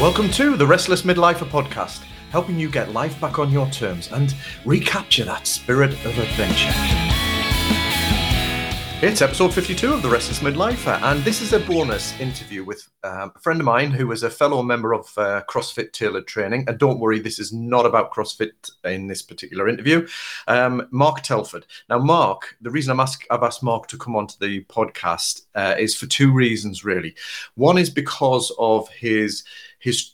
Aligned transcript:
Welcome 0.00 0.30
to 0.30 0.56
the 0.56 0.66
Restless 0.66 1.02
Midlifer 1.02 1.46
podcast, 1.46 1.98
helping 2.30 2.58
you 2.58 2.70
get 2.70 2.92
life 2.92 3.20
back 3.20 3.38
on 3.38 3.52
your 3.52 3.68
terms 3.68 4.10
and 4.10 4.34
recapture 4.64 5.24
that 5.24 5.46
spirit 5.46 5.92
of 6.06 6.18
adventure. 6.18 6.99
It's 9.02 9.22
episode 9.22 9.54
52 9.54 9.94
of 9.94 10.02
The 10.02 10.10
Restless 10.10 10.40
Midlifer, 10.40 11.00
and 11.00 11.24
this 11.24 11.40
is 11.40 11.54
a 11.54 11.60
bonus 11.60 12.20
interview 12.20 12.62
with 12.62 12.86
um, 13.02 13.32
a 13.34 13.38
friend 13.38 13.58
of 13.58 13.64
mine 13.64 13.92
who 13.92 14.12
is 14.12 14.24
a 14.24 14.28
fellow 14.28 14.62
member 14.62 14.92
of 14.92 15.06
uh, 15.16 15.40
CrossFit 15.48 15.94
Tailored 15.94 16.26
Training. 16.26 16.66
And 16.68 16.78
don't 16.78 17.00
worry, 17.00 17.18
this 17.18 17.38
is 17.38 17.50
not 17.50 17.86
about 17.86 18.12
CrossFit 18.12 18.70
in 18.84 19.06
this 19.06 19.22
particular 19.22 19.70
interview. 19.70 20.06
Um, 20.48 20.86
Mark 20.90 21.22
Telford. 21.22 21.64
Now, 21.88 21.98
Mark, 21.98 22.58
the 22.60 22.70
reason 22.70 22.90
I'm 22.90 23.00
ask, 23.00 23.24
I've 23.30 23.42
asked 23.42 23.62
Mark 23.62 23.86
to 23.86 23.96
come 23.96 24.16
onto 24.16 24.34
the 24.38 24.64
podcast 24.64 25.46
uh, 25.54 25.76
is 25.78 25.96
for 25.96 26.04
two 26.04 26.30
reasons, 26.30 26.84
really. 26.84 27.14
One 27.54 27.78
is 27.78 27.88
because 27.88 28.54
of 28.58 28.90
his 28.90 29.44
his 29.78 30.12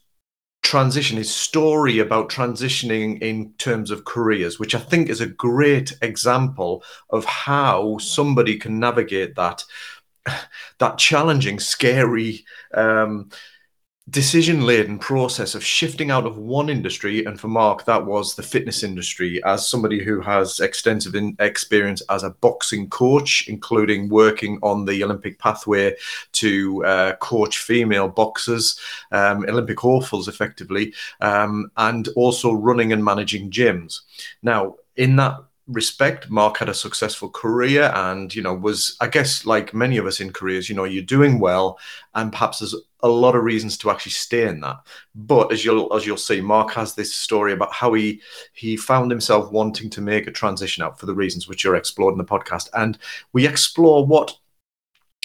transition, 0.66 1.16
his 1.16 1.32
story 1.32 2.00
about 2.00 2.28
transitioning 2.28 3.22
in 3.22 3.52
terms 3.52 3.92
of 3.92 4.04
careers, 4.04 4.58
which 4.58 4.74
I 4.74 4.80
think 4.80 5.08
is 5.08 5.20
a 5.20 5.26
great 5.26 5.96
example 6.02 6.82
of 7.10 7.24
how 7.24 7.98
somebody 7.98 8.58
can 8.58 8.80
navigate 8.80 9.36
that 9.36 9.62
that 10.78 10.98
challenging, 10.98 11.60
scary 11.60 12.44
um, 12.74 13.30
decision 14.10 14.60
laden 14.64 15.00
process 15.00 15.56
of 15.56 15.64
shifting 15.64 16.12
out 16.12 16.26
of 16.26 16.38
one 16.38 16.68
industry 16.68 17.24
and 17.24 17.40
for 17.40 17.48
mark 17.48 17.84
that 17.84 18.06
was 18.06 18.36
the 18.36 18.42
fitness 18.42 18.84
industry. 18.84 19.42
As 19.42 19.68
somebody 19.68 20.02
who 20.02 20.20
has 20.20 20.60
extensive 20.60 21.16
in 21.16 21.36
experience 21.40 22.02
as 22.08 22.22
a 22.22 22.30
boxing 22.30 22.88
coach 22.88 23.48
including 23.48 24.08
working 24.08 24.60
on 24.62 24.84
the 24.84 25.02
olympic 25.02 25.40
pathway 25.40 25.96
to 26.32 26.84
uh, 26.84 27.16
coach 27.16 27.58
female 27.58 28.08
boxers 28.08 28.78
um, 29.10 29.44
olympic 29.48 29.80
hopefuls 29.80 30.28
effectively 30.28 30.94
um, 31.20 31.68
and 31.76 32.08
also 32.14 32.52
running 32.52 32.92
and 32.92 33.04
managing 33.04 33.50
gyms. 33.50 34.02
Now 34.40 34.76
in 34.94 35.16
that 35.16 35.42
respect 35.66 36.30
mark 36.30 36.58
had 36.58 36.68
a 36.68 36.74
successful 36.74 37.28
career 37.28 37.90
and 37.96 38.32
you 38.32 38.40
know 38.40 38.54
was 38.54 38.96
i 39.00 39.08
guess 39.08 39.44
like 39.44 39.74
many 39.74 39.96
of 39.96 40.06
us 40.06 40.20
in 40.20 40.32
careers 40.32 40.68
you 40.68 40.76
know 40.76 40.84
you're 40.84 41.02
doing 41.02 41.40
well 41.40 41.76
and 42.14 42.30
perhaps 42.30 42.60
there's 42.60 42.74
a 43.06 43.12
lot 43.12 43.34
of 43.34 43.42
reasons 43.44 43.78
to 43.78 43.90
actually 43.90 44.12
stay 44.12 44.46
in 44.46 44.60
that. 44.60 44.76
But 45.14 45.52
as 45.52 45.64
you'll 45.64 45.94
as 45.94 46.06
you'll 46.06 46.16
see 46.16 46.40
mark 46.40 46.72
has 46.72 46.94
this 46.94 47.14
story 47.14 47.52
about 47.52 47.72
how 47.72 47.94
he 47.94 48.20
he 48.52 48.76
found 48.76 49.10
himself 49.10 49.50
wanting 49.52 49.90
to 49.90 50.00
make 50.00 50.26
a 50.26 50.32
transition 50.32 50.82
out 50.82 50.98
for 50.98 51.06
the 51.06 51.14
reasons 51.14 51.48
which 51.48 51.64
you're 51.64 51.76
explored 51.76 52.12
in 52.12 52.18
the 52.18 52.24
podcast. 52.24 52.68
And 52.74 52.98
we 53.32 53.46
explore 53.46 54.06
what 54.06 54.36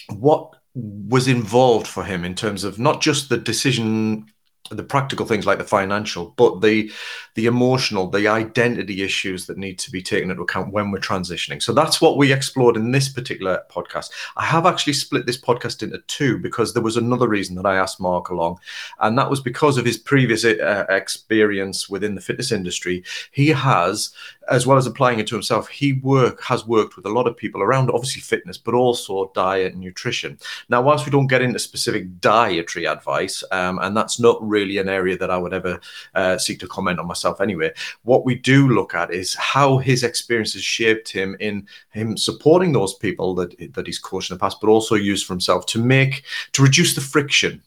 what 0.10 0.56
was 0.74 1.28
involved 1.28 1.88
for 1.88 2.04
him 2.04 2.24
in 2.24 2.36
terms 2.36 2.64
of 2.64 2.80
not 2.80 3.02
just 3.02 3.30
the 3.30 3.38
decision 3.38 4.26
the 4.76 4.84
practical 4.84 5.26
things 5.26 5.46
like 5.46 5.58
the 5.58 5.64
financial, 5.64 6.34
but 6.38 6.62
the 6.62 6.92
the 7.36 7.46
emotional, 7.46 8.10
the 8.10 8.28
identity 8.28 9.02
issues 9.02 9.46
that 9.46 9.58
need 9.58 9.80
to 9.80 9.92
be 9.92 10.02
taken 10.02 10.30
into 10.30 10.44
account 10.44 10.74
when 10.74 10.92
we're 10.92 11.00
transitioning. 11.00 11.62
So 11.62 11.74
that's 11.74 12.02
what 12.02 12.18
we 12.18 12.34
explored 12.34 12.76
in 12.76 12.92
this 12.92 13.08
particular 13.08 13.64
podcast. 13.70 14.12
I 14.36 14.46
have 14.46 14.66
actually 14.66 14.94
split 14.94 15.26
this 15.26 15.40
podcast 15.40 15.82
into 15.82 16.00
two 16.08 16.38
because 16.38 16.74
there 16.74 16.84
was 16.84 16.98
another 16.98 17.28
reason 17.28 17.56
that 17.56 17.66
I 17.66 17.78
asked 17.78 18.02
Mark 18.02 18.30
along, 18.30 18.60
and 19.00 19.18
that 19.18 19.30
was 19.30 19.40
because 19.40 19.78
of 19.78 19.86
his 19.86 19.98
previous 19.98 20.44
uh, 20.44 20.86
experience 20.90 21.90
within 21.90 22.16
the 22.16 22.22
fitness 22.22 22.52
industry. 22.52 23.04
He 23.32 23.50
has 23.50 24.14
as 24.52 24.68
well 24.68 24.78
as 24.78 24.86
applying 24.86 25.20
it 25.20 25.28
to 25.28 25.36
himself, 25.36 25.70
he 25.70 25.94
work 25.94 26.44
has 26.44 26.68
worked 26.68 26.96
with 26.96 27.06
a 27.06 27.10
lot 27.10 27.26
of 27.26 27.38
people 27.38 27.62
around 27.62 27.90
obviously 27.90 28.22
fitness, 28.22 28.58
but 28.58 28.74
also 28.74 29.32
diet 29.34 29.72
and 29.72 29.82
nutrition. 29.82 30.38
Now, 30.70 30.82
whilst 30.82 31.06
we 31.06 31.12
don't 31.12 31.28
get 31.28 31.42
into 31.42 31.58
specific 31.58 32.20
dietary 32.20 32.86
advice, 32.86 33.44
um, 33.52 33.80
and 33.80 33.96
that's 33.96 34.20
not 34.20 34.38
really 34.48 34.78
an 34.78 34.90
area 34.90 35.18
that 35.18 35.32
I 35.32 35.38
would 35.38 35.54
ever 35.54 35.80
uh, 36.16 36.38
seek 36.38 36.60
to 36.60 36.68
comment 36.68 37.00
on 37.00 37.08
myself 37.08 37.40
anyway, 37.40 37.72
what 38.04 38.26
we 38.26 38.36
do 38.36 38.68
look 38.68 38.94
at 38.94 39.14
is 39.14 39.34
how 39.36 39.78
his 39.78 40.04
experiences 40.04 40.64
shaped 40.64 41.10
him 41.10 41.38
in 41.40 41.66
him 41.92 42.18
supporting 42.18 42.74
those 42.74 42.94
people 42.96 43.34
that 43.36 43.74
that 43.74 43.88
he's 43.88 44.00
coached 44.00 44.30
in 44.30 44.36
the 44.36 44.40
past, 44.40 44.60
but 44.60 44.70
also 44.70 44.96
used 44.96 45.26
for 45.26 45.34
himself 45.34 45.66
to 45.68 45.84
make 45.84 46.24
to 46.52 46.62
reduce 46.62 46.94
the 46.94 47.02
friction 47.02 47.62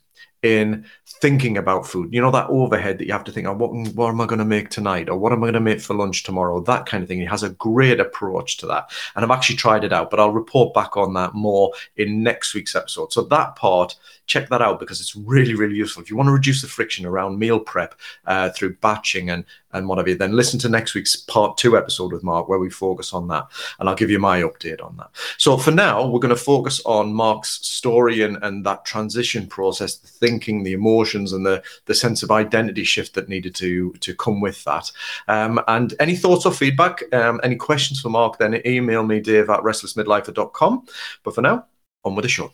in 0.45 0.85
thinking 1.07 1.57
about 1.57 1.87
food. 1.87 2.13
You 2.13 2.21
know, 2.21 2.31
that 2.31 2.51
overhead 2.51 2.99
that 2.99 3.07
you 3.07 3.13
have 3.13 3.25
to 3.25 3.33
think, 3.33 3.47
oh, 3.47 3.55
what, 3.55 3.73
what 3.95 4.11
am 4.11 4.21
I 4.21 4.27
going 4.27 4.41
to 4.41 4.45
make 4.45 4.69
tonight? 4.69 5.09
Or 5.09 5.17
what 5.17 5.33
am 5.33 5.43
I 5.43 5.47
going 5.47 5.55
to 5.55 5.61
make 5.61 5.81
for 5.81 5.95
lunch 5.95 6.23
tomorrow? 6.23 6.61
That 6.61 6.85
kind 6.85 7.03
of 7.03 7.09
thing. 7.09 7.19
He 7.19 7.25
has 7.25 7.43
a 7.43 7.51
great 7.51 7.99
approach 7.99 8.59
to 8.59 8.67
that. 8.67 8.93
And 9.17 9.25
I've 9.25 9.31
actually 9.31 9.57
tried 9.57 9.85
it 9.85 9.93
out, 9.93 10.11
but 10.11 10.21
I'll 10.21 10.33
report 10.33 10.75
back 10.75 10.99
on 10.99 11.15
that 11.15 11.35
more 11.35 11.73
in 11.97 12.23
next 12.23 12.55
week's 12.55 12.77
episode. 12.77 13.11
So 13.13 13.23
that 13.23 13.57
part, 13.57 13.97
check 14.27 14.49
that 14.49 14.63
out 14.63 14.81
because 14.81 15.01
it's 15.01 15.17
really, 15.17 15.55
really 15.55 15.77
useful. 15.77 16.03
If 16.03 16.11
you 16.11 16.17
want 16.17 16.29
to 16.29 16.33
reduce 16.33 16.63
the 16.63 16.69
friction 16.69 17.07
around 17.07 17.39
meal 17.39 17.61
prep 17.61 17.95
uh, 18.27 18.51
through 18.51 18.77
batching 18.77 19.31
and, 19.31 19.45
and 19.73 19.89
whatever, 19.89 20.15
then 20.15 20.33
listen 20.33 20.59
to 20.61 20.69
next 20.69 20.95
week's 20.95 21.17
part 21.17 21.57
two 21.57 21.77
episode 21.77 22.13
with 22.13 22.23
Mark 22.23 22.49
where 22.49 22.59
we 22.59 22.71
focus 22.71 23.13
on 23.13 23.29
that. 23.29 23.47
And 23.79 23.89
I'll 23.89 23.95
give 23.95 24.11
you 24.11 24.19
my 24.19 24.41
update 24.43 24.85
on 24.85 24.97
that. 24.97 25.11
So 25.39 25.57
for 25.57 25.71
now, 25.71 26.07
we're 26.07 26.21
going 26.21 26.35
to 26.35 26.41
focus 26.41 26.81
on 26.85 27.13
Mark's 27.13 27.67
story 27.67 28.23
and, 28.23 28.39
and 28.43 28.65
that 28.65 28.85
transition 28.85 29.47
process, 29.47 29.97
the 29.97 30.09
thinking, 30.09 30.63
the 30.63 30.73
emotions, 30.73 31.33
and 31.33 31.45
the, 31.45 31.63
the 31.87 31.95
sense 31.95 32.23
of 32.23 32.31
identity 32.31 32.85
shift 32.85 33.15
that 33.15 33.29
needed 33.29 33.55
to, 33.57 33.93
to 34.01 34.15
come 34.15 34.41
with 34.41 34.63
that. 34.65 34.91
Um, 35.29 35.61
and 35.69 35.95
any 36.01 36.17
thoughts 36.17 36.47
or 36.47 36.53
feedback, 36.53 37.03
um, 37.13 37.41
any 37.43 37.57
questions 37.57 38.01
for 38.01 38.09
Mark, 38.09 38.39
then 38.39 38.61
email 38.67 39.03
me, 39.03 39.21
dave 39.21 39.51
at 39.51 39.61
restlessmidlifer.com. 39.61 40.87
But 41.23 41.35
for 41.35 41.43
now, 41.43 41.67
on 42.05 42.15
with 42.15 42.25
the 42.25 42.29
show. 42.29 42.53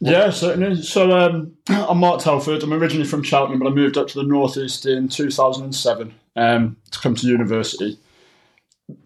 Yeah, 0.00 0.30
certainly. 0.30 0.82
So 0.82 1.16
um, 1.16 1.52
I'm 1.68 1.98
Mark 1.98 2.20
Telford. 2.20 2.62
I'm 2.62 2.72
originally 2.72 3.06
from 3.06 3.22
Cheltenham, 3.22 3.58
but 3.58 3.68
I 3.68 3.70
moved 3.70 3.96
up 3.96 4.08
to 4.08 4.18
the 4.18 4.26
northeast 4.26 4.86
in 4.86 5.08
2007 5.08 6.14
um, 6.36 6.76
to 6.90 6.98
come 6.98 7.14
to 7.14 7.26
university. 7.26 7.98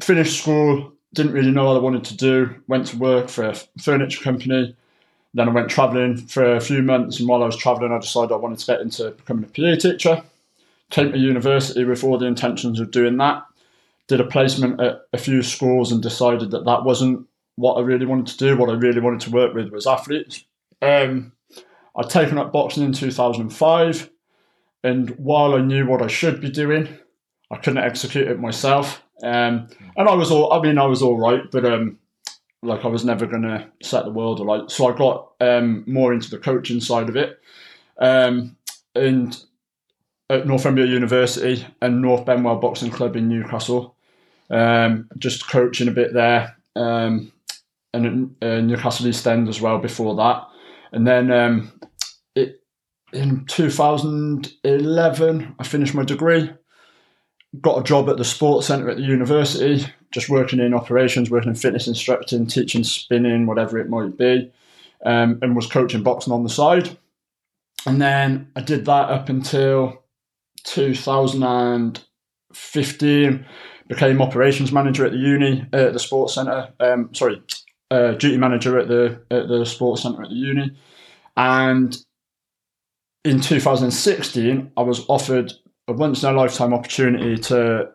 Finished 0.01 0.41
school, 0.43 0.93
didn't 1.15 1.33
really 1.33 1.53
know 1.53 1.67
what 1.67 1.77
I 1.77 1.81
wanted 1.81 2.05
to 2.07 2.17
do. 2.17 2.55
Went 2.67 2.87
to 2.89 2.99
work 2.99 3.29
for 3.29 3.45
a 3.45 3.55
furniture 3.81 4.23
company. 4.23 4.77
Then 5.35 5.49
I 5.49 5.53
went 5.53 5.71
travelling 5.71 6.17
for 6.17 6.57
a 6.57 6.61
few 6.61 6.83
months, 6.83 7.21
and 7.21 7.29
while 7.29 7.43
I 7.43 7.47
was 7.47 7.57
travelling, 7.57 7.93
I 7.93 7.99
decided 7.99 8.33
I 8.33 8.37
wanted 8.37 8.59
to 8.59 8.67
get 8.67 8.81
into 8.81 9.11
becoming 9.13 9.45
a 9.45 9.47
PE 9.47 9.77
teacher. 9.77 10.23
Came 10.91 11.13
to 11.13 11.19
university 11.19 11.85
with 11.85 12.03
all 12.03 12.19
the 12.19 12.27
intentions 12.27 12.81
of 12.81 12.91
doing 12.91 13.19
that. 13.19 13.45
Did 14.09 14.21
a 14.21 14.25
placement 14.25 14.81
at 14.81 15.03
a 15.13 15.19
few 15.19 15.43
schools 15.43 15.93
and 15.93 16.03
decided 16.03 16.51
that 16.51 16.65
that 16.65 16.83
wasn't 16.83 17.28
what 17.59 17.75
I 17.75 17.81
really 17.81 18.07
wanted 18.07 18.29
to 18.29 18.37
do. 18.37 18.57
What 18.57 18.71
I 18.71 18.75
really 18.75 19.01
wanted 19.01 19.21
to 19.21 19.31
work 19.31 19.53
with 19.53 19.71
was 19.71 19.87
athletes. 19.87 20.45
Um, 20.81 21.33
I'd 21.97 22.09
taken 22.09 22.39
up 22.39 22.53
boxing 22.53 22.85
in 22.85 22.93
2005, 22.93 24.11
and 24.85 25.11
while 25.19 25.55
I 25.55 25.61
knew 25.61 25.85
what 25.87 26.01
I 26.01 26.07
should 26.07 26.41
be 26.41 26.51
doing, 26.51 26.89
I 27.51 27.57
couldn't 27.57 27.83
execute 27.83 28.29
it 28.29 28.39
myself. 28.39 29.03
Um, 29.25 29.69
and 29.97 30.09
I 30.09 30.15
was 30.15 30.31
all, 30.31 30.53
I 30.53 30.63
mean, 30.63 30.79
I 30.79 30.87
was 30.87 31.03
all 31.03 31.19
right, 31.19 31.51
but 31.51 31.65
um, 31.65 31.99
like 32.63 32.85
I 32.85 32.89
was 32.89 33.05
never 33.05 33.27
going 33.27 33.43
to 33.43 33.67
set 33.83 34.05
the 34.05 34.13
world 34.13 34.39
alight. 34.39 34.71
So 34.71 34.87
I 34.87 34.97
got 34.97 35.33
um, 35.41 35.83
more 35.89 36.13
into 36.13 36.31
the 36.31 36.39
coaching 36.39 36.81
side 36.81 37.09
of 37.09 37.17
it. 37.17 37.41
Um, 37.99 38.57
and 38.95 39.37
at 40.31 40.47
Northumbria 40.47 40.87
University 40.87 41.67
and 41.83 42.01
North 42.01 42.25
Benwell 42.25 42.61
Boxing 42.61 42.93
Club 42.93 43.17
in 43.17 43.29
Newcastle, 43.29 43.97
um, 44.51 45.09
just 45.19 45.49
coaching 45.49 45.89
a 45.89 45.93
bit 45.93 46.15
there. 46.15 46.57
Um, 46.77 47.33
and 47.95 48.35
uh, 48.43 48.61
Newcastle 48.61 49.07
East 49.07 49.27
End 49.27 49.49
as 49.49 49.59
well 49.61 49.79
before 49.79 50.15
that. 50.17 50.47
And 50.93 51.07
then 51.07 51.31
um, 51.31 51.73
it, 52.35 52.63
in 53.13 53.45
2011, 53.47 55.55
I 55.59 55.65
finished 55.65 55.95
my 55.95 56.05
degree, 56.05 56.51
got 57.61 57.81
a 57.81 57.85
job 57.85 58.09
at 58.09 58.17
the 58.17 58.25
sports 58.25 58.67
centre 58.67 58.91
at 58.91 58.97
the 58.97 59.03
university, 59.03 59.87
just 60.11 60.29
working 60.29 60.59
in 60.61 60.75
operations, 60.75 61.31
working 61.31 61.51
in 61.51 61.55
fitness 61.55 61.89
instructing, 61.89 62.47
teaching 62.47 62.85
spinning, 62.85 63.47
whatever 63.47 63.79
it 63.79 63.89
might 63.89 64.17
be, 64.17 64.53
um, 65.05 65.39
and 65.43 65.57
was 65.57 65.67
coaching 65.67 66.03
boxing 66.03 66.33
on 66.33 66.43
the 66.43 66.49
side. 66.49 66.99
And 67.87 68.03
then 68.03 68.51
I 68.57 68.61
did 68.61 68.85
that 68.87 69.11
up 69.11 69.29
until 69.29 70.03
2015 70.65 73.47
became 73.89 74.21
operations 74.21 74.71
manager 74.71 75.07
at 75.07 75.13
the 75.13 75.19
uni 75.19 75.65
uh, 75.73 75.87
at 75.87 75.95
the 75.95 75.99
sports 75.99 76.35
centre. 76.35 76.69
Um, 76.79 77.09
sorry, 77.15 77.43
uh, 77.91 78.13
duty 78.13 78.37
manager 78.37 78.79
at 78.79 78.89
the 78.89 79.21
at 79.31 79.49
the 79.49 79.65
sports 79.65 80.03
centre 80.03 80.23
at 80.23 80.29
the 80.29 80.35
uni, 80.35 80.77
and 81.37 81.97
in 83.25 83.41
2016 83.41 84.73
I 84.77 84.83
was 84.83 85.05
offered 85.09 85.53
a 85.87 85.93
once 85.93 86.23
in 86.23 86.29
a 86.29 86.33
lifetime 86.33 86.75
opportunity 86.75 87.37
to 87.45 87.91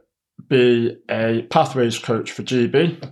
be 0.49 0.97
a 1.09 1.43
pathways 1.49 1.99
coach 1.99 2.31
for 2.31 2.43
GB, 2.43 3.11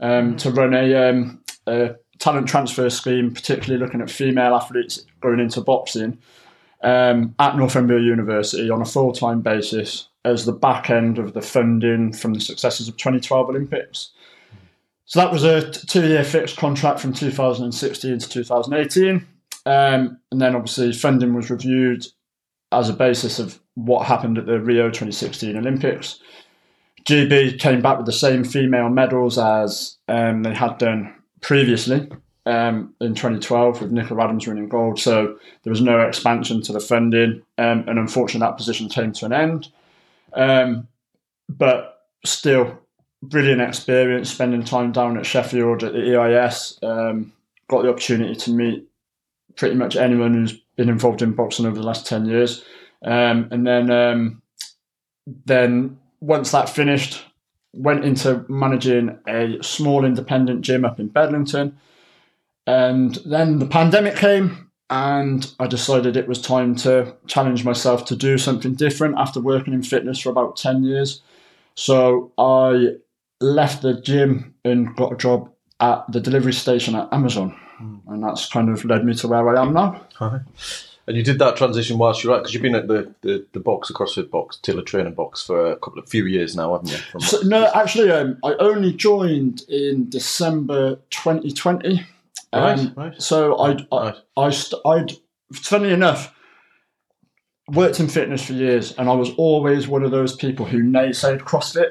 um, 0.00 0.36
to 0.36 0.50
run 0.50 0.74
a, 0.74 0.94
um, 0.94 1.42
a, 1.66 1.96
talent 2.20 2.46
transfer 2.46 2.88
scheme, 2.88 3.34
particularly 3.34 3.84
looking 3.84 4.00
at 4.00 4.08
female 4.08 4.54
athletes 4.54 5.04
going 5.20 5.40
into 5.40 5.60
boxing 5.60 6.16
um, 6.82 7.34
at 7.40 7.56
Northumbria 7.56 8.00
University 8.00 8.70
on 8.70 8.80
a 8.80 8.84
full 8.84 9.12
time 9.12 9.40
basis 9.40 10.08
as 10.24 10.44
the 10.44 10.52
back 10.52 10.90
end 10.90 11.18
of 11.18 11.34
the 11.34 11.42
funding 11.42 12.12
from 12.12 12.32
the 12.32 12.40
successes 12.40 12.88
of 12.88 12.96
2012 12.96 13.48
Olympics. 13.48 14.10
So 15.06 15.20
that 15.20 15.32
was 15.32 15.44
a 15.44 15.70
two-year 15.70 16.24
fixed 16.24 16.56
contract 16.56 16.98
from 17.00 17.12
2016 17.12 18.18
to 18.18 18.28
2018, 18.28 19.26
um, 19.66 20.18
and 20.30 20.40
then 20.40 20.56
obviously 20.56 20.92
funding 20.92 21.34
was 21.34 21.50
reviewed 21.50 22.06
as 22.72 22.88
a 22.88 22.94
basis 22.94 23.38
of 23.38 23.60
what 23.74 24.06
happened 24.06 24.38
at 24.38 24.46
the 24.46 24.60
Rio 24.60 24.88
2016 24.88 25.56
Olympics. 25.56 26.20
GB 27.04 27.58
came 27.58 27.82
back 27.82 27.98
with 27.98 28.06
the 28.06 28.12
same 28.12 28.44
female 28.44 28.88
medals 28.88 29.36
as 29.38 29.98
um, 30.08 30.42
they 30.42 30.54
had 30.54 30.78
done 30.78 31.14
previously 31.42 32.08
um, 32.46 32.94
in 33.00 33.14
2012 33.14 33.82
with 33.82 33.92
Nicola 33.92 34.24
Adams 34.24 34.46
winning 34.46 34.68
gold. 34.68 34.98
So 34.98 35.38
there 35.62 35.70
was 35.70 35.82
no 35.82 36.00
expansion 36.00 36.62
to 36.62 36.72
the 36.72 36.80
funding, 36.80 37.42
um, 37.58 37.84
and 37.86 37.98
unfortunately 37.98 38.46
that 38.46 38.56
position 38.56 38.88
came 38.88 39.12
to 39.12 39.26
an 39.26 39.32
end. 39.32 39.68
Um, 40.32 40.88
but 41.48 42.06
still, 42.24 42.78
brilliant 43.28 43.60
experience 43.60 44.30
spending 44.30 44.64
time 44.64 44.92
down 44.92 45.18
at 45.18 45.26
Sheffield 45.26 45.82
at 45.82 45.92
the 45.92 46.18
EIS. 46.18 46.78
Um, 46.82 47.32
got 47.68 47.82
the 47.82 47.90
opportunity 47.90 48.34
to 48.34 48.50
meet 48.50 48.86
pretty 49.56 49.74
much 49.74 49.96
anyone 49.96 50.34
who's 50.34 50.52
been 50.76 50.88
involved 50.88 51.22
in 51.22 51.32
boxing 51.32 51.66
over 51.66 51.76
the 51.76 51.86
last 51.86 52.06
10 52.06 52.26
years. 52.26 52.64
Um, 53.04 53.48
and 53.50 53.66
then, 53.66 53.90
um, 53.90 54.42
then 55.46 55.98
once 56.20 56.50
that 56.50 56.68
finished, 56.68 57.24
went 57.72 58.04
into 58.04 58.44
managing 58.48 59.18
a 59.26 59.62
small 59.62 60.04
independent 60.04 60.62
gym 60.62 60.84
up 60.84 61.00
in 61.00 61.08
Bedlington. 61.08 61.76
And 62.66 63.16
then 63.26 63.58
the 63.58 63.66
pandemic 63.66 64.16
came, 64.16 64.70
and 64.88 65.52
I 65.58 65.66
decided 65.66 66.16
it 66.16 66.28
was 66.28 66.40
time 66.40 66.76
to 66.76 67.14
challenge 67.26 67.64
myself 67.64 68.04
to 68.06 68.16
do 68.16 68.38
something 68.38 68.74
different 68.74 69.16
after 69.18 69.40
working 69.40 69.74
in 69.74 69.82
fitness 69.82 70.20
for 70.20 70.30
about 70.30 70.56
10 70.56 70.84
years. 70.84 71.20
So 71.74 72.32
I 72.38 72.96
left 73.44 73.82
the 73.82 74.00
gym 74.00 74.54
and 74.64 74.94
got 74.96 75.12
a 75.12 75.16
job 75.16 75.50
at 75.80 76.04
the 76.10 76.20
delivery 76.20 76.52
station 76.52 76.94
at 76.94 77.12
Amazon. 77.12 77.58
Mm. 77.80 78.00
And 78.08 78.22
that's 78.22 78.48
kind 78.48 78.68
of 78.68 78.84
led 78.84 79.04
me 79.04 79.14
to 79.16 79.28
where 79.28 79.56
I 79.56 79.60
am 79.60 79.72
now. 79.72 80.00
And 81.06 81.16
you 81.16 81.22
did 81.22 81.38
that 81.40 81.56
transition 81.56 81.98
whilst 81.98 82.24
you're 82.24 82.34
at, 82.34 82.38
because 82.38 82.54
you've 82.54 82.62
been 82.62 82.74
at 82.74 82.88
the, 82.88 83.12
the, 83.20 83.46
the 83.52 83.60
box, 83.60 83.88
the 83.88 83.94
CrossFit 83.94 84.30
box, 84.30 84.56
Tailored 84.56 84.86
Training 84.86 85.12
box 85.12 85.44
for 85.44 85.72
a 85.72 85.76
couple 85.76 85.98
of 85.98 86.08
few 86.08 86.24
years 86.24 86.56
now, 86.56 86.72
haven't 86.72 86.92
you? 86.92 87.20
So, 87.20 87.40
no, 87.42 87.70
actually, 87.74 88.10
um, 88.10 88.38
I 88.42 88.54
only 88.54 88.92
joined 88.94 89.62
in 89.68 90.08
December 90.08 90.96
2020. 91.10 92.06
Right, 92.54 92.78
um, 92.78 92.94
right. 92.96 93.20
So 93.20 93.58
I'd, 93.58 93.86
I, 93.92 94.14
I, 94.36 94.48
st- 94.48 94.80
I'd, 94.86 95.12
funny 95.52 95.90
enough, 95.90 96.34
worked 97.68 98.00
in 98.00 98.08
fitness 98.08 98.46
for 98.46 98.54
years, 98.54 98.92
and 98.96 99.08
I 99.08 99.12
was 99.12 99.30
always 99.32 99.86
one 99.86 100.04
of 100.04 100.10
those 100.10 100.34
people 100.34 100.64
who 100.64 100.82
naysayed 100.82 101.40
CrossFit. 101.40 101.90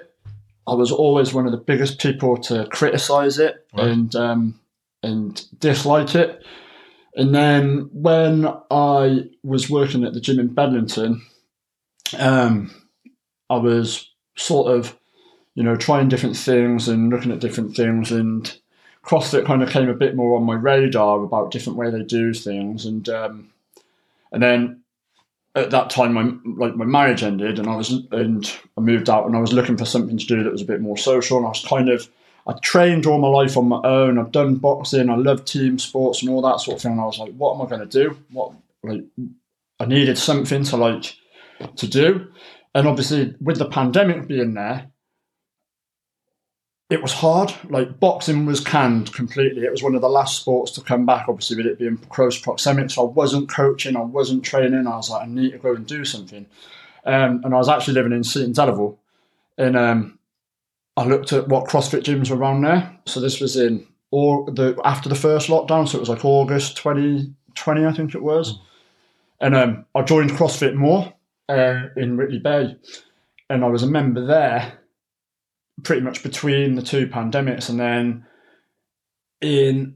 I 0.68 0.74
was 0.74 0.92
always 0.92 1.34
one 1.34 1.46
of 1.46 1.52
the 1.52 1.58
biggest 1.58 2.00
people 2.00 2.38
to 2.38 2.66
criticise 2.68 3.38
it 3.40 3.66
right. 3.74 3.88
and 3.88 4.16
um, 4.16 4.60
and 5.02 5.44
dislike 5.60 6.16
it. 6.16 6.44
And 7.16 7.36
then 7.36 7.90
when 7.92 8.48
I 8.72 9.30
was 9.44 9.70
working 9.70 10.04
at 10.04 10.14
the 10.14 10.22
gym 10.22 10.40
in 10.40 10.48
Bedlington, 10.48 11.22
um, 12.18 12.74
I 13.50 13.58
was 13.58 14.10
sort 14.36 14.72
of, 14.72 14.98
you 15.54 15.64
know, 15.64 15.76
trying 15.76 16.10
different 16.10 16.38
things 16.38 16.88
and 16.88 17.10
looking 17.10 17.32
at 17.32 17.40
different 17.40 17.76
things, 17.76 18.12
and 18.12 18.58
CrossFit 19.04 19.46
kind 19.46 19.62
of 19.62 19.70
came 19.70 19.90
a 19.90 19.94
bit 19.94 20.16
more 20.16 20.38
on 20.38 20.44
my 20.44 20.56
radar 20.56 21.24
about 21.24 21.52
different 21.52 21.78
way 21.78 21.92
they 21.92 22.04
do 22.04 22.34
things, 22.34 22.86
and 22.86 23.08
um, 23.10 23.52
and 24.32 24.42
then 24.42 24.83
at 25.56 25.72
that 25.72 25.90
time 25.90 26.14
my 26.14 26.34
like 26.58 26.76
my 26.76 26.86
marriage 26.86 27.24
ended, 27.24 27.60
and 27.60 27.70
I 27.70 27.76
was 27.76 27.92
and 28.12 28.52
I 28.78 28.82
moved 28.82 29.10
out, 29.10 29.26
and 29.26 29.36
I 29.36 29.40
was 29.40 29.54
looking 29.54 29.78
for 29.78 29.86
something 29.86 30.18
to 30.18 30.26
do 30.26 30.44
that 30.44 30.52
was 30.52 30.62
a 30.62 30.66
bit 30.66 30.82
more 30.82 30.98
social, 30.98 31.38
and 31.38 31.46
I 31.46 31.50
was 31.50 31.66
kind 31.66 31.90
of 31.90 32.10
I 32.46 32.54
trained 32.62 33.06
all 33.06 33.20
my 33.20 33.28
life 33.28 33.56
on 33.56 33.68
my 33.68 33.82
own. 33.84 34.18
I've 34.18 34.32
done 34.32 34.56
boxing. 34.56 35.10
I 35.10 35.16
love 35.16 35.46
team 35.46 35.80
sports 35.80 36.22
and 36.22 36.30
all 36.30 36.42
that 36.42 36.60
sort 36.60 36.76
of 36.76 36.82
thing. 36.82 36.94
And 36.94 37.02
I 37.02 37.06
was 37.06 37.18
like, 37.18 37.34
what 37.36 37.56
am 37.56 37.62
I 37.62 37.70
going 37.70 37.88
to 37.88 38.04
do? 38.04 38.18
What 38.32 38.52
like 38.84 39.04
I 39.80 39.86
needed 39.86 40.18
something 40.18 40.64
to 40.66 40.78
like 40.78 41.16
to 41.78 41.88
do. 41.88 42.28
And 42.76 42.88
obviously, 42.88 43.36
with 43.40 43.60
the 43.60 43.70
pandemic 43.70 44.28
being 44.28 44.56
there, 44.56 44.92
it 46.94 47.02
was 47.02 47.12
hard. 47.12 47.52
Like 47.72 48.00
boxing 48.00 48.46
was 48.46 48.60
canned 48.60 49.12
completely. 49.14 49.64
It 49.64 49.72
was 49.72 49.82
one 49.82 49.96
of 49.96 50.02
the 50.02 50.10
last 50.10 50.40
sports 50.40 50.72
to 50.74 50.82
come 50.82 51.08
back. 51.08 51.26
Obviously, 51.28 51.58
with 51.58 51.66
it 51.66 51.80
being 51.80 51.98
close 51.98 52.40
proximity, 52.40 52.90
so 52.90 53.08
I 53.08 53.12
wasn't 53.12 53.50
coaching. 53.50 53.98
I 53.98 54.02
wasn't 54.02 54.44
training. 54.44 54.86
I 54.86 54.98
was 54.98 55.10
like, 55.10 55.24
I 55.24 55.26
need 55.26 55.54
to 55.54 55.58
go 55.58 55.74
and 55.74 55.88
do 55.88 56.06
something. 56.06 56.46
Um, 57.04 57.42
and 57.44 57.52
I 57.52 57.58
was 57.58 57.68
actually 57.68 57.96
living 57.96 58.12
in 58.12 58.24
Seaton 58.24 58.54
Delaval, 58.54 58.96
and 59.58 59.76
um, 59.76 60.20
I 60.96 61.06
looked 61.06 61.34
at 61.34 61.48
what 61.48 61.68
CrossFit 61.68 62.04
gyms 62.04 62.30
were 62.30 62.38
around 62.38 62.62
there. 62.62 62.96
So 63.08 63.20
this 63.20 63.42
was 63.42 63.58
in 63.58 63.88
or 64.12 64.46
the 64.52 64.80
after 64.86 65.10
the 65.10 65.16
first 65.16 65.50
lockdown, 65.50 65.88
so 65.88 65.98
it 65.98 66.02
was 66.02 66.10
like 66.10 66.24
August 66.24 66.78
2020, 66.78 67.86
I 67.88 67.92
think 67.92 68.14
it 68.14 68.22
was. 68.22 68.60
And 69.42 69.56
um, 69.56 69.86
I 69.96 70.04
joined 70.04 70.30
CrossFit 70.30 70.76
more 70.76 71.12
uh, 71.50 71.88
in 71.98 72.18
Whitley 72.18 72.38
Bay, 72.38 72.76
and 73.50 73.66
I 73.66 73.68
was 73.68 73.82
a 73.82 73.88
member 73.88 74.24
there 74.24 74.78
pretty 75.82 76.02
much 76.02 76.22
between 76.22 76.76
the 76.76 76.82
two 76.82 77.08
pandemics, 77.08 77.70
and 77.70 77.80
then 77.80 78.26
in 79.42 79.96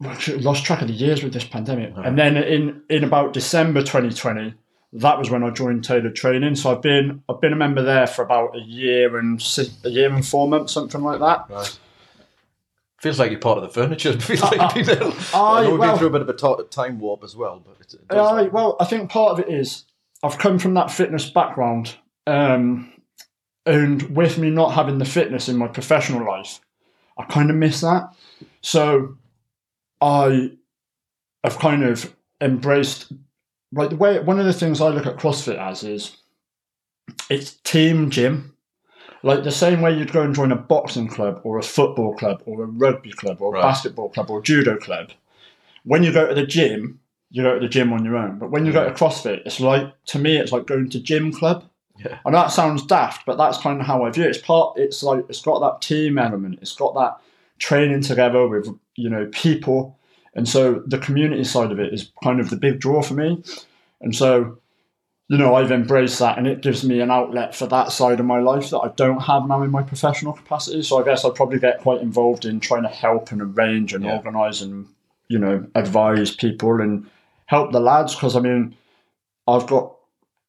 well, 0.00 0.16
lost 0.38 0.64
track 0.64 0.82
of 0.82 0.88
the 0.88 0.94
years 0.94 1.22
with 1.22 1.32
this 1.32 1.44
pandemic, 1.44 1.92
and 1.96 2.18
then 2.18 2.36
in 2.36 2.82
in 2.88 3.04
about 3.04 3.32
December 3.32 3.80
2020 3.80 4.54
that 4.94 5.18
was 5.18 5.30
when 5.30 5.42
I 5.42 5.50
joined 5.50 5.84
Tailored 5.84 6.14
Training. 6.14 6.54
So 6.54 6.70
I've 6.70 6.82
been 6.82 7.22
I've 7.28 7.40
been 7.40 7.52
a 7.52 7.56
member 7.56 7.82
there 7.82 8.06
for 8.06 8.22
about 8.22 8.54
a 8.56 8.60
year 8.60 9.16
and 9.16 9.40
six, 9.40 9.70
a 9.84 9.90
year 9.90 10.12
and 10.12 10.26
four 10.26 10.48
months, 10.48 10.72
something 10.72 11.00
like 11.00 11.20
that. 11.20 11.46
Right. 11.48 11.78
Feels 13.00 13.18
like 13.18 13.30
you're 13.30 13.40
part 13.40 13.58
of 13.58 13.64
the 13.64 13.70
furniture. 13.70 14.12
Feels 14.20 14.42
like 14.42 14.60
uh, 14.60 14.74
been, 14.74 15.12
I 15.34 15.62
know 15.62 15.70
we've 15.70 15.78
well, 15.78 15.92
been 15.92 15.98
through 15.98 16.08
a 16.08 16.10
bit 16.10 16.22
of 16.22 16.28
a 16.28 16.64
time 16.64 17.00
warp 17.00 17.24
as 17.24 17.34
well. 17.34 17.62
But 17.64 17.80
it, 17.80 17.94
it 17.94 18.14
I, 18.14 18.42
well, 18.42 18.76
I 18.78 18.84
think 18.84 19.10
part 19.10 19.32
of 19.32 19.40
it 19.40 19.52
is 19.52 19.84
I've 20.22 20.38
come 20.38 20.58
from 20.58 20.74
that 20.74 20.90
fitness 20.90 21.28
background, 21.28 21.96
um, 22.26 22.92
and 23.64 24.02
with 24.16 24.38
me 24.38 24.50
not 24.50 24.74
having 24.74 24.98
the 24.98 25.04
fitness 25.04 25.48
in 25.48 25.56
my 25.56 25.68
professional 25.68 26.26
life, 26.26 26.60
I 27.16 27.24
kind 27.24 27.50
of 27.50 27.56
miss 27.56 27.80
that. 27.80 28.14
So 28.60 29.16
I 30.00 30.52
have 31.44 31.58
kind 31.58 31.84
of 31.84 32.14
embraced 32.40 33.12
like 33.72 33.90
the 33.90 33.96
way 33.96 34.18
one 34.20 34.38
of 34.38 34.46
the 34.46 34.52
things 34.52 34.80
I 34.80 34.88
look 34.88 35.06
at 35.06 35.16
CrossFit 35.16 35.58
as 35.58 35.82
is 35.82 36.16
it's 37.30 37.52
team 37.64 38.10
gym. 38.10 38.54
Like 39.24 39.44
the 39.44 39.52
same 39.52 39.80
way 39.80 39.96
you'd 39.96 40.12
go 40.12 40.22
and 40.22 40.34
join 40.34 40.50
a 40.50 40.56
boxing 40.56 41.06
club 41.06 41.40
or 41.44 41.58
a 41.58 41.62
football 41.62 42.14
club 42.14 42.42
or 42.44 42.62
a 42.62 42.66
rugby 42.66 43.12
club 43.12 43.40
or 43.40 43.54
a 43.54 43.58
right. 43.58 43.62
basketball 43.62 44.08
club 44.08 44.30
or 44.30 44.40
a 44.40 44.42
judo 44.42 44.76
club. 44.76 45.10
When 45.84 46.02
you 46.02 46.12
go 46.12 46.26
to 46.26 46.34
the 46.34 46.46
gym, 46.46 46.98
you 47.30 47.42
go 47.42 47.54
to 47.54 47.60
the 47.60 47.68
gym 47.68 47.92
on 47.92 48.04
your 48.04 48.16
own. 48.16 48.38
But 48.38 48.50
when 48.50 48.66
you 48.66 48.72
yeah. 48.72 48.84
go 48.84 48.88
to 48.88 48.94
CrossFit, 48.94 49.42
it's 49.46 49.60
like 49.60 49.92
to 50.06 50.18
me, 50.18 50.38
it's 50.38 50.50
like 50.50 50.66
going 50.66 50.90
to 50.90 51.00
gym 51.00 51.32
club. 51.32 51.64
Yeah. 52.04 52.18
I 52.24 52.30
know 52.30 52.38
that 52.38 52.52
sounds 52.52 52.84
daft, 52.84 53.26
but 53.26 53.36
that's 53.36 53.58
kind 53.58 53.80
of 53.80 53.86
how 53.86 54.04
I 54.04 54.10
view 54.10 54.24
it. 54.24 54.30
It's 54.30 54.38
part. 54.38 54.78
It's 54.78 55.02
like 55.02 55.24
it's 55.28 55.42
got 55.42 55.60
that 55.60 55.86
team 55.86 56.18
element. 56.18 56.58
It's 56.62 56.74
got 56.74 56.94
that 56.94 57.18
training 57.58 58.02
together 58.02 58.48
with 58.48 58.68
you 58.96 59.08
know 59.08 59.28
people 59.32 59.98
and 60.34 60.48
so 60.48 60.82
the 60.86 60.98
community 60.98 61.44
side 61.44 61.72
of 61.72 61.78
it 61.78 61.92
is 61.92 62.10
kind 62.22 62.40
of 62.40 62.50
the 62.50 62.56
big 62.56 62.80
draw 62.80 63.02
for 63.02 63.14
me. 63.14 63.42
And 64.00 64.14
so, 64.16 64.58
you 65.28 65.36
know, 65.36 65.54
I've 65.54 65.70
embraced 65.70 66.18
that 66.20 66.38
and 66.38 66.46
it 66.46 66.62
gives 66.62 66.84
me 66.84 67.00
an 67.00 67.10
outlet 67.10 67.54
for 67.54 67.66
that 67.66 67.92
side 67.92 68.18
of 68.18 68.26
my 68.26 68.40
life 68.40 68.70
that 68.70 68.78
I 68.78 68.88
don't 68.96 69.20
have 69.20 69.46
now 69.46 69.62
in 69.62 69.70
my 69.70 69.82
professional 69.82 70.32
capacity. 70.32 70.82
So 70.82 71.00
I 71.00 71.04
guess 71.04 71.24
I'd 71.24 71.34
probably 71.34 71.58
get 71.58 71.80
quite 71.80 72.00
involved 72.00 72.44
in 72.44 72.60
trying 72.60 72.82
to 72.82 72.88
help 72.88 73.30
and 73.30 73.42
arrange 73.42 73.92
and 73.92 74.04
yeah. 74.04 74.16
organise 74.16 74.62
and, 74.62 74.86
you 75.28 75.38
know, 75.38 75.66
advise 75.74 76.34
people 76.34 76.80
and 76.80 77.06
help 77.46 77.72
the 77.72 77.80
lads. 77.80 78.14
Because 78.14 78.34
I 78.34 78.40
mean, 78.40 78.74
I've 79.46 79.66
got, 79.66 79.96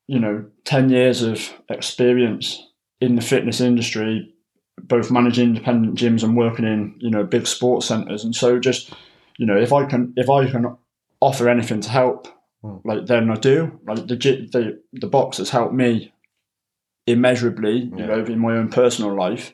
you 0.08 0.20
know, 0.20 0.46
10 0.66 0.90
years 0.90 1.22
of 1.22 1.54
experience 1.70 2.68
in 3.00 3.16
the 3.16 3.22
fitness 3.22 3.62
industry, 3.62 4.34
both 4.82 5.12
managing 5.12 5.50
independent 5.50 5.98
gyms 5.98 6.24
and 6.24 6.38
working 6.38 6.66
in, 6.66 6.96
you 7.00 7.10
know, 7.10 7.24
big 7.24 7.48
sports 7.48 7.86
centres. 7.86 8.24
And 8.24 8.36
so 8.36 8.60
just, 8.60 8.92
you 9.38 9.46
know, 9.46 9.58
if 9.58 9.72
I 9.74 9.86
can 9.86 10.14
if 10.18 10.30
I 10.30 10.50
can 10.50 10.78
offer 11.20 11.48
anything 11.48 11.82
to 11.82 11.90
help, 11.90 12.28
mm. 12.64 12.82
like 12.84 13.06
then 13.06 13.30
I 13.30 13.36
do. 13.36 13.80
Like 13.88 14.08
the 14.08 14.16
the 14.16 14.82
the 14.94 15.08
box 15.08 15.38
has 15.38 15.50
helped 15.50 15.74
me 15.74 16.14
immeasurably, 17.06 17.92
yeah. 17.96 17.98
you 17.98 18.08
know, 18.08 18.26
in 18.26 18.40
my 18.40 18.54
own 18.54 18.70
personal 18.70 19.16
life. 19.16 19.54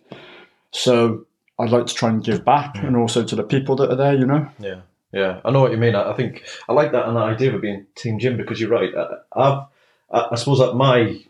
So 0.71 1.25
I'd 1.59 1.71
like 1.71 1.87
to 1.87 1.93
try 1.93 2.09
and 2.09 2.23
give 2.23 2.45
back, 2.45 2.75
and 2.77 2.95
also 2.95 3.23
to 3.23 3.35
the 3.35 3.43
people 3.43 3.75
that 3.77 3.91
are 3.91 3.95
there. 3.95 4.15
You 4.15 4.25
know. 4.25 4.49
Yeah, 4.59 4.81
yeah, 5.11 5.41
I 5.43 5.51
know 5.51 5.61
what 5.61 5.71
you 5.71 5.77
mean. 5.77 5.95
I, 5.95 6.13
think 6.13 6.43
I 6.67 6.73
like 6.73 6.91
that 6.91 7.07
and 7.07 7.17
the 7.17 7.21
idea 7.21 7.53
of 7.53 7.61
being 7.61 7.87
team 7.95 8.19
gym 8.19 8.37
because 8.37 8.61
you're 8.61 8.69
right. 8.69 8.91
I, 8.95 9.07
I've, 9.33 9.63
I 10.11 10.35
suppose 10.35 10.59
that 10.59 10.75
my 10.75 11.21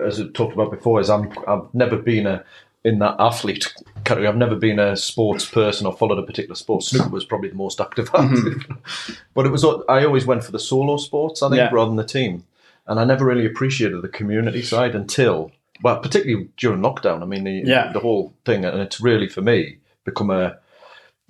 as 0.00 0.20
I 0.20 0.26
talked 0.28 0.54
about 0.54 0.70
before, 0.70 1.00
is 1.00 1.10
I'm 1.10 1.32
I've 1.46 1.72
never 1.74 1.96
been 1.96 2.26
a 2.26 2.44
in 2.84 2.98
that 3.00 3.16
athlete 3.18 3.72
category. 4.04 4.26
I've 4.26 4.36
never 4.36 4.56
been 4.56 4.78
a 4.78 4.96
sports 4.96 5.44
person 5.44 5.86
or 5.86 5.92
followed 5.92 6.18
a 6.18 6.22
particular 6.22 6.54
sport. 6.54 6.82
Snooker 6.82 7.10
was 7.10 7.24
probably 7.24 7.50
the 7.50 7.56
most 7.56 7.80
active, 7.80 8.10
mm-hmm. 8.12 9.12
but 9.34 9.46
it 9.46 9.50
was. 9.50 9.64
I 9.64 10.04
always 10.04 10.26
went 10.26 10.44
for 10.44 10.52
the 10.52 10.58
solo 10.58 10.96
sports, 10.96 11.42
I 11.42 11.48
think, 11.48 11.58
yeah. 11.58 11.70
rather 11.72 11.90
than 11.90 11.96
the 11.96 12.04
team. 12.04 12.44
And 12.86 12.98
I 12.98 13.04
never 13.04 13.24
really 13.24 13.46
appreciated 13.46 14.02
the 14.02 14.08
community 14.08 14.62
side 14.62 14.94
until 14.94 15.52
well, 15.82 16.00
particularly 16.00 16.48
during 16.56 16.80
lockdown. 16.80 17.22
I 17.22 17.26
mean, 17.26 17.44
the, 17.44 17.62
Yeah. 17.64 17.92
the 17.92 18.00
whole 18.00 18.34
thing, 18.44 18.64
and 18.64 18.80
it's 18.80 19.00
really 19.00 19.28
for 19.28 19.42
me 19.42 19.78
become 20.04 20.30
a 20.30 20.58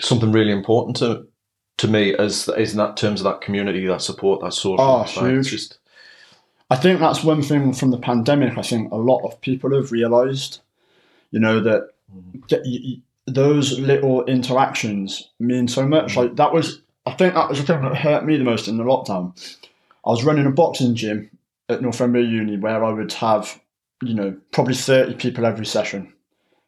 something 0.00 0.32
really 0.32 0.52
important 0.52 0.96
to 0.96 1.26
to 1.78 1.88
me 1.88 2.14
as 2.14 2.48
is 2.56 2.72
in 2.72 2.78
that 2.78 2.96
terms 2.96 3.20
of 3.20 3.24
that 3.24 3.40
community, 3.40 3.86
that 3.86 4.02
support, 4.02 4.40
that 4.42 4.52
social. 4.52 4.80
Oh. 4.80 5.02
Huge. 5.02 5.50
Just, 5.50 5.78
I 6.70 6.76
think 6.76 7.00
that's 7.00 7.24
one 7.24 7.42
thing 7.42 7.72
from 7.72 7.90
the 7.90 7.98
pandemic. 7.98 8.56
I 8.56 8.62
think 8.62 8.92
a 8.92 8.96
lot 8.96 9.24
of 9.24 9.40
people 9.40 9.74
have 9.74 9.90
realised, 9.90 10.60
you 11.32 11.40
know, 11.40 11.60
that 11.60 11.90
mm-hmm. 12.14 12.62
y- 12.64 13.02
those 13.26 13.78
little 13.78 14.24
interactions 14.26 15.30
mean 15.40 15.66
so 15.68 15.86
much. 15.86 16.12
Mm-hmm. 16.12 16.20
Like 16.20 16.36
that 16.36 16.52
was, 16.52 16.80
I 17.06 17.12
think 17.12 17.34
that 17.34 17.48
was 17.48 17.58
the 17.58 17.66
thing 17.66 17.82
that 17.82 17.96
hurt 17.96 18.24
me 18.24 18.36
the 18.36 18.44
most 18.44 18.68
in 18.68 18.76
the 18.76 18.84
lockdown. 18.84 19.34
I 20.06 20.10
was 20.10 20.24
running 20.24 20.46
a 20.46 20.50
boxing 20.50 20.94
gym 20.94 21.30
at 21.68 21.82
Northumbria 21.82 22.24
Uni 22.24 22.56
where 22.56 22.84
I 22.84 22.92
would 22.92 23.12
have, 23.14 23.60
you 24.02 24.14
know, 24.14 24.36
probably 24.52 24.74
thirty 24.74 25.14
people 25.14 25.44
every 25.44 25.66
session. 25.66 26.12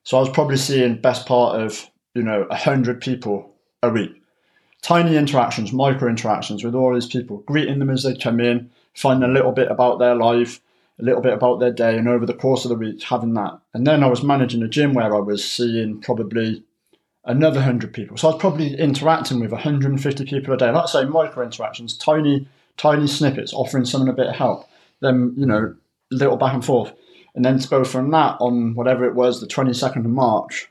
So 0.04 0.16
I 0.16 0.20
was 0.20 0.30
probably 0.30 0.56
seeing 0.56 1.00
best 1.00 1.26
part 1.26 1.60
of 1.60 1.88
you 2.14 2.22
know 2.22 2.46
hundred 2.50 3.00
people 3.00 3.54
a 3.82 3.90
week. 3.90 4.20
Tiny 4.82 5.16
interactions, 5.16 5.72
micro 5.72 6.08
interactions 6.08 6.64
with 6.64 6.74
all 6.74 6.92
these 6.92 7.06
people, 7.06 7.38
greeting 7.46 7.78
them 7.78 7.90
as 7.90 8.02
they 8.02 8.16
come 8.16 8.40
in, 8.40 8.68
finding 8.94 9.28
a 9.28 9.32
little 9.32 9.52
bit 9.52 9.70
about 9.70 9.98
their 9.98 10.14
life, 10.14 10.60
a 11.00 11.02
little 11.02 11.20
bit 11.20 11.32
about 11.32 11.60
their 11.60 11.72
day, 11.72 11.96
and 11.96 12.08
over 12.08 12.26
the 12.26 12.34
course 12.34 12.64
of 12.64 12.68
the 12.68 12.76
week 12.76 13.02
having 13.02 13.34
that. 13.34 13.58
And 13.74 13.86
then 13.86 14.02
I 14.02 14.06
was 14.06 14.22
managing 14.22 14.62
a 14.62 14.68
gym 14.68 14.94
where 14.94 15.14
I 15.14 15.20
was 15.20 15.44
seeing 15.44 16.00
probably 16.00 16.64
another 17.24 17.60
100 17.60 17.92
people. 17.92 18.16
So 18.16 18.28
I 18.28 18.32
was 18.32 18.40
probably 18.40 18.78
interacting 18.78 19.40
with 19.40 19.52
150 19.52 20.24
people 20.24 20.54
a 20.54 20.56
day. 20.56 20.70
Let's 20.70 20.92
say 20.92 21.04
micro 21.04 21.44
interactions, 21.44 21.96
tiny, 21.96 22.48
tiny 22.76 23.06
snippets, 23.06 23.52
offering 23.52 23.84
someone 23.84 24.10
a 24.10 24.14
bit 24.14 24.28
of 24.28 24.36
help. 24.36 24.68
Then, 25.00 25.34
you 25.36 25.46
know, 25.46 25.74
little 26.10 26.36
back 26.36 26.54
and 26.54 26.64
forth. 26.64 26.92
And 27.34 27.44
then 27.44 27.58
to 27.58 27.68
go 27.68 27.84
from 27.84 28.10
that 28.10 28.36
on 28.40 28.74
whatever 28.74 29.04
it 29.04 29.14
was, 29.14 29.40
the 29.40 29.46
22nd 29.46 30.04
of 30.04 30.10
March, 30.10 30.68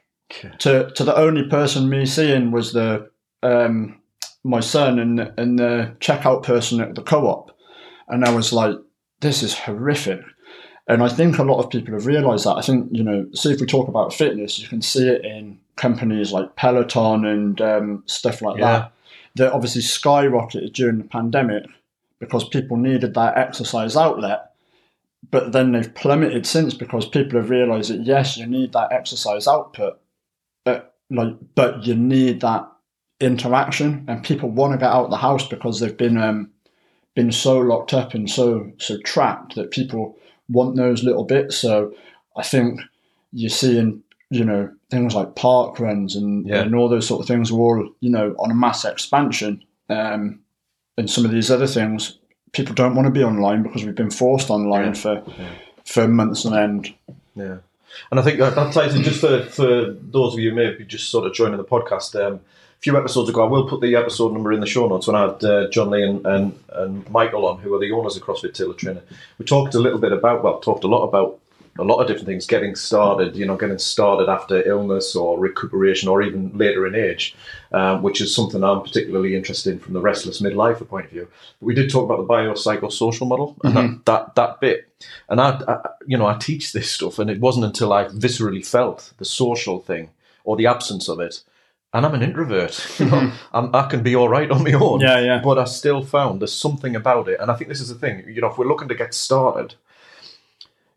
to, 0.59 0.91
to 0.91 1.03
the 1.03 1.15
only 1.15 1.47
person 1.47 1.89
me 1.89 2.05
seeing 2.05 2.51
was 2.51 2.73
the 2.73 3.09
um, 3.43 3.99
my 4.43 4.59
son 4.59 4.99
and, 4.99 5.19
and 5.37 5.59
the 5.59 5.95
checkout 5.99 6.43
person 6.43 6.81
at 6.81 6.95
the 6.95 7.01
co-op. 7.01 7.51
And 8.11 8.23
I 8.25 8.31
was 8.35 8.53
like, 8.53 8.75
this 9.21 9.41
is 9.41 9.57
horrific. 9.57 10.21
And 10.87 11.01
I 11.01 11.09
think 11.09 11.37
a 11.37 11.43
lot 11.43 11.59
of 11.63 11.69
people 11.69 11.93
have 11.93 12.05
realised 12.05 12.45
that. 12.45 12.57
I 12.57 12.61
think, 12.61 12.89
you 12.91 13.03
know, 13.03 13.27
see 13.33 13.51
if 13.51 13.59
we 13.61 13.65
talk 13.65 13.87
about 13.87 14.13
fitness, 14.13 14.59
you 14.59 14.67
can 14.67 14.81
see 14.81 15.07
it 15.07 15.23
in 15.25 15.57
companies 15.77 16.31
like 16.31 16.55
Peloton 16.55 17.25
and 17.25 17.59
um, 17.61 18.03
stuff 18.05 18.41
like 18.41 18.59
Yeah. 18.59 18.71
that. 18.71 18.91
That 19.35 19.53
obviously 19.53 19.81
skyrocketed 19.81 20.73
during 20.73 20.97
the 20.97 21.05
pandemic 21.05 21.63
because 22.19 22.47
people 22.49 22.75
needed 22.77 23.13
that 23.13 23.37
exercise 23.37 23.95
outlet. 23.95 24.51
But 25.29 25.53
then 25.53 25.71
they've 25.71 25.93
plummeted 25.95 26.45
since 26.45 26.73
because 26.73 27.07
people 27.07 27.39
have 27.39 27.49
realised 27.49 27.91
that 27.91 28.05
yes, 28.05 28.37
you 28.37 28.45
need 28.47 28.73
that 28.73 28.91
exercise 28.91 29.47
output, 29.47 29.99
but 30.65 30.95
like, 31.09 31.35
but 31.55 31.85
you 31.85 31.95
need 31.95 32.41
that 32.41 32.67
interaction, 33.19 34.03
and 34.07 34.23
people 34.23 34.49
want 34.49 34.73
to 34.73 34.77
get 34.79 34.91
out 34.91 35.05
of 35.05 35.11
the 35.11 35.17
house 35.17 35.47
because 35.47 35.79
they've 35.79 35.95
been 35.95 36.17
um, 36.17 36.50
been 37.15 37.31
so 37.31 37.59
locked 37.59 37.93
up 37.93 38.13
and 38.13 38.29
so 38.29 38.71
so 38.77 38.97
trapped 39.03 39.55
that 39.55 39.71
people 39.71 40.17
want 40.49 40.75
those 40.75 41.03
little 41.03 41.23
bits. 41.25 41.57
So 41.57 41.93
I 42.37 42.43
think 42.43 42.79
you're 43.33 43.49
seeing 43.49 44.03
you 44.29 44.45
know 44.45 44.71
things 44.89 45.13
like 45.15 45.35
park 45.35 45.79
runs 45.79 46.15
and, 46.15 46.45
Yeah. 46.47 46.61
and 46.61 46.73
all 46.75 46.87
those 46.89 47.07
sort 47.07 47.21
of 47.21 47.27
things 47.27 47.51
are 47.51 47.55
all 47.55 47.89
you 47.99 48.09
know 48.09 48.35
on 48.39 48.51
a 48.51 48.55
mass 48.55 48.85
expansion. 48.85 49.63
Um, 49.89 50.39
and 50.97 51.09
some 51.09 51.25
of 51.25 51.31
these 51.31 51.49
other 51.51 51.67
things, 51.67 52.17
people 52.53 52.75
don't 52.75 52.95
want 52.95 53.07
to 53.07 53.11
be 53.11 53.23
online 53.23 53.63
because 53.63 53.83
we've 53.85 53.95
been 53.95 54.11
forced 54.11 54.49
online 54.49 54.87
Yeah. 54.87 54.93
for 54.93 55.23
Yeah. 55.37 55.49
for 55.85 56.07
months 56.07 56.45
on 56.45 56.57
end. 56.57 56.93
Yeah, 57.35 57.57
and 58.09 58.19
I 58.19 58.23
think 58.23 58.39
that, 58.39 58.55
that 58.55 58.73
ties 58.73 58.93
in 58.95 59.03
just 59.03 59.19
for, 59.21 59.43
for 59.43 59.95
those 59.99 60.33
of 60.33 60.39
you 60.39 60.49
who 60.51 60.55
may 60.55 60.73
be 60.73 60.85
just 60.85 61.09
sort 61.09 61.25
of 61.25 61.33
joining 61.33 61.57
the 61.57 61.63
podcast. 61.65 62.15
Um, 62.15 62.39
few 62.81 62.97
episodes 62.97 63.29
ago, 63.29 63.45
I 63.45 63.49
will 63.49 63.67
put 63.67 63.81
the 63.81 63.95
episode 63.95 64.33
number 64.33 64.51
in 64.51 64.59
the 64.59 64.65
show 64.65 64.87
notes 64.87 65.05
when 65.05 65.15
I 65.15 65.27
had 65.27 65.43
uh, 65.43 65.69
John 65.69 65.91
Lee 65.91 66.03
and, 66.03 66.25
and, 66.25 66.59
and 66.69 67.09
Michael 67.11 67.45
on, 67.45 67.59
who 67.59 67.73
are 67.75 67.79
the 67.79 67.91
owners 67.91 68.17
of 68.17 68.23
CrossFit 68.23 68.55
Tailored 68.55 68.79
Trainer. 68.79 69.03
We 69.37 69.45
talked 69.45 69.75
a 69.75 69.79
little 69.79 69.99
bit 69.99 70.11
about, 70.11 70.43
well, 70.43 70.59
talked 70.59 70.83
a 70.83 70.87
lot 70.87 71.03
about 71.03 71.39
a 71.79 71.83
lot 71.83 72.01
of 72.01 72.07
different 72.07 72.25
things, 72.25 72.45
getting 72.47 72.75
started, 72.75 73.35
you 73.35 73.45
know, 73.45 73.55
getting 73.55 73.77
started 73.77 74.29
after 74.29 74.67
illness 74.67 75.15
or 75.15 75.39
recuperation 75.39 76.09
or 76.09 76.21
even 76.21 76.51
later 76.57 76.85
in 76.85 76.95
age, 76.95 77.35
um, 77.71 78.01
which 78.01 78.19
is 78.19 78.35
something 78.35 78.63
I'm 78.63 78.81
particularly 78.81 79.35
interested 79.35 79.73
in 79.73 79.79
from 79.79 79.93
the 79.93 80.01
restless 80.01 80.41
midlife 80.41 80.85
point 80.87 81.05
of 81.05 81.11
view. 81.11 81.27
But 81.59 81.65
we 81.65 81.75
did 81.75 81.89
talk 81.89 82.03
about 82.03 82.17
the 82.17 82.33
biopsychosocial 82.33 83.27
model 83.27 83.55
and 83.63 83.75
that, 83.75 84.05
that, 84.05 84.35
that 84.35 84.59
bit. 84.59 84.89
And 85.29 85.39
I, 85.39 85.61
I, 85.67 85.89
you 86.05 86.17
know, 86.17 86.25
I 86.25 86.37
teach 86.37 86.73
this 86.73 86.91
stuff, 86.91 87.19
and 87.19 87.29
it 87.29 87.39
wasn't 87.39 87.65
until 87.65 87.93
I 87.93 88.05
viscerally 88.05 88.65
felt 88.65 89.13
the 89.17 89.25
social 89.25 89.79
thing 89.79 90.09
or 90.43 90.57
the 90.57 90.67
absence 90.67 91.07
of 91.07 91.19
it. 91.19 91.41
And 91.93 92.05
I'm 92.05 92.13
an 92.13 92.23
introvert. 92.23 92.87
You 92.99 93.05
know, 93.07 93.31
I'm, 93.53 93.75
I 93.75 93.87
can 93.87 94.01
be 94.03 94.15
all 94.15 94.29
right 94.29 94.49
on 94.49 94.63
my 94.63 94.71
own. 94.73 95.01
Yeah, 95.01 95.19
yeah. 95.19 95.41
But 95.43 95.57
I 95.59 95.65
still 95.65 96.03
found 96.03 96.41
there's 96.41 96.53
something 96.53 96.95
about 96.95 97.27
it, 97.27 97.39
and 97.39 97.51
I 97.51 97.55
think 97.55 97.69
this 97.69 97.81
is 97.81 97.89
the 97.89 97.95
thing. 97.95 98.23
You 98.27 98.41
know, 98.41 98.49
if 98.51 98.57
we're 98.57 98.67
looking 98.67 98.87
to 98.87 98.95
get 98.95 99.13
started, 99.13 99.75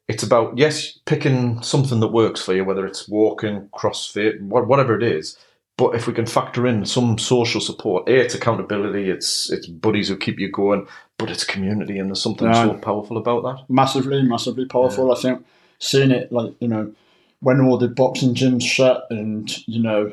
it's 0.06 0.22
about 0.22 0.58
yes, 0.58 0.98
picking 1.06 1.62
something 1.62 2.00
that 2.00 2.08
works 2.08 2.42
for 2.42 2.54
you, 2.54 2.64
whether 2.64 2.86
it's 2.86 3.08
walking, 3.08 3.68
CrossFit, 3.74 4.40
wha- 4.42 4.62
whatever 4.64 4.94
it 4.96 5.02
is. 5.02 5.36
But 5.76 5.96
if 5.96 6.06
we 6.06 6.12
can 6.12 6.26
factor 6.26 6.66
in 6.68 6.84
some 6.86 7.18
social 7.18 7.60
support, 7.60 8.08
a 8.08 8.14
it's 8.20 8.34
accountability, 8.34 9.10
it's 9.10 9.50
it's 9.50 9.66
buddies 9.66 10.08
who 10.08 10.16
keep 10.16 10.38
you 10.38 10.48
going, 10.50 10.86
but 11.18 11.30
it's 11.30 11.42
community, 11.42 11.98
and 11.98 12.08
there's 12.10 12.22
something 12.22 12.46
Yeah. 12.46 12.64
so 12.66 12.74
powerful 12.74 13.16
about 13.16 13.42
that. 13.42 13.64
massively, 13.68 14.22
massively 14.22 14.66
powerful. 14.66 15.10
I 15.10 15.16
think 15.16 15.44
seeing 15.80 16.10
it 16.12 16.30
like 16.30 16.54
you 16.60 16.68
know 16.68 16.92
when 17.40 17.60
all 17.60 17.78
the 17.78 17.88
boxing 17.88 18.34
gyms 18.34 18.62
shut 18.62 19.06
and 19.10 19.66
you 19.66 19.82
know 19.82 20.12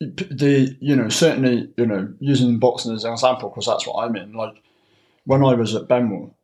the 0.00 0.76
you 0.80 0.94
know 0.94 1.08
certainly 1.08 1.70
you 1.76 1.86
know 1.86 2.12
using 2.20 2.58
boxing 2.58 2.94
as 2.94 3.04
an 3.04 3.12
example 3.12 3.48
because 3.48 3.66
that's 3.66 3.86
what 3.86 4.04
I'm 4.04 4.16
in. 4.16 4.32
Like 4.32 4.62
when 5.24 5.44
I 5.44 5.54
was 5.54 5.74
at 5.74 5.88
Benwell, 5.88 6.34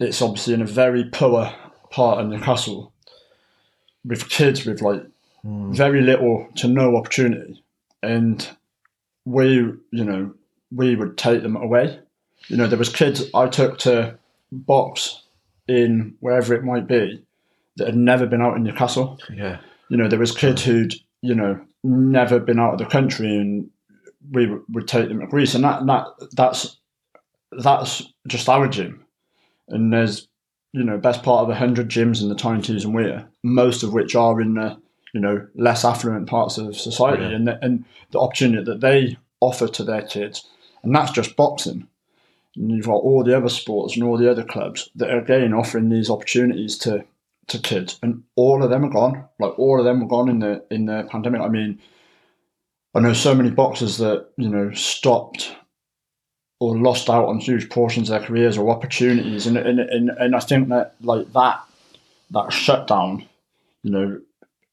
it's 0.00 0.22
obviously 0.22 0.54
in 0.54 0.62
a 0.62 0.66
very 0.66 1.04
poor 1.04 1.52
part 1.90 2.20
of 2.20 2.26
Newcastle 2.28 2.92
with 4.04 4.28
kids 4.28 4.64
with 4.64 4.80
like 4.80 5.02
hmm. 5.42 5.72
very 5.72 6.00
little 6.00 6.48
to 6.56 6.68
no 6.68 6.96
opportunity, 6.96 7.62
and 8.02 8.48
we 9.24 9.72
you 9.90 10.04
know 10.04 10.32
we 10.72 10.96
would 10.96 11.18
take 11.18 11.42
them 11.42 11.56
away. 11.56 11.98
You 12.48 12.56
know 12.56 12.66
there 12.66 12.78
was 12.78 12.88
kids 12.88 13.24
I 13.34 13.48
took 13.48 13.78
to 13.80 14.18
box 14.50 15.22
in 15.66 16.16
wherever 16.20 16.54
it 16.54 16.64
might 16.64 16.86
be 16.86 17.22
that 17.76 17.86
had 17.86 17.96
never 17.96 18.26
been 18.26 18.42
out 18.42 18.56
in 18.56 18.64
Newcastle. 18.64 19.18
Yeah, 19.32 19.58
You 19.88 19.96
know, 19.96 20.08
there 20.08 20.18
was 20.18 20.32
kids 20.32 20.64
who'd 20.64 20.94
you 21.20 21.34
know 21.34 21.60
never 21.84 22.38
been 22.38 22.58
out 22.58 22.72
of 22.74 22.78
the 22.78 22.86
country, 22.86 23.36
and 23.36 23.70
we 24.30 24.44
w- 24.46 24.64
would 24.70 24.88
take 24.88 25.08
them 25.08 25.20
to 25.20 25.26
Greece, 25.26 25.54
and 25.54 25.64
that 25.64 25.86
that 25.86 26.06
that's 26.32 26.76
that's 27.52 28.02
just 28.26 28.48
our 28.48 28.68
gym. 28.68 29.04
And 29.68 29.92
there's 29.92 30.28
you 30.72 30.84
know 30.84 30.98
best 30.98 31.22
part 31.22 31.42
of 31.42 31.50
a 31.50 31.54
hundred 31.54 31.88
gyms 31.88 32.22
in 32.22 32.28
the 32.28 32.34
Tyne-Tees 32.34 32.84
and 32.84 32.94
Wear, 32.94 33.28
most 33.42 33.82
of 33.82 33.92
which 33.92 34.14
are 34.14 34.40
in 34.40 34.54
the 34.54 34.76
you 35.14 35.20
know 35.20 35.46
less 35.54 35.84
affluent 35.84 36.26
parts 36.28 36.58
of 36.58 36.76
society, 36.76 37.22
Yeah. 37.22 37.30
and 37.30 37.46
the, 37.48 37.64
and 37.64 37.84
the 38.10 38.20
opportunity 38.20 38.64
that 38.64 38.80
they 38.80 39.16
offer 39.40 39.68
to 39.68 39.84
their 39.84 40.02
kids, 40.02 40.46
and 40.82 40.94
that's 40.94 41.12
just 41.12 41.36
boxing. 41.36 41.86
And 42.56 42.70
you've 42.72 42.86
got 42.86 42.94
all 42.96 43.22
the 43.22 43.36
other 43.36 43.48
sports 43.48 43.94
and 43.94 44.02
all 44.04 44.18
the 44.18 44.30
other 44.30 44.42
clubs 44.42 44.90
that 44.96 45.10
are 45.10 45.20
again 45.20 45.54
offering 45.54 45.88
these 45.90 46.10
opportunities 46.10 46.76
to 46.78 47.04
to 47.48 47.58
kids, 47.58 47.98
and 48.02 48.22
all 48.36 48.62
of 48.62 48.70
them 48.70 48.84
are 48.84 48.90
gone. 48.90 49.24
Like 49.38 49.58
all 49.58 49.78
of 49.78 49.84
them 49.84 50.00
were 50.00 50.08
gone 50.08 50.28
in 50.28 50.38
the 50.38 50.64
in 50.70 50.86
the 50.86 51.06
pandemic. 51.10 51.40
I 51.40 51.48
mean, 51.48 51.80
I 52.94 53.00
know 53.00 53.12
so 53.12 53.34
many 53.34 53.50
boxers 53.50 53.98
that 53.98 54.28
you 54.36 54.48
know 54.48 54.72
stopped 54.72 55.54
or 56.60 56.76
lost 56.76 57.08
out 57.08 57.26
on 57.26 57.38
huge 57.38 57.70
portions 57.70 58.10
of 58.10 58.18
their 58.18 58.28
careers 58.28 58.58
or 58.58 58.70
opportunities, 58.70 59.46
and 59.46 59.56
and 59.56 59.80
and, 59.80 60.10
and 60.10 60.36
I 60.36 60.40
think 60.40 60.68
that 60.68 60.94
like 61.00 61.32
that 61.32 61.60
that 62.30 62.52
shutdown, 62.52 63.24
you 63.82 63.90
know, 63.90 64.20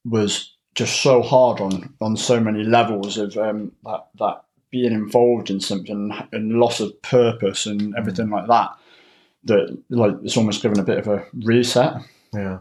was 0.04 0.54
just 0.74 1.02
so 1.02 1.22
hard 1.22 1.62
on 1.62 1.94
on 2.02 2.18
so 2.18 2.40
many 2.40 2.64
levels 2.64 3.18
of 3.18 3.38
um, 3.38 3.72
that 3.84 4.08
that 4.20 4.44
being 4.72 4.92
involved 4.92 5.50
in 5.50 5.60
something 5.60 6.12
and 6.34 6.60
loss 6.60 6.82
of 6.82 7.02
purpose 7.02 7.66
and 7.66 7.96
everything 7.96 8.30
like 8.30 8.48
that. 8.48 8.72
That 9.46 9.78
like 9.90 10.16
it's 10.24 10.38
almost 10.38 10.62
given 10.62 10.80
a 10.80 10.84
bit 10.84 10.98
of 10.98 11.08
a 11.08 11.26
reset. 11.44 11.94
yeah. 12.34 12.60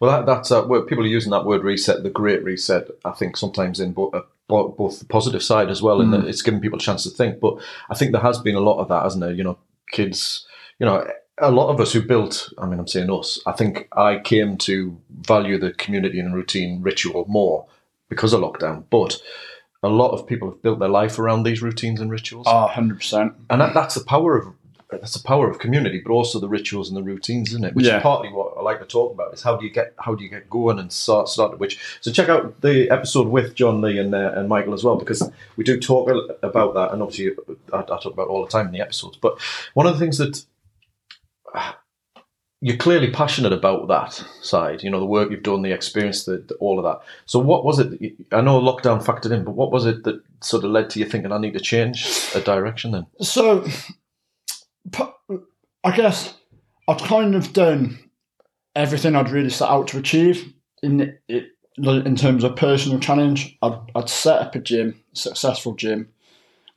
Well, 0.00 0.10
that, 0.10 0.26
that's 0.26 0.50
uh, 0.50 0.62
people 0.62 1.04
are 1.04 1.08
using 1.08 1.30
that 1.32 1.44
word 1.44 1.62
reset, 1.64 2.02
the 2.02 2.10
great 2.10 2.42
reset. 2.42 2.88
I 3.04 3.10
think 3.12 3.36
sometimes 3.36 3.80
in 3.80 3.92
bo- 3.92 4.10
uh, 4.10 4.22
bo- 4.48 4.68
both 4.68 4.98
the 4.98 5.04
positive 5.04 5.42
side 5.42 5.68
as 5.70 5.82
well, 5.82 6.00
and 6.00 6.12
that 6.12 6.24
it's 6.26 6.42
giving 6.42 6.60
people 6.60 6.78
a 6.78 6.82
chance 6.82 7.02
to 7.04 7.10
think. 7.10 7.40
But 7.40 7.58
I 7.90 7.94
think 7.94 8.12
there 8.12 8.20
has 8.22 8.38
been 8.38 8.54
a 8.54 8.60
lot 8.60 8.78
of 8.78 8.88
that, 8.88 9.02
hasn't 9.02 9.22
there? 9.22 9.32
You 9.32 9.44
know, 9.44 9.58
kids. 9.90 10.46
You 10.78 10.86
know, 10.86 11.06
a 11.38 11.50
lot 11.50 11.68
of 11.68 11.80
us 11.80 11.92
who 11.92 12.00
built. 12.02 12.52
I 12.58 12.66
mean, 12.66 12.78
I'm 12.78 12.88
saying 12.88 13.10
us. 13.10 13.40
I 13.46 13.52
think 13.52 13.88
I 13.96 14.18
came 14.18 14.56
to 14.58 14.96
value 15.20 15.58
the 15.58 15.72
community 15.72 16.20
and 16.20 16.34
routine 16.34 16.82
ritual 16.82 17.24
more 17.28 17.66
because 18.08 18.32
of 18.32 18.40
lockdown. 18.40 18.84
But 18.90 19.20
a 19.82 19.88
lot 19.88 20.10
of 20.12 20.26
people 20.26 20.50
have 20.50 20.62
built 20.62 20.78
their 20.78 20.88
life 20.88 21.18
around 21.18 21.42
these 21.42 21.62
routines 21.62 22.00
and 22.00 22.10
rituals. 22.10 22.46
Ah, 22.48 22.66
hundred 22.68 22.98
percent. 22.98 23.34
and 23.50 23.60
that, 23.60 23.74
that's 23.74 23.94
the 23.94 24.04
power 24.04 24.36
of 24.36 24.48
that's 24.90 25.14
the 25.14 25.22
power 25.26 25.50
of 25.50 25.58
community, 25.58 26.00
but 26.04 26.12
also 26.12 26.38
the 26.38 26.48
rituals 26.48 26.88
and 26.88 26.96
the 26.96 27.02
routines, 27.02 27.48
isn't 27.48 27.64
it? 27.64 27.74
Which 27.74 27.86
Yeah. 27.86 27.96
is 27.96 28.02
partly 28.02 28.28
what 28.30 28.54
I 28.56 28.62
like 28.62 28.78
to 28.78 28.84
talk 28.86 29.12
about. 29.12 29.34
Is 29.34 29.42
how 29.42 29.56
do 29.56 29.64
you 29.66 29.70
get 29.72 29.94
how 29.98 30.14
do 30.14 30.22
you 30.22 30.30
get 30.30 30.48
going 30.48 30.78
and 30.78 30.92
start 30.92 31.28
start 31.28 31.58
which. 31.58 31.78
So 32.00 32.12
check 32.12 32.28
out 32.28 32.60
the 32.60 32.88
episode 32.90 33.28
with 33.28 33.54
John 33.54 33.80
Lee 33.80 33.98
and 33.98 34.14
uh, 34.14 34.32
and 34.36 34.48
Michael 34.48 34.74
as 34.74 34.84
well 34.84 34.96
because 34.96 35.28
we 35.56 35.64
do 35.64 35.80
talk 35.80 36.08
about 36.42 36.74
that, 36.74 36.92
and 36.92 37.02
obviously 37.02 37.32
I, 37.72 37.78
I 37.78 37.82
talk 37.82 38.04
about 38.06 38.28
all 38.28 38.44
the 38.44 38.50
time 38.50 38.66
in 38.66 38.72
the 38.72 38.80
episodes. 38.80 39.16
But 39.16 39.38
one 39.74 39.86
of 39.86 39.92
the 39.94 39.98
things 39.98 40.18
that 40.18 40.44
uh, 41.54 41.72
you're 42.60 42.76
clearly 42.76 43.10
passionate 43.10 43.52
about 43.52 43.86
that 43.88 44.12
side, 44.40 44.82
you 44.82 44.90
know, 44.90 44.98
the 44.98 45.04
work 45.06 45.30
you've 45.30 45.42
done, 45.42 45.62
the 45.62 45.72
experience, 45.72 46.24
the, 46.24 46.38
the- 46.38 46.54
all 46.54 46.78
of 46.78 46.84
that. 46.84 47.00
So, 47.26 47.38
what 47.38 47.64
was 47.64 47.78
it? 47.78 48.00
you- 48.00 48.16
I 48.32 48.40
know 48.40 48.60
lockdown 48.60 49.04
factored 49.04 49.30
in, 49.32 49.44
but 49.44 49.54
what 49.54 49.70
was 49.70 49.84
it 49.84 50.04
that 50.04 50.22
sort 50.42 50.64
of 50.64 50.70
led 50.70 50.90
to 50.90 50.98
you 51.00 51.04
thinking 51.06 51.32
I 51.32 51.38
need 51.38 51.52
to 51.54 51.60
change 51.60 52.30
a 52.34 52.40
direction 52.40 52.92
then? 52.92 53.06
So, 53.20 53.66
I 55.84 55.96
guess 55.96 56.34
I'd 56.88 56.98
kind 56.98 57.34
of 57.34 57.52
done 57.52 57.98
everything 58.74 59.16
I'd 59.16 59.30
really 59.30 59.50
set 59.50 59.68
out 59.68 59.88
to 59.88 59.98
achieve 59.98 60.52
in 60.82 61.16
it, 61.28 61.52
in 61.78 62.16
terms 62.16 62.44
of 62.44 62.56
personal 62.56 62.98
challenge. 62.98 63.56
I'd, 63.62 63.78
I'd 63.94 64.08
set 64.08 64.40
up 64.40 64.54
a 64.54 64.58
gym, 64.58 65.02
a 65.12 65.16
successful 65.16 65.74
gym. 65.74 66.08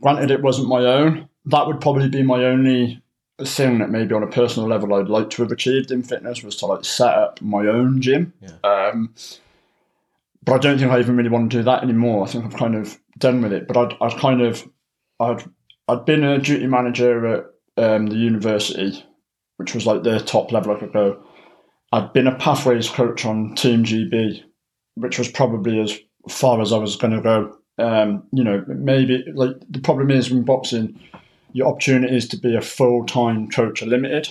Granted, 0.01 0.31
it 0.31 0.41
wasn't 0.41 0.69
my 0.69 0.79
own. 0.85 1.27
That 1.45 1.67
would 1.67 1.81
probably 1.81 2.09
be 2.09 2.23
my 2.23 2.43
only 2.45 3.01
thing 3.43 3.79
that 3.79 3.89
maybe 3.89 4.13
on 4.13 4.23
a 4.23 4.27
personal 4.27 4.67
level 4.67 4.93
I'd 4.93 5.07
like 5.07 5.29
to 5.31 5.41
have 5.43 5.51
achieved 5.51 5.91
in 5.91 6.03
fitness 6.03 6.43
was 6.43 6.57
to 6.57 6.65
like 6.65 6.83
set 6.85 7.13
up 7.13 7.41
my 7.41 7.67
own 7.67 8.01
gym. 8.01 8.33
Um, 8.63 9.13
but 10.43 10.55
I 10.55 10.57
don't 10.57 10.77
think 10.79 10.91
I 10.91 10.99
even 10.99 11.17
really 11.17 11.29
want 11.29 11.51
to 11.51 11.57
do 11.57 11.63
that 11.63 11.83
anymore. 11.83 12.25
I 12.25 12.29
think 12.29 12.45
I've 12.45 12.55
kind 12.55 12.75
of 12.75 12.97
done 13.17 13.41
with 13.41 13.53
it. 13.53 13.67
But 13.67 13.77
I'd, 13.77 13.97
I'd 14.01 14.17
kind 14.19 14.41
of, 14.41 14.67
I'd, 15.19 15.43
I'd 15.87 16.05
been 16.05 16.23
a 16.23 16.39
duty 16.39 16.67
manager 16.67 17.25
at 17.27 17.45
um, 17.79 18.07
the 18.07 18.15
university, 18.15 19.03
which 19.57 19.73
was 19.73 19.85
like 19.85 20.03
the 20.03 20.19
top 20.19 20.51
level 20.51 20.75
I 20.75 20.79
could 20.79 20.93
go. 20.93 21.23
I'd 21.91 22.13
been 22.13 22.27
a 22.27 22.35
pathways 22.35 22.89
coach 22.89 23.25
on 23.25 23.55
Team 23.55 23.83
GB, 23.83 24.43
which 24.95 25.17
was 25.17 25.27
probably 25.27 25.79
as 25.79 25.97
far 26.29 26.61
as 26.61 26.71
I 26.71 26.77
was 26.77 26.95
going 26.95 27.13
to 27.13 27.21
go. 27.21 27.55
Um, 27.77 28.23
you 28.31 28.43
know, 28.43 28.63
maybe 28.67 29.23
like 29.33 29.55
the 29.69 29.79
problem 29.79 30.11
is 30.11 30.29
in 30.29 30.43
boxing, 30.43 30.99
your 31.53 31.67
opportunities 31.67 32.27
to 32.29 32.37
be 32.37 32.55
a 32.55 32.61
full 32.61 33.05
time 33.05 33.49
coach 33.49 33.81
are 33.81 33.87
limited. 33.87 34.29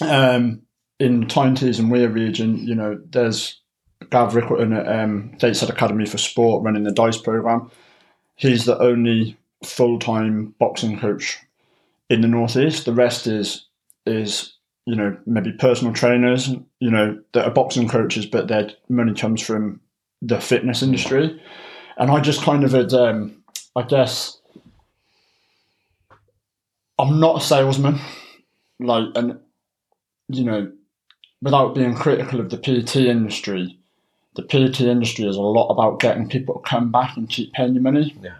Um, 0.00 0.62
in 0.98 1.26
Tynetees 1.26 1.78
and 1.78 1.90
Wear 1.90 2.08
region, 2.08 2.56
you 2.58 2.74
know, 2.74 3.00
there's 3.10 3.60
Gav 4.10 4.32
Rickleton 4.32 4.78
at 4.78 5.00
um, 5.00 5.32
Gateshead 5.38 5.70
Academy 5.70 6.06
for 6.06 6.18
Sport 6.18 6.64
running 6.64 6.84
the 6.84 6.92
DICE 6.92 7.18
program. 7.18 7.70
He's 8.36 8.64
the 8.64 8.78
only 8.78 9.36
full 9.64 9.98
time 9.98 10.54
boxing 10.58 10.98
coach 10.98 11.38
in 12.10 12.20
the 12.20 12.28
northeast. 12.28 12.84
The 12.84 12.92
rest 12.92 13.26
is 13.26 13.66
is 14.06 14.54
you 14.86 14.96
know 14.96 15.16
maybe 15.26 15.52
personal 15.52 15.92
trainers, 15.92 16.48
you 16.80 16.90
know 16.90 17.18
that 17.32 17.46
are 17.46 17.50
boxing 17.50 17.88
coaches, 17.88 18.26
but 18.26 18.48
their 18.48 18.70
money 18.88 19.14
comes 19.14 19.42
from 19.42 19.80
the 20.22 20.40
fitness 20.40 20.82
industry. 20.82 21.40
And 21.96 22.10
I 22.10 22.20
just 22.20 22.42
kind 22.42 22.64
of 22.64 22.72
had, 22.72 22.94
um, 22.94 23.42
I 23.76 23.82
guess, 23.82 24.38
I'm 26.98 27.20
not 27.20 27.42
a 27.42 27.44
salesman, 27.44 27.98
like, 28.80 29.08
and 29.14 29.38
you 30.28 30.44
know, 30.44 30.72
without 31.42 31.74
being 31.74 31.94
critical 31.94 32.40
of 32.40 32.50
the 32.50 32.56
PT 32.56 32.96
industry, 32.96 33.78
the 34.34 34.42
PT 34.42 34.82
industry 34.82 35.26
is 35.26 35.36
a 35.36 35.40
lot 35.42 35.68
about 35.68 36.00
getting 36.00 36.28
people 36.28 36.54
to 36.54 36.68
come 36.68 36.90
back 36.90 37.16
and 37.16 37.28
keep 37.28 37.52
paying 37.52 37.74
you 37.74 37.80
money. 37.80 38.16
Yeah. 38.22 38.36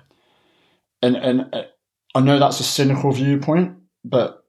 And 1.03 1.17
and 1.17 1.67
I 2.15 2.21
know 2.21 2.39
that's 2.39 2.61
a 2.61 2.65
cynical 2.65 3.13
viewpoint, 3.13 3.77
but 4.05 4.45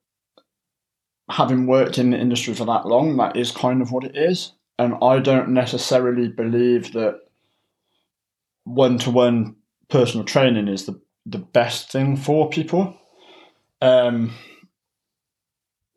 having 1.30 1.68
worked 1.68 1.98
in 1.98 2.12
the 2.12 2.18
industry 2.18 2.54
for 2.54 2.66
that 2.66 2.86
long, 2.86 3.18
that 3.18 3.38
is 3.38 3.52
kind 3.52 3.82
of 3.82 3.92
what 3.92 4.04
it 4.04 4.16
is. 4.16 4.52
And 4.78 4.96
I 5.02 5.20
don't 5.20 5.50
necessarily 5.50 6.28
believe 6.28 6.94
that 6.94 7.22
one 8.66 8.98
to 9.00 9.12
one 9.12 9.56
personal 9.88 10.26
training 10.26 10.68
is 10.68 10.86
the, 10.86 11.00
the 11.26 11.38
best 11.38 11.92
thing 11.92 12.18
for 12.18 12.50
people. 12.50 12.98
Um, 13.82 14.34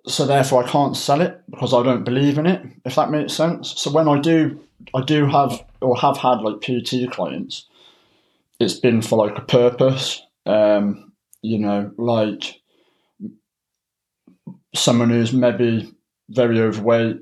so 0.06 0.26
therefore 0.26 0.64
I 0.64 0.68
can't 0.68 0.96
sell 0.96 1.20
it 1.20 1.42
because 1.50 1.74
I 1.74 1.82
don't 1.82 2.04
believe 2.04 2.38
in 2.38 2.46
it, 2.46 2.62
if 2.84 2.94
that 2.94 3.10
makes 3.10 3.32
sense. 3.32 3.78
So 3.80 3.90
when 3.90 4.08
I 4.08 4.20
do 4.20 4.60
I 4.94 5.02
do 5.02 5.26
have 5.26 5.64
or 5.80 5.96
have 5.96 6.16
had 6.18 6.40
like 6.42 6.60
PT 6.60 7.10
clients, 7.10 7.66
it's 8.60 8.74
been 8.74 9.02
for 9.02 9.26
like 9.26 9.36
a 9.36 9.42
purpose. 9.42 10.22
Um, 10.44 11.05
you 11.46 11.58
know, 11.58 11.92
like 11.96 12.60
someone 14.74 15.10
who's 15.10 15.32
maybe 15.32 15.92
very 16.28 16.60
overweight 16.60 17.18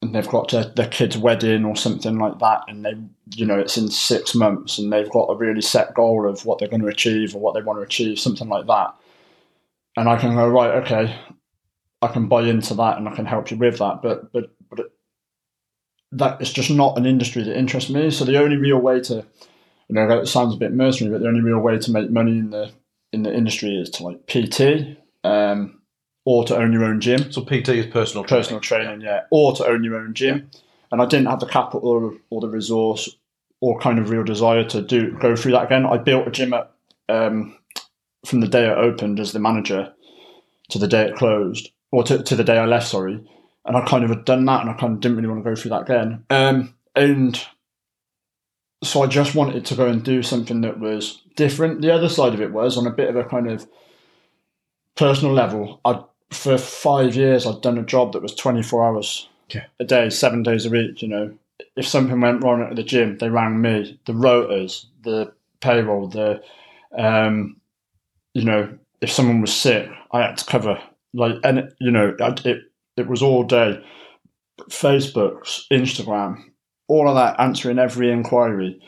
and 0.00 0.14
they've 0.14 0.28
got 0.28 0.50
their, 0.50 0.64
their 0.64 0.88
kid's 0.88 1.18
wedding 1.18 1.64
or 1.64 1.76
something 1.76 2.18
like 2.18 2.38
that 2.38 2.62
and 2.68 2.84
they 2.84 2.94
you 3.36 3.44
know 3.44 3.58
it's 3.58 3.76
in 3.76 3.88
six 3.88 4.34
months 4.34 4.78
and 4.78 4.92
they've 4.92 5.10
got 5.10 5.30
a 5.30 5.36
really 5.36 5.60
set 5.60 5.92
goal 5.94 6.28
of 6.28 6.46
what 6.46 6.58
they're 6.58 6.68
going 6.68 6.80
to 6.80 6.88
achieve 6.88 7.34
or 7.34 7.40
what 7.40 7.54
they 7.54 7.62
want 7.62 7.78
to 7.78 7.82
achieve 7.82 8.18
something 8.18 8.48
like 8.48 8.66
that. 8.66 8.94
And 9.96 10.08
i 10.08 10.16
can 10.16 10.34
go 10.34 10.48
right 10.48 10.82
okay 10.82 11.14
i 12.00 12.08
can 12.08 12.26
buy 12.26 12.42
into 12.42 12.74
that 12.74 12.96
and 12.96 13.08
i 13.08 13.14
can 13.14 13.26
help 13.26 13.50
you 13.50 13.58
with 13.58 13.78
that 13.78 14.00
but 14.02 14.32
but 14.32 14.50
but 16.10 16.40
it, 16.40 16.44
just 16.44 16.70
not 16.70 16.96
an 16.96 17.04
industry 17.04 17.42
that 17.42 17.58
interests 17.58 17.90
me. 17.90 18.10
So 18.10 18.24
the 18.24 18.40
only 18.42 18.56
real 18.56 18.78
way 18.78 19.00
to 19.00 19.14
you 19.88 19.94
know 19.94 20.08
it 20.20 20.26
sounds 20.26 20.54
a 20.54 20.58
bit 20.58 20.72
mercenary 20.72 21.12
but 21.14 21.22
the 21.22 21.28
only 21.28 21.40
real 21.40 21.60
way 21.60 21.78
to 21.78 21.90
make 21.90 22.10
money 22.10 22.32
in 22.32 22.50
the 22.50 22.72
in 23.12 23.22
the 23.22 23.34
industry 23.34 23.74
is 23.74 23.90
to 23.90 24.02
like 24.04 24.26
pt 24.26 24.96
um 25.24 25.80
or 26.24 26.44
to 26.44 26.56
own 26.56 26.72
your 26.72 26.84
own 26.84 27.00
gym 27.00 27.32
So 27.32 27.40
PT 27.40 27.70
is 27.70 27.86
personal 27.86 28.22
training. 28.22 28.42
personal 28.42 28.60
training, 28.60 29.00
yeah, 29.00 29.22
or 29.30 29.54
to 29.56 29.66
own 29.66 29.82
your 29.82 29.96
own 29.96 30.12
gym. 30.12 30.50
And 30.92 31.00
I 31.00 31.06
didn't 31.06 31.26
have 31.26 31.40
the 31.40 31.46
capital 31.46 31.88
or, 31.88 32.14
or 32.28 32.42
the 32.42 32.48
resource 32.50 33.16
or 33.60 33.78
kind 33.80 33.98
of 33.98 34.10
real 34.10 34.24
desire 34.24 34.64
to 34.64 34.82
do 34.82 35.12
go 35.18 35.34
through 35.36 35.52
that 35.52 35.64
again. 35.64 35.86
I 35.86 35.96
built 35.96 36.28
a 36.28 36.30
gym 36.30 36.52
at, 36.52 36.70
um, 37.08 37.56
from 38.26 38.40
the 38.40 38.48
day 38.48 38.66
it 38.68 38.76
opened 38.76 39.20
as 39.20 39.32
the 39.32 39.38
manager 39.38 39.92
to 40.70 40.78
the 40.78 40.86
day 40.86 41.06
it 41.08 41.16
closed, 41.16 41.70
or 41.92 42.02
to, 42.04 42.22
to 42.22 42.36
the 42.36 42.44
day 42.44 42.58
I 42.58 42.66
left. 42.66 42.88
Sorry, 42.88 43.18
and 43.64 43.76
I 43.76 43.84
kind 43.86 44.04
of 44.04 44.10
had 44.10 44.26
done 44.26 44.44
that, 44.44 44.60
and 44.60 44.68
I 44.68 44.74
kind 44.74 44.92
of 44.94 45.00
didn't 45.00 45.16
really 45.16 45.28
want 45.28 45.42
to 45.42 45.50
go 45.50 45.56
through 45.56 45.70
that 45.70 45.82
again. 45.82 46.24
Um, 46.28 46.74
and 46.94 47.42
so 48.82 49.02
I 49.02 49.06
just 49.06 49.34
wanted 49.34 49.64
to 49.66 49.74
go 49.74 49.86
and 49.86 50.02
do 50.02 50.22
something 50.22 50.60
that 50.62 50.78
was 50.78 51.22
different. 51.36 51.82
The 51.82 51.92
other 51.92 52.08
side 52.08 52.34
of 52.34 52.40
it 52.40 52.52
was 52.52 52.76
on 52.76 52.86
a 52.86 52.92
bit 52.92 53.08
of 53.08 53.16
a 53.16 53.24
kind 53.24 53.50
of 53.50 53.66
personal 54.96 55.32
level. 55.34 55.80
I 55.84 56.02
for 56.30 56.58
five 56.58 57.14
years 57.16 57.46
I'd 57.46 57.62
done 57.62 57.78
a 57.78 57.82
job 57.82 58.12
that 58.12 58.22
was 58.22 58.34
twenty 58.34 58.62
four 58.62 58.84
hours 58.84 59.28
Yeah. 59.52 59.64
a 59.80 59.84
day, 59.84 60.10
seven 60.10 60.42
days 60.42 60.66
a 60.66 60.70
week. 60.70 61.02
You 61.02 61.08
know, 61.08 61.34
if 61.76 61.86
something 61.86 62.20
went 62.20 62.42
wrong 62.42 62.62
at 62.62 62.76
the 62.76 62.82
gym, 62.82 63.18
they 63.18 63.30
rang 63.30 63.60
me. 63.60 63.98
The 64.06 64.12
rotas, 64.12 64.86
the 65.02 65.32
payroll, 65.60 66.08
the 66.08 66.42
um, 66.96 67.56
you 68.34 68.44
know, 68.44 68.76
if 69.00 69.10
someone 69.10 69.40
was 69.40 69.54
sick, 69.54 69.88
I 70.12 70.22
had 70.22 70.36
to 70.38 70.44
cover. 70.44 70.78
Like, 71.14 71.36
and 71.44 71.58
it, 71.60 71.74
you 71.80 71.90
know, 71.90 72.14
it 72.20 72.58
it 72.96 73.06
was 73.08 73.22
all 73.22 73.42
day. 73.44 73.82
Facebook's, 74.70 75.66
Instagram, 75.70 76.42
all 76.88 77.08
of 77.08 77.14
that, 77.14 77.38
answering 77.38 77.78
every 77.78 78.10
inquiry, 78.10 78.80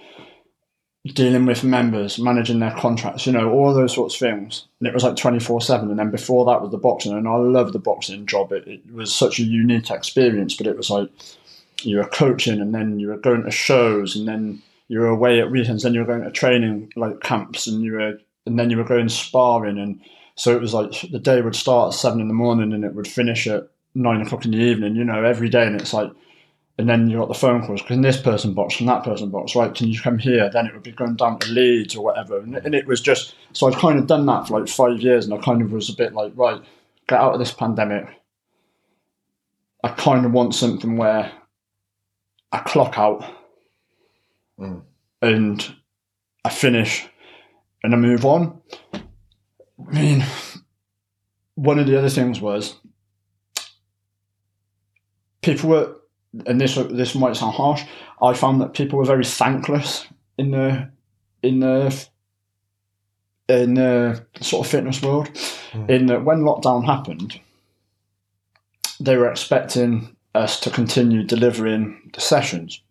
dealing 1.07 1.47
with 1.47 1.65
members, 1.65 2.19
managing 2.19 2.59
their 2.59 2.73
contracts, 2.73 3.27
you 3.27 3.33
know, 3.33 3.51
all 3.51 3.73
those 3.73 3.95
sorts 3.95 4.15
of 4.15 4.21
things. 4.21 4.67
And 4.81 4.89
it 4.89 4.95
was 4.95 5.05
like 5.05 5.17
24 5.17 5.61
7. 5.61 5.89
And 5.89 5.99
then 5.99 6.11
before 6.11 6.45
that 6.47 6.61
was 6.61 6.71
the 6.71 6.79
boxing. 6.79 7.13
And 7.13 7.29
I 7.29 7.37
love 7.37 7.73
the 7.73 7.79
boxing 7.79 8.27
job. 8.27 8.53
It, 8.53 8.67
it 8.67 8.93
was 8.93 9.15
such 9.15 9.39
a 9.39 9.45
unique 9.45 9.91
experience, 9.91 10.57
but 10.57 10.67
it 10.67 10.77
was 10.77 10.91
like 10.91 11.09
you 11.83 11.97
were 11.97 12.05
coaching 12.05 12.61
and 12.61 12.75
then 12.75 12.99
you 12.99 13.09
were 13.09 13.17
going 13.17 13.45
to 13.45 13.51
shows 13.51 14.15
and 14.15 14.29
then 14.29 14.63
you 14.89 14.99
were 14.99 15.07
away 15.07 15.41
at 15.41 15.51
weekends, 15.51 15.85
then 15.85 15.95
you 15.95 16.01
were 16.01 16.07
going 16.07 16.23
to 16.23 16.31
training 16.31 16.93
like 16.97 17.21
camps 17.21 17.67
and 17.67 17.83
you 17.83 17.93
were, 17.93 18.19
and 18.45 18.59
then 18.59 18.71
you 18.71 18.77
were 18.77 18.85
going 18.85 19.09
sparring. 19.09 19.79
And 19.79 20.01
so 20.35 20.55
it 20.55 20.61
was 20.61 20.75
like 20.75 21.11
the 21.11 21.19
day 21.19 21.41
would 21.41 21.57
start 21.57 21.95
at 21.95 21.99
seven 21.99 22.21
in 22.21 22.29
the 22.29 22.35
morning 22.35 22.73
and 22.73 22.85
it 22.85 22.95
would 22.95 23.09
finish 23.09 23.47
at 23.47 23.69
nine 23.95 24.21
o'clock 24.21 24.45
in 24.45 24.51
the 24.51 24.59
evening, 24.59 24.97
you 24.97 25.05
know, 25.05 25.25
every 25.25 25.49
day. 25.49 25.67
And 25.67 25.81
it's 25.81 25.95
like, 25.95 26.11
and 26.81 26.89
then 26.89 27.09
you 27.09 27.19
got 27.19 27.29
the 27.29 27.35
phone 27.35 27.65
calls. 27.65 27.83
Can 27.83 28.01
this 28.01 28.21
person 28.21 28.55
box? 28.55 28.81
and 28.81 28.89
that 28.89 29.05
person 29.05 29.31
box? 29.31 29.55
Right? 29.55 29.75
Can 29.75 29.89
you 29.89 30.01
come 30.01 30.19
here? 30.19 30.51
Then 30.51 30.67
it 30.67 30.75
would 30.75 30.83
be 30.83 30.93
going 30.93 31.17
down 31.17 31.39
to 31.39 31.53
Leeds 31.53 31.95
or 31.95 32.05
whatever. 32.05 32.39
And, 32.39 32.57
and 32.57 32.75
it 32.75 32.87
was 32.87 33.01
just 33.01 33.35
so 33.53 33.69
I've 33.69 33.79
kind 33.79 33.99
of 33.99 34.07
done 34.07 34.27
that 34.27 34.49
for 34.49 34.59
like 34.59 34.69
five 34.69 35.01
years, 35.01 35.25
and 35.25 35.35
I 35.35 35.39
kind 35.39 35.63
of 35.63 35.73
was 35.73 35.89
a 35.89 35.95
bit 35.95 36.13
like, 36.15 36.33
right, 36.35 36.61
get 37.09 37.21
out 37.21 37.35
of 37.35 37.39
this 37.39 37.53
pandemic. 37.53 38.07
I 39.85 39.89
kind 39.89 40.27
of 40.27 40.33
want 40.33 40.55
something 40.55 40.97
where 40.97 41.33
I 42.53 42.59
clock 42.59 42.99
out 42.99 43.25
Mm. 44.61 44.83
and 45.23 45.75
I 46.45 46.51
finish 46.51 47.09
and 47.83 47.95
I 47.95 47.97
move 47.97 48.27
on. 48.27 48.61
I 48.93 49.01
mean, 49.91 50.25
one 51.55 51.79
of 51.79 51.87
the 51.87 51.99
other 51.99 52.11
things 52.11 52.41
was 52.43 52.77
people 55.41 55.71
were, 55.71 55.97
and 56.47 56.61
this 56.61 56.75
this 56.75 57.15
might 57.15 57.37
sound 57.37 57.55
harsh. 57.55 57.83
I 58.23 58.35
found 58.35 58.61
that 58.61 58.75
people 58.75 58.99
were 58.99 59.05
very 59.05 59.25
thankless 59.25 60.07
in 60.39 60.51
the 60.53 60.91
in 61.43 61.61
the 61.61 62.07
in 63.49 63.75
the 63.75 64.25
sort 64.41 64.67
of 64.67 64.71
fitness 64.71 65.03
world. 65.03 65.31
Hmm. 65.73 65.89
in 65.89 66.07
that 66.07 66.25
when 66.25 66.41
lockdown 66.41 66.85
happened, 66.85 67.41
they 68.99 69.17
were 69.17 69.31
expecting 69.31 70.17
us 70.35 70.61
to 70.61 70.71
continue 70.71 71.23
delivering 71.25 72.11
the 72.15 72.21
sessions. 72.21 72.83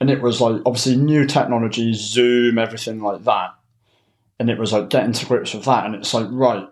And 0.00 0.10
it 0.10 0.22
was 0.22 0.40
like 0.40 0.62
obviously 0.64 0.96
new 0.96 1.26
technology, 1.26 1.92
Zoom, 1.94 2.58
everything 2.58 3.00
like 3.00 3.24
that. 3.24 3.54
And 4.38 4.48
it 4.48 4.58
was 4.58 4.72
like 4.72 4.90
getting 4.90 5.12
to 5.12 5.26
grips 5.26 5.54
with 5.54 5.64
that. 5.64 5.84
And 5.84 5.94
it's 5.94 6.14
like, 6.14 6.26
right, 6.30 6.68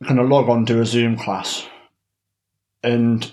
I'm 0.00 0.06
going 0.06 0.16
to 0.16 0.24
log 0.24 0.48
on, 0.48 0.64
do 0.64 0.80
a 0.80 0.86
Zoom 0.86 1.16
class. 1.16 1.66
And 2.82 3.32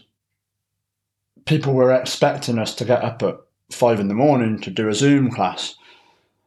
people 1.45 1.73
were 1.73 1.93
expecting 1.93 2.59
us 2.59 2.73
to 2.75 2.85
get 2.85 3.03
up 3.03 3.21
at 3.23 3.37
five 3.71 3.99
in 3.99 4.07
the 4.07 4.13
morning 4.13 4.59
to 4.61 4.69
do 4.69 4.87
a 4.87 4.93
Zoom 4.93 5.31
class. 5.31 5.75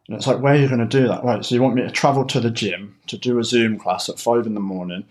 And 0.06 0.16
it's 0.16 0.26
like, 0.26 0.40
where 0.40 0.54
are 0.54 0.56
you 0.56 0.68
going 0.68 0.86
to 0.86 1.00
do 1.00 1.08
that? 1.08 1.24
Right, 1.24 1.44
so 1.44 1.54
you 1.54 1.62
want 1.62 1.74
me 1.74 1.82
to 1.82 1.90
travel 1.90 2.24
to 2.26 2.40
the 2.40 2.50
gym 2.50 2.96
to 3.08 3.18
do 3.18 3.38
a 3.38 3.44
Zoom 3.44 3.78
class 3.78 4.08
at 4.08 4.20
five 4.20 4.46
in 4.46 4.54
the 4.54 4.60
morning, 4.60 5.04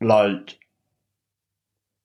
like, 0.00 0.58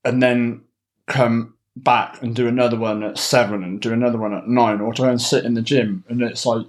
and 0.05 0.21
then 0.21 0.61
come 1.07 1.55
back 1.75 2.21
and 2.21 2.35
do 2.35 2.47
another 2.47 2.77
one 2.77 3.01
at 3.01 3.17
seven 3.17 3.63
and 3.63 3.81
do 3.81 3.91
another 3.91 4.17
one 4.17 4.33
at 4.33 4.47
nine, 4.47 4.81
or 4.81 4.93
to 4.93 5.01
go 5.01 5.09
and 5.09 5.21
sit 5.21 5.45
in 5.45 5.55
the 5.55 5.61
gym. 5.61 6.03
And 6.09 6.21
it's 6.21 6.45
like, 6.45 6.65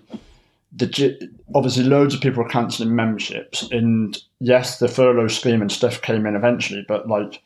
the 0.75 1.31
obviously 1.55 1.85
loads 1.85 2.15
of 2.15 2.23
people 2.23 2.43
are 2.43 2.49
cancelling 2.49 2.97
memberships, 2.97 3.71
and 3.71 4.19
yes, 4.41 4.79
the 4.79 4.89
furlough 4.89 5.29
scheme 5.29 5.61
and 5.61 5.71
stuff 5.71 6.01
came 6.01 6.25
in 6.25 6.35
eventually, 6.35 6.83
but 6.89 7.07
like, 7.09 7.43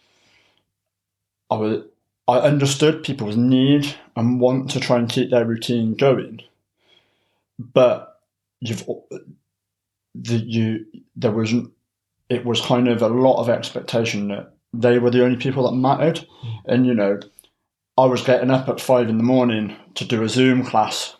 I 1.50 1.56
was, 1.56 1.82
I 2.28 2.38
understood 2.38 3.04
people's 3.04 3.36
need 3.36 3.94
and 4.16 4.40
want 4.40 4.70
to 4.70 4.80
try 4.80 4.98
and 4.98 5.08
keep 5.08 5.30
their 5.30 5.44
routine 5.44 5.94
going, 5.94 6.40
but 7.58 8.20
you've 8.60 8.84
the 10.14 10.36
you 10.38 10.86
there 11.14 11.30
was 11.30 11.52
it 12.28 12.44
was 12.44 12.60
kind 12.60 12.88
of 12.88 13.02
a 13.02 13.08
lot 13.08 13.40
of 13.40 13.48
expectation 13.48 14.28
that 14.28 14.52
they 14.72 14.98
were 14.98 15.10
the 15.10 15.24
only 15.24 15.36
people 15.36 15.64
that 15.64 15.76
mattered, 15.76 16.26
mm. 16.44 16.58
and 16.66 16.86
you 16.86 16.94
know, 16.94 17.20
I 17.96 18.06
was 18.06 18.22
getting 18.22 18.50
up 18.50 18.68
at 18.68 18.80
five 18.80 19.08
in 19.08 19.18
the 19.18 19.22
morning 19.22 19.76
to 19.94 20.04
do 20.04 20.22
a 20.22 20.28
Zoom 20.28 20.64
class. 20.64 21.16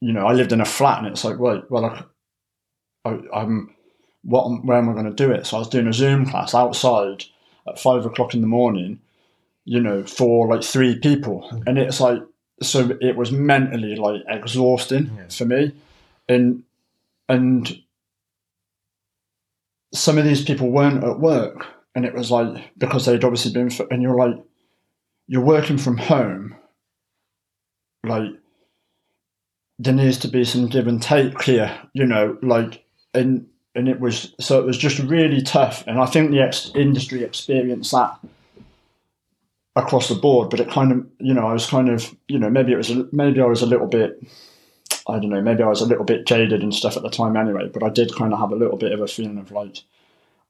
You 0.00 0.12
know, 0.12 0.26
I 0.26 0.32
lived 0.32 0.52
in 0.52 0.60
a 0.60 0.66
flat, 0.66 0.98
and 0.98 1.06
it's 1.06 1.24
like, 1.24 1.38
wait, 1.38 1.70
well, 1.70 1.84
I, 1.84 3.10
I, 3.10 3.18
I'm 3.34 3.74
what 4.22 4.64
where 4.64 4.78
am 4.78 4.88
I 4.88 4.94
going 4.94 5.04
to 5.04 5.12
do 5.12 5.30
it? 5.30 5.46
So 5.46 5.56
I 5.56 5.60
was 5.60 5.68
doing 5.68 5.86
a 5.86 5.92
Zoom 5.92 6.24
class 6.24 6.54
outside 6.54 7.24
at 7.68 7.78
five 7.78 8.06
o'clock 8.06 8.32
in 8.32 8.40
the 8.40 8.46
morning 8.46 9.00
you 9.64 9.80
know, 9.80 10.04
for 10.04 10.48
like 10.48 10.62
three 10.62 10.98
people. 10.98 11.48
Mm-hmm. 11.52 11.62
And 11.68 11.78
it's 11.78 12.00
like, 12.00 12.20
so 12.62 12.96
it 13.00 13.16
was 13.16 13.32
mentally 13.32 13.96
like 13.96 14.22
exhausting 14.28 15.10
Yeah. 15.16 15.28
for 15.28 15.44
me. 15.44 15.72
And, 16.28 16.62
and 17.28 17.78
some 19.92 20.18
of 20.18 20.24
these 20.24 20.44
people 20.44 20.70
weren't 20.70 21.04
at 21.04 21.18
work. 21.20 21.66
And 21.94 22.04
it 22.04 22.14
was 22.14 22.30
like, 22.30 22.72
because 22.76 23.06
they'd 23.06 23.24
obviously 23.24 23.52
been, 23.52 23.70
f- 23.70 23.86
and 23.90 24.02
you're 24.02 24.16
like, 24.16 24.36
you're 25.28 25.44
working 25.44 25.78
from 25.78 25.96
home. 25.96 26.56
Like, 28.04 28.30
there 29.78 29.94
needs 29.94 30.18
to 30.18 30.28
be 30.28 30.44
some 30.44 30.66
give 30.66 30.86
and 30.86 31.00
take 31.02 31.40
here, 31.42 31.76
you 31.94 32.04
know, 32.06 32.36
like, 32.42 32.84
and, 33.14 33.46
and 33.74 33.88
it 33.88 33.98
was, 34.00 34.34
so 34.38 34.60
it 34.60 34.66
was 34.66 34.76
just 34.76 34.98
really 34.98 35.40
tough. 35.42 35.84
And 35.86 35.98
I 35.98 36.06
think 36.06 36.30
the 36.30 36.40
ex- 36.42 36.70
industry 36.74 37.22
experienced 37.24 37.92
that 37.92 38.18
across 39.76 40.08
the 40.08 40.14
board, 40.14 40.50
but 40.50 40.60
it 40.60 40.70
kind 40.70 40.92
of, 40.92 41.06
you 41.18 41.34
know, 41.34 41.46
I 41.46 41.52
was 41.52 41.66
kind 41.66 41.88
of, 41.88 42.14
you 42.28 42.38
know, 42.38 42.48
maybe 42.48 42.72
it 42.72 42.76
was, 42.76 42.90
a, 42.90 43.08
maybe 43.12 43.40
I 43.40 43.46
was 43.46 43.62
a 43.62 43.66
little 43.66 43.88
bit, 43.88 44.24
I 45.08 45.18
don't 45.18 45.30
know, 45.30 45.42
maybe 45.42 45.62
I 45.62 45.68
was 45.68 45.80
a 45.80 45.86
little 45.86 46.04
bit 46.04 46.26
jaded 46.26 46.62
and 46.62 46.72
stuff 46.72 46.96
at 46.96 47.02
the 47.02 47.10
time 47.10 47.36
anyway, 47.36 47.68
but 47.72 47.82
I 47.82 47.88
did 47.90 48.14
kind 48.14 48.32
of 48.32 48.38
have 48.38 48.52
a 48.52 48.56
little 48.56 48.76
bit 48.76 48.92
of 48.92 49.00
a 49.00 49.08
feeling 49.08 49.38
of 49.38 49.50
like, 49.50 49.78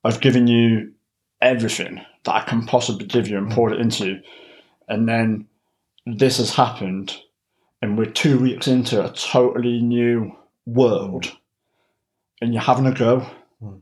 I've 0.04 0.20
given 0.20 0.46
you 0.46 0.92
everything 1.40 2.04
that 2.24 2.34
I 2.34 2.42
can 2.42 2.66
possibly 2.66 3.06
give 3.06 3.28
you 3.28 3.38
and 3.38 3.50
poured 3.50 3.72
it 3.72 3.80
into 3.80 4.06
you. 4.06 4.20
And 4.88 5.08
then 5.08 5.46
this 6.06 6.36
has 6.36 6.54
happened, 6.54 7.16
and 7.80 7.96
we're 7.96 8.04
two 8.04 8.38
weeks 8.38 8.66
into 8.68 9.02
a 9.02 9.12
totally 9.12 9.80
new 9.80 10.36
world, 10.66 11.32
and 12.42 12.52
you're 12.52 12.62
having 12.62 12.86
a 12.86 12.92
go. 12.92 13.26
Mm. 13.62 13.80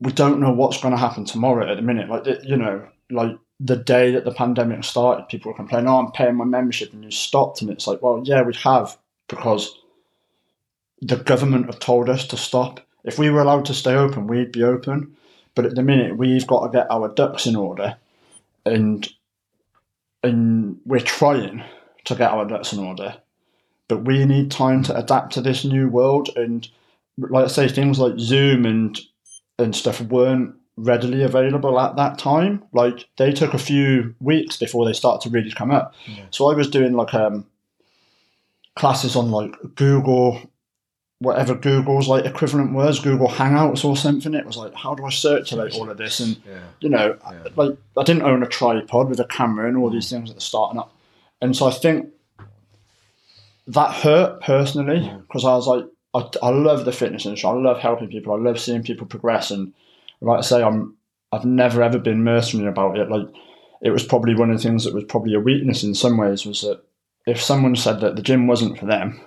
We 0.00 0.12
don't 0.12 0.40
know 0.40 0.52
what's 0.52 0.80
going 0.80 0.94
to 0.94 1.00
happen 1.00 1.24
tomorrow 1.24 1.70
at 1.70 1.76
the 1.76 1.82
minute. 1.82 2.08
Like, 2.08 2.26
you 2.42 2.56
know, 2.56 2.88
like 3.10 3.36
the 3.64 3.76
day 3.76 4.10
that 4.10 4.24
the 4.24 4.34
pandemic 4.34 4.82
started, 4.82 5.28
people 5.28 5.52
were 5.52 5.56
complaining, 5.56 5.88
oh, 5.88 5.98
I'm 5.98 6.10
paying 6.10 6.34
my 6.34 6.44
membership 6.44 6.92
and 6.92 7.04
you 7.04 7.12
stopped. 7.12 7.62
And 7.62 7.70
it's 7.70 7.86
like, 7.86 8.02
well, 8.02 8.20
yeah, 8.24 8.42
we 8.42 8.54
have 8.54 8.98
because 9.28 9.78
the 11.00 11.16
government 11.16 11.66
have 11.66 11.78
told 11.78 12.08
us 12.08 12.26
to 12.28 12.36
stop. 12.36 12.80
If 13.04 13.20
we 13.20 13.30
were 13.30 13.40
allowed 13.40 13.64
to 13.66 13.74
stay 13.74 13.94
open, 13.94 14.26
we'd 14.26 14.50
be 14.50 14.64
open. 14.64 15.16
But 15.54 15.66
at 15.66 15.76
the 15.76 15.82
minute, 15.82 16.16
we've 16.16 16.46
got 16.46 16.66
to 16.66 16.76
get 16.76 16.90
our 16.90 17.08
ducks 17.08 17.46
in 17.46 17.54
order. 17.54 17.96
And, 18.66 19.08
and 20.24 20.80
we're 20.84 21.00
trying 21.00 21.62
to 22.04 22.14
get 22.16 22.32
our 22.32 22.44
ducks 22.44 22.72
in 22.72 22.80
order. 22.80 23.16
But 23.86 24.04
we 24.04 24.24
need 24.24 24.50
time 24.50 24.82
to 24.84 24.96
adapt 24.96 25.34
to 25.34 25.40
this 25.40 25.64
new 25.64 25.88
world. 25.88 26.30
And 26.34 26.68
like 27.16 27.44
I 27.44 27.48
say, 27.48 27.68
things 27.68 28.00
like 28.00 28.18
Zoom 28.18 28.64
and, 28.64 28.98
and 29.58 29.76
stuff 29.76 30.00
weren't 30.00 30.56
readily 30.82 31.22
available 31.22 31.78
at 31.80 31.96
that 31.96 32.18
time. 32.18 32.64
Like 32.72 33.06
they 33.16 33.32
took 33.32 33.54
a 33.54 33.58
few 33.58 34.14
weeks 34.20 34.56
before 34.56 34.84
they 34.84 34.92
started 34.92 35.22
to 35.28 35.30
really 35.34 35.50
come 35.52 35.70
up. 35.70 35.94
Yeah. 36.06 36.24
So 36.30 36.50
I 36.50 36.54
was 36.54 36.68
doing 36.68 36.92
like 36.94 37.14
um 37.14 37.46
classes 38.76 39.16
on 39.16 39.30
like 39.30 39.54
Google, 39.74 40.50
whatever 41.18 41.54
Google's 41.54 42.08
like 42.08 42.24
equivalent 42.24 42.72
was, 42.72 42.98
Google 43.00 43.28
Hangouts 43.28 43.84
or 43.84 43.96
something. 43.96 44.34
It 44.34 44.46
was 44.46 44.56
like, 44.56 44.74
how 44.74 44.94
do 44.94 45.04
I 45.04 45.10
circulate 45.10 45.74
all 45.74 45.90
of 45.90 45.98
this? 45.98 46.20
And 46.20 46.36
Yeah. 46.46 46.60
you 46.80 46.88
know, 46.88 47.16
Yeah. 47.30 47.48
like 47.56 47.76
I 47.96 48.02
didn't 48.02 48.22
own 48.22 48.42
a 48.42 48.46
tripod 48.46 49.08
with 49.08 49.20
a 49.20 49.24
camera 49.26 49.68
and 49.68 49.76
all 49.76 49.90
these 49.90 50.10
things 50.10 50.30
at 50.30 50.36
the 50.36 50.42
start, 50.42 50.74
and, 50.74 50.82
and 51.40 51.56
so 51.56 51.66
I 51.66 51.70
think 51.70 52.08
that 53.68 53.92
hurt 53.92 54.40
personally 54.40 55.10
because 55.22 55.44
I 55.44 55.54
was 55.54 55.66
like, 55.68 55.84
I, 56.14 56.28
I 56.42 56.50
love 56.50 56.84
the 56.84 56.92
fitness 56.92 57.24
industry. 57.24 57.48
I 57.48 57.52
love 57.52 57.78
helping 57.78 58.08
people. 58.08 58.34
I 58.34 58.38
love 58.38 58.58
seeing 58.60 58.82
people 58.82 59.06
progress. 59.06 59.50
And 59.50 59.72
like 60.22 60.38
I 60.38 60.42
say, 60.42 60.62
I'm 60.62 60.96
I've 61.32 61.44
never 61.44 61.82
ever 61.82 61.98
been 61.98 62.24
mercenary 62.24 62.68
about 62.68 62.98
it. 62.98 63.10
Like 63.10 63.26
it 63.82 63.90
was 63.90 64.04
probably 64.04 64.34
one 64.34 64.50
of 64.50 64.56
the 64.56 64.62
things 64.62 64.84
that 64.84 64.94
was 64.94 65.04
probably 65.04 65.34
a 65.34 65.40
weakness 65.40 65.82
in 65.82 65.94
some 65.94 66.16
ways 66.16 66.46
was 66.46 66.60
that 66.60 66.82
if 67.26 67.40
someone 67.40 67.76
said 67.76 68.00
that 68.00 68.16
the 68.16 68.22
gym 68.22 68.46
wasn't 68.46 68.78
for 68.78 68.86
them, 68.86 69.20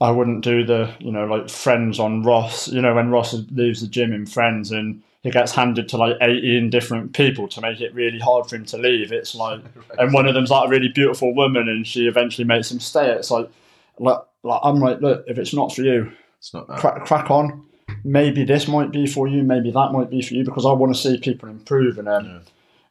I 0.00 0.10
wouldn't 0.10 0.42
do 0.42 0.64
the 0.64 0.94
you 0.98 1.12
know 1.12 1.26
like 1.26 1.48
friends 1.48 2.00
on 2.00 2.22
Ross. 2.22 2.68
You 2.68 2.80
know 2.82 2.94
when 2.94 3.10
Ross 3.10 3.34
leaves 3.50 3.80
the 3.80 3.86
gym 3.86 4.12
in 4.12 4.26
Friends 4.26 4.72
and 4.72 5.02
he 5.22 5.30
gets 5.30 5.52
handed 5.52 5.88
to 5.90 5.98
like 5.98 6.16
eighteen 6.22 6.70
different 6.70 7.12
people 7.12 7.46
to 7.48 7.60
make 7.60 7.80
it 7.80 7.94
really 7.94 8.18
hard 8.18 8.48
for 8.48 8.56
him 8.56 8.64
to 8.66 8.78
leave. 8.78 9.12
It's 9.12 9.34
like 9.34 9.60
and 9.98 10.12
one 10.12 10.26
of 10.26 10.34
them's 10.34 10.50
like 10.50 10.66
a 10.66 10.70
really 10.70 10.88
beautiful 10.88 11.34
woman, 11.34 11.68
and 11.68 11.86
she 11.86 12.06
eventually 12.06 12.46
makes 12.46 12.70
him 12.70 12.80
stay. 12.80 13.10
It's 13.10 13.30
like, 13.30 13.50
like, 13.98 14.18
like 14.42 14.60
I'm 14.64 14.80
like, 14.80 15.00
look, 15.00 15.24
if 15.26 15.38
it's 15.38 15.52
not 15.52 15.74
for 15.74 15.82
you, 15.82 16.10
It's 16.38 16.54
not 16.54 16.66
crack, 16.68 17.04
crack 17.04 17.30
on. 17.30 17.66
Maybe 18.04 18.44
this 18.44 18.66
might 18.68 18.90
be 18.90 19.06
for 19.06 19.26
you, 19.28 19.42
maybe 19.42 19.70
that 19.70 19.92
might 19.92 20.10
be 20.10 20.22
for 20.22 20.34
you, 20.34 20.44
because 20.44 20.66
I 20.66 20.72
want 20.72 20.94
to 20.94 21.00
see 21.00 21.18
people 21.18 21.48
improve. 21.48 21.98
And 21.98 22.08
um, 22.08 22.24
Yeah. 22.24 22.38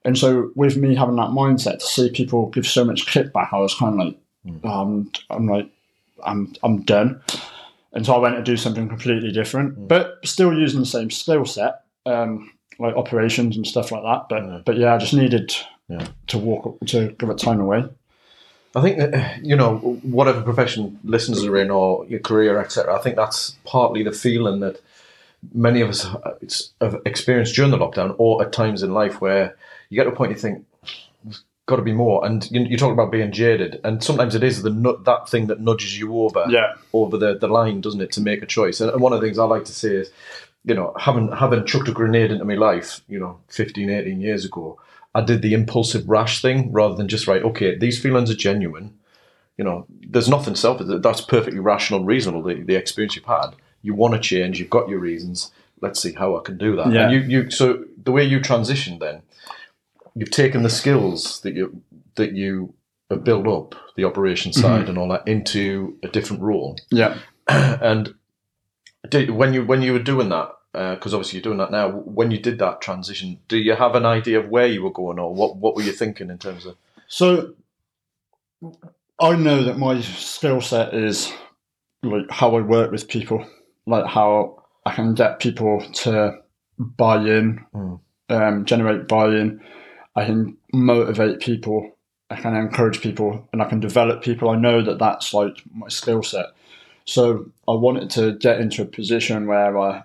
and 0.06 0.18
so 0.18 0.52
with 0.56 0.78
me 0.78 0.96
having 0.96 1.16
that 1.18 1.30
mindset 1.30 1.80
to 1.80 1.86
see 1.86 2.10
people 2.10 2.48
give 2.50 2.66
so 2.68 2.84
much 2.86 3.06
kickback, 3.08 3.50
I 3.52 3.58
was 3.60 3.74
kind 3.76 3.94
of 4.00 4.08
like, 4.08 4.18
Mm. 4.48 4.66
um, 4.66 5.12
I'm 5.30 5.48
like, 5.48 5.68
I'm 6.24 6.54
I'm 6.64 6.82
done. 6.84 7.22
And 7.92 8.06
so 8.06 8.14
I 8.14 8.20
went 8.20 8.36
to 8.38 8.42
do 8.44 8.56
something 8.56 8.88
completely 8.88 9.32
different, 9.32 9.78
Mm. 9.78 9.88
but 9.88 10.20
still 10.24 10.54
using 10.54 10.80
the 10.80 10.86
same 10.86 11.10
skill 11.10 11.44
set, 11.46 11.82
um, 12.06 12.52
like 12.80 12.96
operations 12.96 13.58
and 13.58 13.68
stuff 13.68 13.92
like 13.92 14.04
that. 14.04 14.30
But 14.30 14.44
Yeah. 14.46 14.62
but 14.66 14.78
yeah, 14.78 14.94
I 14.96 14.98
just 14.98 15.14
needed 15.14 15.54
Yeah. 15.90 16.08
to 16.28 16.38
walk 16.38 16.78
to 16.88 17.10
give 17.20 17.30
it 17.30 17.38
time 17.38 17.60
away. 17.60 17.84
I 18.76 18.82
think 18.82 19.00
uh, 19.02 19.28
you 19.42 19.56
know 19.56 19.78
whatever 20.04 20.42
profession 20.42 21.00
listeners 21.04 21.44
are 21.44 21.58
in 21.58 21.70
or 21.72 22.06
your 22.08 22.20
career, 22.20 22.60
etc. 22.62 22.96
I 22.98 23.02
think 23.02 23.16
that's 23.18 23.56
partly 23.66 24.04
the 24.04 24.12
feeling 24.12 24.60
that 24.62 24.80
many 25.54 25.82
of 25.82 25.90
us 25.90 26.08
have 26.82 27.02
experienced 27.06 27.56
during 27.56 27.72
the 27.72 27.78
lockdown, 27.78 28.16
or 28.18 28.44
at 28.44 28.52
times 28.52 28.84
in 28.84 28.94
life 28.94 29.22
where 29.22 29.56
you 29.90 29.96
get 29.96 30.04
to 30.04 30.12
a 30.12 30.16
point 30.16 30.32
you 30.32 30.38
think 30.38 30.66
there's 31.24 31.44
got 31.66 31.78
to 31.78 31.82
be 31.82 31.94
more, 31.94 32.26
and 32.26 32.50
you, 32.52 32.62
you 32.62 32.78
talk 32.78 32.94
about 32.94 33.12
being 33.12 33.32
jaded, 33.32 33.80
and 33.84 34.04
sometimes 34.04 34.36
it 34.36 34.44
is 34.44 34.64
the 34.64 34.72
that 35.06 35.30
thing 35.30 35.48
that 35.48 35.60
nudges 35.60 35.98
you 35.98 36.18
over 36.18 36.46
Yeah, 36.50 36.74
over 36.94 37.18
the, 37.18 37.38
the 37.38 37.48
line, 37.48 37.82
doesn't 37.82 38.02
it, 38.02 38.12
to 38.14 38.22
make 38.22 38.42
a 38.42 38.48
choice? 38.48 38.82
And 38.82 39.00
one 39.02 39.14
of 39.14 39.22
the 39.22 39.28
things 39.28 39.40
I 39.40 39.46
like 39.46 39.66
to 39.66 39.74
say 39.74 39.96
is, 39.96 40.12
you 40.64 40.74
know, 40.76 40.94
having 41.00 41.32
having 41.32 41.66
chucked 41.66 41.88
a 41.88 41.92
grenade 41.92 42.32
into 42.32 42.46
my 42.46 42.56
life, 42.56 43.02
you 43.08 43.20
know, 43.20 43.40
15, 43.48 43.90
18 43.90 44.20
years 44.20 44.46
ago, 44.46 44.80
I 45.16 45.22
did 45.22 45.42
the 45.42 45.54
impulsive 45.54 46.08
rash 46.08 46.42
thing 46.42 46.72
rather 46.72 46.96
than 46.96 47.08
just 47.08 47.28
right, 47.28 47.44
okay, 47.44 47.76
these 47.78 48.02
feelings 48.02 48.30
are 48.30 48.36
genuine. 48.36 48.98
You 49.58 49.66
know, 49.66 49.86
there's 49.90 50.30
nothing 50.30 50.56
selfish. 50.56 50.88
that's 51.02 51.22
perfectly 51.22 51.60
rational 51.60 52.00
and 52.00 52.08
reasonable, 52.08 52.44
the, 52.44 52.62
the 52.62 52.76
experience 52.76 53.16
you've 53.16 53.26
had. 53.26 53.56
You 53.82 53.94
want 53.94 54.14
to 54.14 54.20
change, 54.20 54.60
you've 54.60 54.70
got 54.70 54.90
your 54.90 55.00
reasons. 55.00 55.52
Let's 55.82 56.02
see 56.02 56.14
how 56.14 56.38
I 56.38 56.42
can 56.42 56.58
do 56.58 56.76
that. 56.76 56.92
Yeah. 56.92 57.10
And 57.10 57.14
you, 57.14 57.42
you 57.42 57.52
so 57.52 57.86
the 58.04 58.12
way 58.12 58.24
you 58.24 58.42
transition 58.42 59.00
then, 59.00 59.22
you've 60.16 60.32
taken 60.32 60.64
the 60.64 60.70
skills 60.70 61.42
that 61.42 61.54
you 61.54 61.82
that 62.16 62.34
you 62.34 62.74
have 63.10 63.24
built 63.24 63.48
up, 63.48 63.76
the 63.96 64.04
operation 64.04 64.52
mm-hmm. 64.52 64.62
side 64.62 64.90
and 64.90 64.98
all 64.98 65.08
that, 65.10 65.28
into 65.28 65.98
a 66.04 66.08
different 66.08 66.42
role 66.42 66.78
yeah. 66.92 67.18
and 67.48 68.14
did, 69.10 69.32
when 69.32 69.54
you 69.54 69.66
when 69.66 69.82
you 69.82 69.94
were 69.94 70.00
doing 70.00 70.30
that, 70.30 70.52
uh, 70.74 70.96
because 70.96 71.14
obviously 71.14 71.38
you're 71.38 71.44
doing 71.44 71.58
that 71.58 71.72
now. 71.72 71.90
When 71.90 72.32
you 72.32 72.38
did 72.38 72.60
that 72.60 72.82
transition, 72.82 73.40
do 73.48 73.58
you 73.58 73.76
have 73.76 73.96
an 73.96 74.06
idea 74.06 74.40
of 74.40 74.50
where 74.50 74.68
you 74.68 74.84
were 74.84 74.92
going, 74.92 75.20
or 75.20 75.34
what 75.34 75.56
what 75.56 75.76
were 75.76 75.82
you 75.82 75.92
thinking 75.92 76.30
in 76.30 76.38
terms 76.38 76.66
of? 76.66 76.76
So 77.08 77.54
I 79.20 79.36
know 79.36 79.64
that 79.64 79.78
my 79.78 80.02
skill 80.02 80.62
set 80.62 80.94
is 80.94 81.32
like 82.04 82.30
how 82.30 82.56
I 82.56 82.62
work 82.62 82.92
with 82.92 83.08
people, 83.08 83.46
like 83.90 84.06
how 84.06 84.64
I 84.86 84.94
can 84.94 85.14
get 85.16 85.40
people 85.40 85.82
to 86.04 86.38
buy 86.78 87.18
in, 87.18 87.66
Mm. 87.74 88.00
um, 88.30 88.66
generate 88.66 89.08
buy 89.08 89.28
in. 89.28 89.62
I 90.16 90.26
can 90.26 90.58
motivate 90.74 91.40
people. 91.40 91.92
I 92.30 92.36
can 92.36 92.56
encourage 92.56 93.02
people, 93.02 93.48
and 93.52 93.62
I 93.62 93.66
can 93.66 93.80
develop 93.80 94.22
people. 94.22 94.50
I 94.50 94.56
know 94.56 94.82
that 94.84 95.00
that's 95.00 95.34
like 95.34 95.64
my 95.74 95.88
skill 95.90 96.22
set. 96.24 96.46
So 97.06 97.46
I 97.68 97.74
wanted 97.74 98.10
to 98.12 98.34
get 98.34 98.62
into 98.62 98.84
a 98.84 98.86
position 98.86 99.48
where 99.48 99.78
I, 99.80 100.04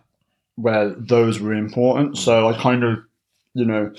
where 0.56 0.88
those 0.90 1.38
were 1.38 1.52
important. 1.52 2.16
So 2.16 2.48
I 2.48 2.54
kind 2.58 2.82
of, 2.82 2.98
you 3.52 3.66
know, 3.66 3.92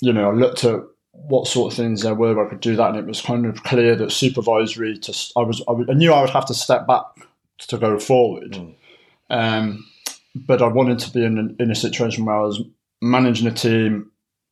you 0.00 0.12
know, 0.12 0.30
I 0.30 0.34
looked 0.34 0.64
at 0.64 0.80
what 1.12 1.46
sort 1.46 1.72
of 1.72 1.76
things 1.76 2.02
there 2.02 2.14
were 2.16 2.34
where 2.34 2.46
I 2.46 2.50
could 2.50 2.60
do 2.60 2.74
that, 2.76 2.88
and 2.90 2.98
it 2.98 3.06
was 3.06 3.20
kind 3.22 3.46
of 3.46 3.62
clear 3.62 3.94
that 3.94 4.10
supervisory. 4.12 4.98
To 4.98 5.12
I 5.36 5.40
was, 5.42 5.62
I, 5.68 5.72
was- 5.72 5.86
I 5.88 5.94
knew 5.94 6.12
I 6.12 6.20
would 6.20 6.30
have 6.30 6.46
to 6.46 6.54
step 6.54 6.86
back 6.88 7.04
to 7.68 7.78
go 7.78 7.98
forward, 7.98 8.52
Mm. 8.52 8.74
Um, 9.30 9.86
but 10.34 10.62
I 10.62 10.68
wanted 10.68 10.98
to 11.00 11.10
be 11.10 11.24
in 11.24 11.56
in 11.58 11.70
a 11.70 11.74
situation 11.74 12.24
where 12.24 12.36
I 12.36 12.42
was 12.42 12.62
managing 13.02 13.46
a 13.46 13.52
team, 13.52 14.10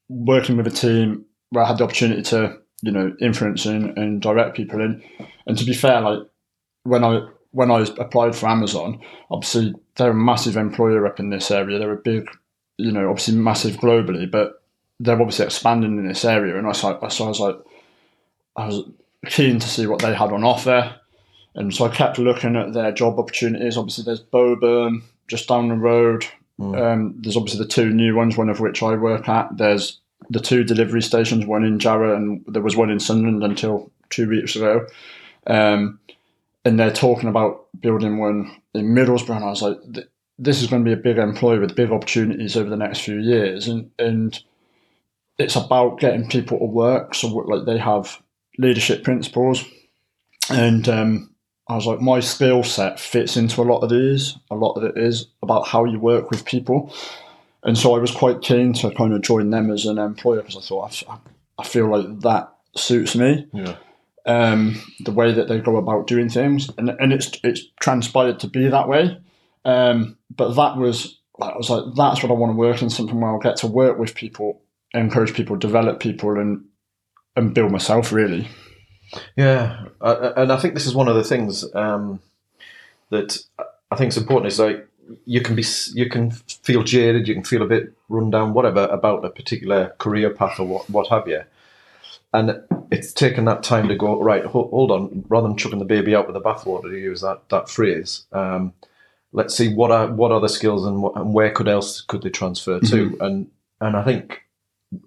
working 0.09 0.57
with 0.57 0.67
a 0.67 0.71
team 0.71 1.25
where 1.51 1.65
I 1.65 1.69
had 1.69 1.79
the 1.79 1.85
opportunity 1.85 2.23
to, 2.23 2.59
you 2.83 2.93
know, 2.93 3.15
influence 3.21 3.67
and, 3.67 3.97
and 3.97 4.21
direct 4.21 4.57
people 4.57 4.81
in. 4.81 5.03
And 5.47 5.57
to 5.59 5.65
be 5.65 5.75
fair, 5.75 6.01
like 6.01 6.21
when 6.85 7.05
I 7.05 7.27
when 7.51 7.71
I 7.71 7.87
applied 7.99 8.35
for 8.35 8.49
Amazon, 8.49 9.01
obviously 9.31 9.75
they're 9.97 10.11
a 10.11 10.15
massive 10.15 10.57
employer 10.57 11.07
up 11.07 11.21
in 11.21 11.31
this 11.31 11.51
area. 11.51 11.79
They're 11.79 11.93
a 11.93 11.97
big, 11.97 12.29
you 12.79 12.91
know, 12.91 13.09
obviously 13.09 13.37
massive 13.37 13.77
globally, 13.77 14.29
but 14.29 14.63
they're 14.99 15.21
obviously 15.21 15.45
expanding 15.45 15.99
in 15.99 16.09
this 16.09 16.25
area. 16.25 16.59
And 16.59 16.67
I 16.67 16.73
saw, 16.73 17.09
so 17.09 17.25
I 17.25 17.29
was 17.29 17.41
like, 17.41 17.57
I 18.57 18.67
was 18.67 18.83
keen 19.27 19.61
to 19.61 19.69
see 19.69 19.87
what 19.87 20.01
they 20.01 20.15
had 20.15 20.33
on 20.33 20.43
offer. 20.43 20.97
And 21.55 21.75
so 21.75 21.85
I 21.85 21.89
kept 21.89 22.19
looking 22.19 22.57
at 22.57 22.73
their 22.73 22.93
job 22.93 23.19
opportunities. 23.19 23.77
Obviously, 23.77 24.05
there's 24.05 24.21
Bowburn 24.21 25.03
just 25.29 25.49
down 25.49 25.69
the 25.69 25.77
road. 25.77 26.27
Mm. 26.61 26.81
Um, 26.81 27.15
there's 27.19 27.37
obviously 27.37 27.65
the 27.65 27.71
two 27.71 27.91
new 27.91 28.15
ones, 28.15 28.37
one 28.37 28.49
of 28.49 28.61
which 28.61 28.83
I 28.83 28.95
work 28.95 29.29
at. 29.29 29.57
There's 29.57 30.01
the 30.31 30.41
two 30.41 30.65
delivery 30.65 31.03
stations, 31.03 31.47
one 31.47 31.65
in 31.65 31.79
Jarrow 31.79 32.17
and 32.17 32.45
there 32.47 32.63
was 32.63 32.77
one 32.77 32.91
in 32.91 33.01
Sunderland 33.01 33.43
until 33.43 33.91
two 34.11 34.29
weeks 34.29 34.57
ago. 34.57 34.87
Um, 35.47 35.99
and 36.65 36.79
they're 36.79 36.93
talking 36.93 37.29
about 37.29 37.67
building 37.81 38.19
one 38.19 38.57
in 38.73 38.95
Middlesbrough. 38.95 39.37
And 39.37 39.45
I 39.45 39.51
was 39.51 39.63
like, 39.63 39.79
this 40.39 40.63
is 40.63 40.69
going 40.69 40.85
to 40.85 40.89
be 40.89 40.99
a 40.99 41.03
big 41.03 41.19
employer 41.19 41.61
with 41.61 41.77
big 41.77 41.91
opportunities 41.91 42.57
over 42.57 42.71
the 42.71 42.77
next 42.77 43.01
few 43.01 43.19
years. 43.19 43.69
And, 43.69 43.91
and 43.99 44.39
it's 45.39 45.57
about 45.57 46.01
getting 46.01 46.29
people 46.29 46.59
to 46.59 46.65
work. 46.65 47.15
So, 47.15 47.29
like, 47.29 47.67
they 47.67 47.79
have 47.79 48.21
leadership 48.59 49.05
principles. 49.05 49.65
And 50.49 50.89
um, 50.89 51.34
I 51.69 51.75
was 51.77 51.87
like, 51.87 52.01
my 52.01 52.21
skill 52.21 52.63
set 52.63 53.01
fits 53.01 53.37
into 53.37 53.63
a 53.63 53.65
lot 53.65 53.81
of 53.81 53.91
these. 53.91 54.37
A 54.51 54.55
lot 54.55 54.75
of 54.75 54.85
it 54.85 54.99
is 54.99 55.29
about 55.43 55.67
how 55.67 55.85
you 55.85 55.99
work 55.99 56.31
with 56.31 56.45
people. 56.45 56.95
And 57.63 57.79
so 57.79 57.95
I 57.95 57.99
was 57.99 58.11
quite 58.11 58.43
keen 58.43 58.75
to 58.75 58.91
kind 58.91 59.15
of 59.15 59.23
join 59.23 59.49
them 59.51 59.71
as 59.71 59.87
an 59.87 59.97
employer 59.99 60.43
because 60.43 60.57
I 60.57 60.61
thought 60.61 61.05
I, 61.09 61.19
I 61.59 61.65
feel 61.65 61.87
like 61.89 62.21
that 62.21 62.53
suits 62.77 63.17
me 63.17 63.47
Yeah. 63.55 63.77
um, 64.27 64.79
the 65.01 65.13
way 65.13 65.33
that 65.33 65.49
they 65.49 65.61
go 65.61 65.77
about 65.79 66.07
doing 66.07 66.29
things, 66.29 66.69
and 66.77 66.91
and 66.91 67.13
it's 67.13 67.31
it's 67.43 67.63
transpired 67.81 68.41
to 68.41 68.49
be 68.49 68.69
that 68.69 68.89
way. 68.89 69.17
Um, 69.65 70.19
but 70.37 70.53
that 70.55 70.77
was 70.77 71.19
I 71.41 71.57
was 71.57 71.71
like, 71.71 71.85
that's 71.97 72.23
what 72.23 72.31
I 72.31 72.35
want 72.35 72.53
to 72.53 72.57
work 72.59 72.83
in 72.83 72.91
something 72.91 73.19
where 73.19 73.31
I'll 73.31 73.39
get 73.39 73.57
to 73.59 73.67
work 73.67 73.99
with 73.99 74.15
people, 74.15 74.61
encourage 74.93 75.33
people, 75.33 75.57
develop 75.57 76.01
people, 76.01 76.39
and 76.39 76.67
and 77.37 77.55
build 77.55 77.73
myself 77.73 78.13
really. 78.13 78.49
Yeah, 79.37 79.87
uh, 80.01 80.33
and 80.37 80.53
I 80.53 80.57
think 80.59 80.75
this 80.75 80.87
is 80.87 80.95
one 80.95 81.09
of 81.09 81.17
the 81.17 81.25
things 81.25 81.65
um, 81.75 82.21
that 83.11 83.39
I 83.91 83.97
think 83.97 84.11
is 84.11 84.17
important. 84.17 84.53
Is 84.53 84.59
like 84.59 84.89
you 85.25 85.41
can 85.41 85.55
be, 85.55 85.65
you 85.93 86.09
can 86.09 86.31
feel 86.31 86.83
jaded, 86.83 87.29
you 87.29 87.35
can 87.35 87.45
feel 87.45 87.63
a 87.63 87.67
bit 87.67 87.93
run 88.09 88.31
down, 88.31 88.55
whatever 88.55 88.85
about 88.87 89.25
a 89.25 89.31
particular 89.31 89.95
career 89.99 90.31
path 90.31 90.59
or 90.59 90.67
what, 90.67 90.91
what 90.91 91.09
have 91.09 91.29
you. 91.29 91.43
And 92.33 92.61
it's 92.91 93.13
taken 93.13 93.45
that 93.45 93.63
time 93.63 93.89
to 93.89 93.97
go 93.97 94.21
right. 94.21 94.45
Hold, 94.45 94.71
hold 94.71 94.91
on, 94.91 95.25
rather 95.29 95.47
than 95.47 95.57
chucking 95.57 95.79
the 95.79 95.85
baby 95.85 96.17
out 96.17 96.27
with 96.27 96.35
the 96.35 96.41
bathwater, 96.41 96.91
to 96.91 96.99
use 96.99 97.21
that 97.21 97.49
that 97.51 97.69
phrase. 97.69 98.25
Um, 98.33 98.73
let's 99.33 99.55
see 99.55 99.73
what 99.75 99.91
are 99.91 100.09
what 100.09 100.33
are 100.33 100.41
the 100.41 100.49
skills 100.49 100.85
and, 100.87 101.03
what, 101.03 101.17
and 101.17 101.35
where 101.35 101.51
could 101.51 101.69
else 101.69 102.01
could 102.01 102.23
they 102.23 102.31
transfer 102.31 102.81
to? 102.81 103.17
And 103.21 103.51
and 103.81 103.97
I 103.97 104.03
think 104.03 104.44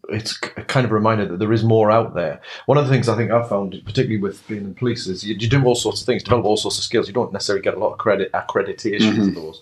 it's 0.10 0.38
k- 0.38 0.64
kind 0.64 0.86
of 0.86 0.92
a 0.92 0.96
reminder 0.96 1.26
that 1.26 1.40
there 1.40 1.54
is 1.54 1.64
more 1.64 1.92
out 1.92 2.14
there. 2.14 2.42
One 2.66 2.78
of 2.78 2.86
the 2.86 2.92
things 2.92 3.10
I 3.10 3.16
think 3.16 3.32
I've 3.32 3.50
found, 3.50 3.82
particularly 3.86 4.18
with 4.18 4.46
being 4.48 4.64
in 4.64 4.76
police, 4.76 5.08
is 5.08 5.24
you, 5.24 5.36
you 5.36 5.48
do 5.48 5.64
all 5.64 5.76
sorts 5.76 6.02
of 6.02 6.06
things, 6.06 6.24
develop 6.24 6.46
all 6.46 6.58
sorts 6.58 6.78
of 6.78 6.84
skills. 6.84 7.08
You 7.08 7.14
don't 7.14 7.34
necessarily 7.34 7.64
get 7.64 7.76
a 7.76 7.80
lot 7.80 7.92
of 7.92 7.98
credit 7.98 8.32
accreditations 8.32 9.14
mm-hmm. 9.14 9.30
of 9.30 9.36
those, 9.36 9.62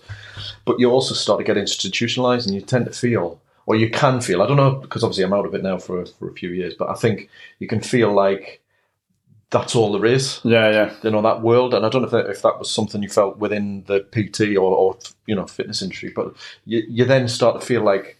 but 0.64 0.78
you 0.78 0.90
also 0.90 1.14
start 1.14 1.38
to 1.38 1.44
get 1.44 1.56
institutionalized, 1.56 2.46
and 2.46 2.54
you 2.54 2.60
tend 2.60 2.86
to 2.86 2.92
feel, 2.92 3.40
or 3.66 3.76
you 3.76 3.90
can 3.90 4.20
feel. 4.20 4.42
I 4.42 4.46
don't 4.46 4.56
know 4.56 4.76
because 4.76 5.02
obviously 5.02 5.24
I'm 5.24 5.32
out 5.32 5.46
of 5.46 5.54
it 5.54 5.62
now 5.62 5.78
for 5.78 6.04
for 6.06 6.28
a 6.28 6.34
few 6.34 6.50
years, 6.50 6.74
but 6.74 6.88
I 6.88 6.94
think 6.94 7.28
you 7.58 7.68
can 7.68 7.80
feel 7.80 8.12
like 8.12 8.62
that's 9.50 9.76
all 9.76 9.92
there 9.92 10.06
is 10.06 10.40
Yeah, 10.42 10.70
yeah. 10.70 10.94
you 11.02 11.10
know 11.10 11.22
that 11.22 11.42
world 11.42 11.72
and 11.72 11.86
i 11.86 11.88
don't 11.88 12.02
know 12.02 12.06
if 12.06 12.12
that, 12.12 12.30
if 12.30 12.42
that 12.42 12.58
was 12.58 12.70
something 12.70 13.02
you 13.02 13.08
felt 13.08 13.38
within 13.38 13.84
the 13.86 14.00
pt 14.00 14.56
or, 14.56 14.74
or 14.74 14.98
you 15.26 15.34
know 15.34 15.46
fitness 15.46 15.82
industry 15.82 16.12
but 16.14 16.34
you, 16.64 16.82
you 16.88 17.04
then 17.04 17.28
start 17.28 17.60
to 17.60 17.66
feel 17.66 17.82
like 17.82 18.15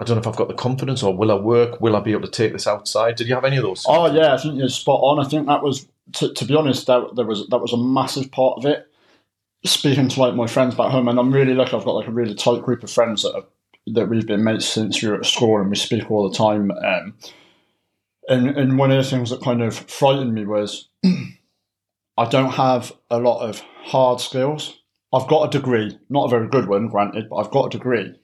i 0.00 0.04
don't 0.04 0.16
know 0.16 0.20
if 0.20 0.26
i've 0.26 0.36
got 0.36 0.48
the 0.48 0.54
confidence 0.54 1.02
or 1.02 1.16
will 1.16 1.30
i 1.30 1.34
work 1.34 1.80
will 1.80 1.96
i 1.96 2.00
be 2.00 2.12
able 2.12 2.22
to 2.22 2.30
take 2.30 2.52
this 2.52 2.66
outside 2.66 3.16
did 3.16 3.28
you 3.28 3.34
have 3.34 3.44
any 3.44 3.56
of 3.56 3.62
those 3.62 3.84
Oh 3.98 4.06
yeah, 4.12 4.34
I 4.34 4.38
think 4.38 4.56
you're 4.56 4.68
spot 4.68 5.00
on. 5.02 5.24
I 5.24 5.28
think 5.28 5.46
that 5.46 5.62
was, 5.62 5.88
to, 6.14 6.32
to 6.32 6.44
be 6.44 6.54
honest, 6.54 6.86
that 6.86 7.16
there 7.16 7.24
was 7.24 7.48
that 7.48 7.58
was 7.58 7.72
a 7.72 7.76
massive 7.76 8.30
part 8.30 8.58
of 8.58 8.64
it. 8.64 8.86
Speaking 9.64 10.08
to 10.08 10.20
like 10.20 10.34
my 10.34 10.46
friends 10.46 10.74
back 10.74 10.92
home, 10.92 11.08
and 11.08 11.18
I'm 11.18 11.32
really 11.32 11.54
lucky. 11.54 11.76
I've 11.76 11.84
got 11.84 11.96
like 11.96 12.06
a 12.06 12.12
really 12.12 12.34
tight 12.34 12.62
group 12.62 12.84
of 12.84 12.90
friends 12.90 13.22
that 13.22 13.34
have, 13.34 13.46
that 13.94 14.08
we've 14.08 14.26
been 14.26 14.44
mates 14.44 14.66
since 14.66 15.02
we 15.02 15.08
were 15.08 15.16
at 15.16 15.26
school, 15.26 15.60
and 15.60 15.68
we 15.68 15.76
speak 15.76 16.10
all 16.10 16.28
the 16.28 16.36
time. 16.36 16.70
Um, 16.70 17.14
and 18.28 18.48
and 18.56 18.78
one 18.78 18.92
of 18.92 19.02
the 19.02 19.08
things 19.08 19.30
that 19.30 19.42
kind 19.42 19.62
of 19.62 19.74
frightened 19.74 20.34
me 20.34 20.44
was 20.44 20.88
I 22.16 22.28
don't 22.28 22.52
have 22.52 22.92
a 23.10 23.18
lot 23.18 23.40
of 23.40 23.60
hard 23.84 24.20
skills. 24.20 24.80
I've 25.12 25.28
got 25.28 25.48
a 25.48 25.58
degree, 25.58 25.98
not 26.08 26.26
a 26.26 26.28
very 26.28 26.48
good 26.48 26.68
one, 26.68 26.88
granted, 26.88 27.28
but 27.30 27.36
I've 27.36 27.50
got 27.50 27.66
a 27.66 27.78
degree. 27.78 28.14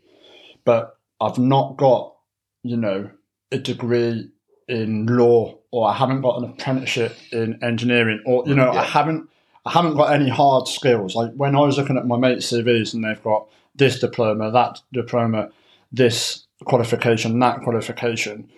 But 0.65 0.97
I've 1.25 1.39
not 1.39 1.77
got, 1.77 2.15
you 2.63 2.77
know, 2.77 3.11
a 3.51 3.59
degree 3.59 4.31
in 4.69 5.07
law 5.07 5.59
or 5.71 5.89
I 5.89 5.95
haven't 5.95 6.23
got 6.23 6.39
an 6.43 6.51
apprenticeship 6.51 7.17
in 7.33 7.63
engineering 7.63 8.23
or 8.27 8.45
you 8.47 8.55
know, 8.55 8.73
Yeah. 8.73 8.81
I 8.81 8.85
haven't 8.85 9.29
I 9.67 9.71
haven't 9.71 9.97
got 9.97 10.13
any 10.13 10.29
hard 10.29 10.69
skills. 10.69 11.15
Like 11.15 11.33
when 11.35 11.57
I 11.57 11.61
was 11.61 11.79
looking 11.79 11.97
at 11.97 12.07
my 12.07 12.17
mates' 12.19 12.53
CVs 12.53 12.93
and 12.93 13.05
they've 13.05 13.23
got 13.23 13.49
this 13.75 13.99
diploma, 13.99 14.51
that 14.51 14.81
diploma, 14.93 15.51
this 15.91 16.45
qualification, 16.65 17.39
that 17.39 17.61
qualification, 17.63 18.51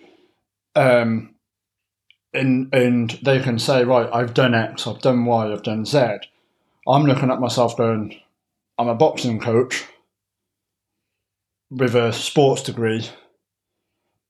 um, 0.75 1.33
and 2.33 2.73
and 2.73 3.11
they 3.23 3.39
can 3.39 3.57
say, 3.57 3.83
right, 3.85 4.09
I've 4.13 4.33
done 4.33 4.53
X, 4.53 4.85
I've 4.85 5.01
done 5.01 5.23
Y, 5.25 5.51
I've 5.51 5.63
done 5.63 5.85
Z. 5.85 6.17
I'm 6.87 7.05
looking 7.05 7.31
at 7.31 7.39
myself 7.39 7.77
going, 7.77 8.19
I'm 8.77 8.87
a 8.87 8.95
boxing 8.95 9.39
coach 9.39 9.85
with 11.69 11.95
a 11.95 12.13
sports 12.13 12.63
degree. 12.63 13.07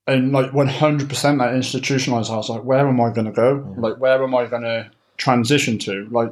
And 0.06 0.32
like 0.32 0.52
100% 0.52 1.38
that 1.38 1.54
institutionalized, 1.54 2.30
I 2.30 2.36
was 2.36 2.48
like, 2.48 2.64
where 2.64 2.88
am 2.88 3.00
I 3.00 3.10
going 3.10 3.26
to 3.26 3.32
go? 3.32 3.58
Mm. 3.58 3.78
Like, 3.78 3.98
where 3.98 4.22
am 4.22 4.34
I 4.34 4.46
going 4.46 4.62
to 4.62 4.90
transition 5.18 5.78
to? 5.80 6.08
Like, 6.10 6.30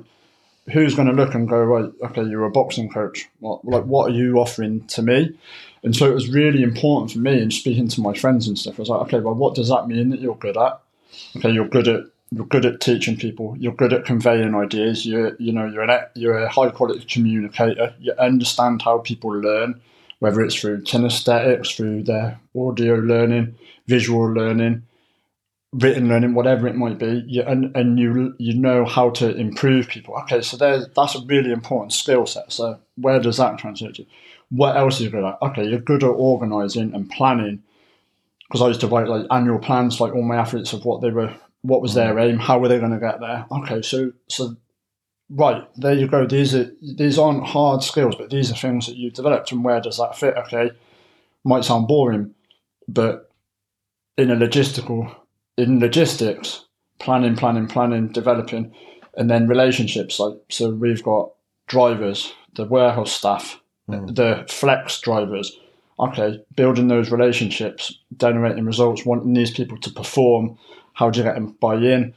who's 0.73 0.95
going 0.95 1.09
to 1.09 1.15
look 1.15 1.35
and 1.35 1.49
go, 1.49 1.63
right, 1.63 1.93
okay, 2.03 2.23
you're 2.25 2.47
a 2.47 2.51
boxing 2.51 2.91
coach. 2.91 3.29
What, 3.41 3.65
like, 3.65 3.85
what 3.85 4.11
are 4.11 4.15
you 4.15 4.39
offering 4.39 4.87
to 4.89 5.03
me? 5.03 5.39
And 5.83 5.95
so 5.95 6.11
it 6.11 6.15
was 6.15 6.29
really 6.29 6.63
important 6.63 7.13
for 7.13 7.19
me 7.19 7.41
in 7.41 7.51
speaking 7.51 7.89
to 7.89 8.01
my 8.01 8.15
friends 8.15 8.49
and 8.49 8.59
stuff. 8.59 8.79
I 8.79 8.83
was 8.83 8.89
like, 8.89 9.03
okay, 9.03 9.21
well, 9.21 9.35
what 9.35 9.55
does 9.55 9.69
that 9.69 9.87
mean 9.87 10.09
that 10.11 10.21
you're 10.21 10.37
good 10.37 10.57
at? 10.57 10.81
Okay, 11.37 11.51
you're 11.51 11.69
good 11.69 11.87
at 11.89 12.05
you're 12.33 12.47
good 12.47 12.67
at 12.67 12.81
teaching 12.81 13.17
people. 13.17 13.57
You're 13.59 13.73
good 13.73 13.93
at 13.93 14.05
conveying 14.05 14.55
ideas. 14.55 15.07
You 15.07 15.37
you 15.39 15.53
know 15.53 15.67
you're 15.67 15.83
an 15.83 16.01
you're 16.15 16.39
a 16.39 16.49
high 16.49 16.71
quality 16.71 17.05
communicator. 17.05 17.95
You 18.01 18.15
understand 18.19 18.83
how 18.83 18.99
people 18.99 19.31
learn, 19.31 19.81
whether 20.19 20.41
it's 20.43 20.55
through 20.55 20.83
kinesthetics, 20.83 21.77
through 21.77 22.05
their 22.05 22.41
audio 22.57 22.95
learning, 22.97 23.57
visual 23.87 24.33
learning, 24.33 24.83
written 25.73 26.09
learning, 26.09 26.35
whatever 26.35 26.67
it 26.67 26.77
might 26.77 26.99
be. 26.99 27.25
You, 27.27 27.43
and 27.43 27.75
and 27.77 27.99
you 27.99 28.35
you 28.39 28.55
know 28.55 28.85
how 28.85 29.11
to 29.11 29.35
improve 29.37 29.89
people. 29.89 30.15
Okay, 30.23 30.41
so 30.41 30.57
there's 30.57 30.89
that's 30.95 31.15
a 31.15 31.25
really 31.27 31.53
important 31.53 31.93
skill 31.93 32.27
set. 32.27 32.53
So 32.53 32.79
where 32.97 33.21
does 33.21 33.37
that 33.37 33.59
translate 33.59 33.95
to? 33.97 34.07
What 34.51 34.77
else 34.77 35.01
are 35.01 35.05
you 35.05 35.11
good 35.11 35.25
at? 35.25 35.39
Okay, 35.43 35.67
you're 35.67 35.81
good 35.81 36.05
at 36.05 36.09
organising 36.09 36.95
and 36.95 37.11
planning 37.11 37.63
because 38.49 38.63
I 38.63 38.69
used 38.69 38.81
to 38.81 38.87
write 38.87 39.09
like 39.09 39.27
annual 39.31 39.59
plans, 39.59 40.01
like 40.01 40.15
all 40.15 40.23
my 40.23 40.37
athletes 40.37 40.73
of 40.73 40.85
what 40.85 41.01
they 41.01 41.11
were, 41.11 41.35
what 41.63 41.83
was 41.83 41.95
their 41.95 42.15
mm. 42.15 42.31
aim, 42.31 42.39
how 42.39 42.59
were 42.59 42.69
they 42.69 42.79
going 42.79 42.93
to 42.93 43.01
get 43.01 43.21
there. 43.21 43.47
Okay, 43.51 43.83
so 43.83 44.13
so 44.29 44.57
right 45.31 45.69
there 45.77 45.95
you 45.95 46.07
go. 46.07 46.27
These 46.27 46.55
are 46.55 46.71
these 46.83 47.19
aren't 47.19 47.47
hard 47.47 47.83
skills, 47.83 48.15
but 48.17 48.31
these 48.31 48.51
are 48.51 48.57
things 48.57 48.87
that 48.87 48.97
you've 48.97 49.15
developed. 49.15 49.53
And 49.53 49.65
where 49.65 49.81
does 49.81 49.99
that 49.99 50.17
fit? 50.17 50.37
Okay, 50.37 50.71
might 51.45 51.65
sound 51.65 51.89
boring, 51.89 52.35
but 52.89 53.31
in 54.17 54.31
a 54.31 54.37
logistical 54.37 55.15
in 55.57 55.81
logistics, 55.81 56.65
planning, 56.99 57.37
planning, 57.37 57.67
planning, 57.67 58.09
developing, 58.09 58.73
and 59.17 59.31
then 59.31 59.49
relationships. 59.49 60.19
Like 60.21 60.35
so, 60.49 60.71
we've 60.71 61.03
got 61.03 61.31
drivers, 61.67 62.33
the 62.55 62.65
warehouse 62.65 63.13
staff, 63.13 63.61
mm. 63.89 64.15
the 64.15 64.45
flex 64.49 65.01
drivers. 65.01 65.57
Okay, 65.99 66.45
building 66.55 66.89
those 66.89 67.11
relationships, 67.11 67.99
generating 68.19 68.67
results, 68.67 69.07
wanting 69.07 69.33
these 69.33 69.51
people 69.51 69.79
to 69.79 69.91
perform. 69.91 70.59
How 70.93 71.09
do 71.09 71.21
you 71.21 71.25
get 71.25 71.37
them 71.37 71.57
buy 71.59 71.77
in? 71.77 72.13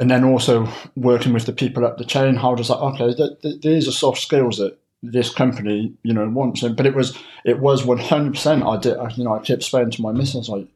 And 0.00 0.10
then 0.10 0.24
also 0.24 0.66
working 0.96 1.32
with 1.32 1.46
the 1.46 1.52
people 1.52 1.84
up 1.84 1.98
the 1.98 2.04
chain. 2.04 2.34
How 2.34 2.54
does 2.54 2.68
that? 2.68 2.78
Okay, 2.78 3.14
th- 3.14 3.40
th- 3.42 3.60
these 3.60 3.86
are 3.86 3.92
soft 3.92 4.20
skills 4.20 4.56
that 4.56 4.78
this 5.02 5.32
company, 5.32 5.92
you 6.02 6.14
know, 6.14 6.28
wants. 6.28 6.62
But 6.62 6.86
it 6.86 6.94
was 6.94 7.16
it 7.44 7.60
was 7.60 7.84
one 7.84 7.98
hundred 7.98 8.32
percent. 8.32 8.64
I 8.64 8.78
did. 8.78 8.96
You 9.16 9.24
know, 9.24 9.34
I 9.34 9.40
kept 9.40 9.62
saying 9.62 9.90
to 9.92 10.02
my 10.02 10.12
missus 10.12 10.48
like, 10.48 10.66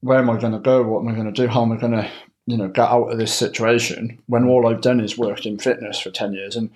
where 0.00 0.18
am 0.18 0.28
I 0.28 0.38
going 0.40 0.52
to 0.52 0.58
go? 0.58 0.82
What 0.82 1.00
am 1.00 1.08
I 1.08 1.14
going 1.14 1.32
to 1.32 1.42
do? 1.42 1.46
How 1.48 1.62
am 1.62 1.72
I 1.72 1.76
going 1.76 1.92
to, 1.92 2.10
you 2.46 2.56
know, 2.56 2.68
get 2.68 2.88
out 2.88 3.12
of 3.12 3.18
this 3.18 3.32
situation 3.32 4.20
when 4.26 4.44
all 4.44 4.66
I've 4.66 4.80
done 4.80 5.00
is 5.00 5.16
worked 5.16 5.46
in 5.46 5.58
fitness 5.58 6.00
for 6.00 6.10
10 6.10 6.32
years? 6.32 6.56
And 6.56 6.70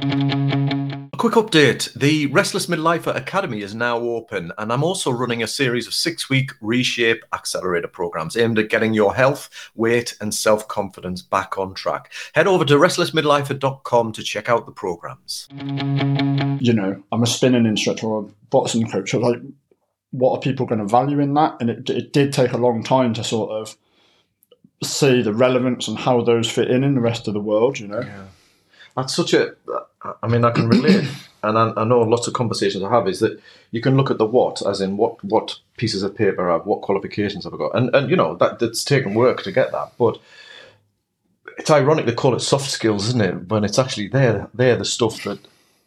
a 0.00 1.16
quick 1.16 1.34
update 1.34 1.92
the 1.94 2.26
Restless 2.26 2.66
Midlifer 2.66 3.14
Academy 3.14 3.62
is 3.62 3.74
now 3.74 3.98
open, 3.98 4.52
and 4.58 4.72
I'm 4.72 4.82
also 4.82 5.10
running 5.10 5.42
a 5.42 5.46
series 5.46 5.86
of 5.86 5.94
six 5.94 6.28
week 6.28 6.50
Reshape 6.60 7.24
Accelerator 7.32 7.88
programs 7.88 8.36
aimed 8.36 8.58
at 8.58 8.70
getting 8.70 8.92
your 8.92 9.14
health, 9.14 9.70
weight, 9.74 10.16
and 10.20 10.34
self 10.34 10.66
confidence 10.66 11.22
back 11.22 11.58
on 11.58 11.74
track. 11.74 12.12
Head 12.34 12.46
over 12.46 12.64
to 12.64 12.74
restlessmidlifer.com 12.74 14.12
to 14.12 14.22
check 14.22 14.48
out 14.48 14.66
the 14.66 14.72
programs. 14.72 15.48
You 15.52 16.72
know, 16.72 17.02
I'm 17.12 17.22
a 17.22 17.26
spinning 17.26 17.66
instructor 17.66 18.06
or 18.06 18.22
a 18.24 18.32
boxing 18.50 18.90
coach. 18.90 19.14
like, 19.14 19.40
what 20.10 20.36
are 20.36 20.40
people 20.40 20.66
going 20.66 20.80
to 20.80 20.86
value 20.86 21.20
in 21.20 21.34
that? 21.34 21.56
And 21.60 21.70
it, 21.70 21.90
it 21.90 22.12
did 22.12 22.32
take 22.32 22.52
a 22.52 22.58
long 22.58 22.82
time 22.82 23.14
to 23.14 23.24
sort 23.24 23.50
of 23.50 23.76
see 24.82 25.22
the 25.22 25.32
relevance 25.32 25.88
and 25.88 25.98
how 25.98 26.22
those 26.22 26.50
fit 26.50 26.70
in 26.70 26.84
in 26.84 26.94
the 26.94 27.00
rest 27.00 27.28
of 27.28 27.34
the 27.34 27.40
world, 27.40 27.78
you 27.78 27.86
know? 27.86 28.00
Yeah. 28.00 28.24
That's 28.96 29.14
such 29.14 29.34
a, 29.34 29.54
I 30.22 30.28
mean, 30.28 30.44
I 30.44 30.50
can 30.50 30.68
relate. 30.68 31.08
and 31.42 31.58
I, 31.58 31.72
I, 31.76 31.84
know 31.84 32.00
lots 32.00 32.26
of 32.26 32.34
conversations 32.34 32.82
I 32.82 32.90
have 32.90 33.08
is 33.08 33.20
that 33.20 33.40
you 33.70 33.80
can 33.80 33.96
look 33.96 34.10
at 34.10 34.18
the 34.18 34.26
what, 34.26 34.62
as 34.66 34.80
in 34.80 34.96
what 34.96 35.22
what 35.24 35.58
pieces 35.76 36.02
of 36.02 36.14
paper 36.14 36.48
I 36.48 36.54
have, 36.54 36.66
what 36.66 36.82
qualifications 36.82 37.44
have 37.44 37.54
I 37.54 37.58
got, 37.58 37.74
and 37.74 37.94
and 37.94 38.10
you 38.10 38.16
know 38.16 38.36
that 38.36 38.58
that's 38.58 38.84
taken 38.84 39.14
work 39.14 39.42
to 39.42 39.52
get 39.52 39.72
that. 39.72 39.92
But 39.98 40.18
it's 41.58 41.70
ironic 41.70 42.06
they 42.06 42.14
call 42.14 42.34
it 42.34 42.40
soft 42.40 42.70
skills, 42.70 43.08
isn't 43.08 43.20
it? 43.20 43.48
When 43.48 43.64
it's 43.64 43.78
actually 43.78 44.08
they're 44.08 44.48
they're 44.54 44.76
the 44.76 44.84
stuff 44.84 45.22
that 45.24 45.38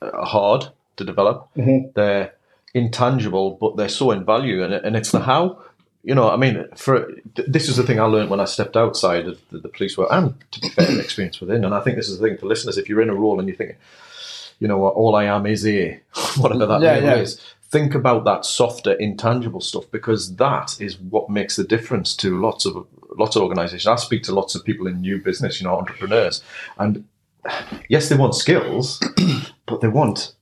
are 0.02 0.26
hard 0.26 0.68
to 0.98 1.04
develop. 1.04 1.50
Mm-hmm. 1.56 1.92
They're 1.96 2.34
intangible, 2.74 3.52
but 3.60 3.78
they're 3.78 3.90
so 3.90 4.12
in 4.12 4.26
value, 4.26 4.64
and 4.64 4.74
and 4.74 4.96
it's 4.96 5.12
the 5.12 5.22
how. 5.22 5.62
You 6.08 6.16
know, 6.16 6.30
I 6.32 6.38
mean, 6.38 6.66
for 6.74 7.12
this 7.36 7.68
is 7.68 7.76
the 7.76 7.84
thing 7.84 8.00
I 8.00 8.06
learned 8.06 8.30
when 8.30 8.40
I 8.40 8.46
stepped 8.46 8.78
outside 8.78 9.28
of 9.28 9.42
the, 9.50 9.58
the 9.58 9.68
police 9.68 9.98
world, 9.98 10.10
and 10.14 10.34
to 10.52 10.62
be 10.62 10.70
fair, 10.70 11.00
experience 11.02 11.42
within. 11.42 11.66
And 11.66 11.76
I 11.76 11.82
think 11.82 11.98
this 11.98 12.08
is 12.08 12.18
the 12.18 12.26
thing 12.26 12.38
for 12.38 12.46
listeners: 12.46 12.78
if 12.78 12.88
you're 12.88 13.02
in 13.02 13.10
a 13.10 13.14
role 13.14 13.42
and 13.42 13.50
you 13.50 13.54
think, 13.54 13.76
you 14.60 14.70
know, 14.70 14.88
all 14.88 15.18
I 15.18 15.26
am 15.26 15.46
is 15.46 15.68
a 15.68 16.00
whatever 16.38 16.66
that 16.66 16.82
yeah, 16.82 16.98
yeah. 17.00 17.16
is. 17.16 17.42
Think 17.64 17.94
about 17.94 18.24
that 18.24 18.46
softer, 18.46 18.94
intangible 18.94 19.60
stuff 19.60 19.84
because 19.92 20.38
that 20.38 20.80
is 20.80 20.98
what 20.98 21.30
makes 21.30 21.58
the 21.58 21.66
difference 21.66 22.16
to 22.16 22.40
lots 22.40 22.66
of 22.66 22.88
lots 23.18 23.36
of 23.36 23.42
organisations. 23.42 23.86
I 23.86 23.98
speak 23.98 24.24
to 24.24 24.34
lots 24.34 24.56
of 24.56 24.64
people 24.64 24.88
in 24.88 25.02
new 25.02 25.22
business, 25.22 25.60
you 25.60 25.68
know, 25.68 25.78
entrepreneurs, 25.78 26.42
and 26.78 27.04
yes, 27.90 28.08
they 28.08 28.16
want 28.16 28.34
skills, 28.34 29.04
but 29.66 29.82
they 29.82 29.90
want 29.90 30.37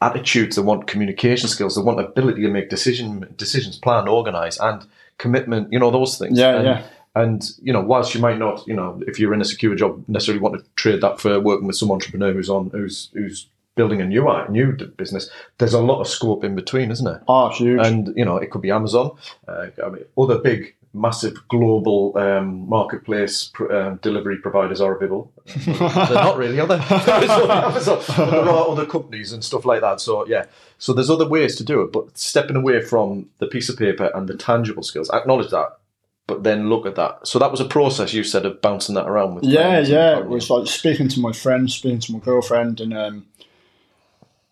attitudes, 0.00 0.56
they 0.56 0.62
want 0.62 0.86
communication 0.86 1.48
skills, 1.48 1.74
they 1.74 1.82
want 1.82 2.00
ability 2.00 2.42
to 2.42 2.48
make 2.50 2.68
decision 2.68 3.26
decisions, 3.36 3.78
plan, 3.78 4.08
organize, 4.08 4.58
and 4.58 4.86
commitment. 5.18 5.72
You 5.72 5.78
know 5.78 5.90
those 5.90 6.18
things. 6.18 6.38
Yeah, 6.38 6.56
and, 6.56 6.64
yeah. 6.64 6.86
And 7.14 7.50
you 7.62 7.72
know, 7.72 7.80
whilst 7.80 8.14
you 8.14 8.20
might 8.20 8.38
not, 8.38 8.66
you 8.66 8.74
know, 8.74 9.02
if 9.06 9.18
you're 9.18 9.34
in 9.34 9.40
a 9.40 9.44
secure 9.44 9.74
job, 9.74 10.04
necessarily 10.06 10.40
want 10.40 10.58
to 10.58 10.64
trade 10.76 11.00
that 11.00 11.20
for 11.20 11.40
working 11.40 11.66
with 11.66 11.76
some 11.76 11.90
entrepreneur 11.90 12.32
who's 12.32 12.50
on 12.50 12.70
who's 12.70 13.08
who's 13.14 13.46
building 13.74 14.00
a 14.00 14.06
new 14.06 14.26
new 14.48 14.72
business, 14.72 15.30
there's 15.58 15.74
a 15.74 15.80
lot 15.80 16.00
of 16.00 16.08
scope 16.08 16.44
in 16.44 16.54
between, 16.54 16.90
isn't 16.90 17.04
there? 17.04 17.22
Oh, 17.26 17.48
huge. 17.50 17.86
And 17.86 18.12
you 18.16 18.24
know, 18.24 18.36
it 18.36 18.50
could 18.50 18.62
be 18.62 18.70
Amazon. 18.70 19.16
Uh, 19.48 19.68
I 19.84 19.88
mean, 19.88 20.04
other 20.18 20.38
big 20.38 20.74
massive 20.96 21.46
global 21.48 22.16
um, 22.16 22.68
marketplace 22.68 23.50
pr- 23.52 23.70
uh, 23.72 23.90
delivery 24.02 24.38
providers 24.38 24.80
are 24.80 24.96
available. 24.96 25.32
They're 25.46 25.78
not 25.78 26.36
really, 26.36 26.58
are 26.58 26.66
they? 26.66 26.76
there 28.16 28.48
are 28.48 28.68
other 28.68 28.86
companies 28.86 29.32
and 29.32 29.44
stuff 29.44 29.64
like 29.64 29.82
that. 29.82 30.00
So 30.00 30.26
yeah, 30.26 30.46
so 30.78 30.92
there's 30.92 31.10
other 31.10 31.28
ways 31.28 31.56
to 31.56 31.64
do 31.64 31.82
it, 31.82 31.92
but 31.92 32.16
stepping 32.16 32.56
away 32.56 32.80
from 32.80 33.28
the 33.38 33.46
piece 33.46 33.68
of 33.68 33.78
paper 33.78 34.10
and 34.14 34.28
the 34.28 34.36
tangible 34.36 34.82
skills, 34.82 35.10
acknowledge 35.10 35.50
that, 35.50 35.78
but 36.26 36.42
then 36.42 36.68
look 36.68 36.86
at 36.86 36.96
that. 36.96 37.26
So 37.26 37.38
that 37.38 37.50
was 37.50 37.60
a 37.60 37.66
process 37.66 38.12
you 38.12 38.24
said 38.24 38.46
of 38.46 38.60
bouncing 38.62 38.94
that 38.94 39.06
around 39.06 39.36
with. 39.36 39.44
Yeah, 39.44 39.80
yeah. 39.80 40.18
It 40.18 40.26
was 40.26 40.50
like 40.50 40.66
speaking 40.66 41.08
to 41.08 41.20
my 41.20 41.32
friends, 41.32 41.74
speaking 41.74 42.00
to 42.00 42.12
my 42.12 42.18
girlfriend, 42.18 42.80
and 42.80 42.96
um, 42.96 43.26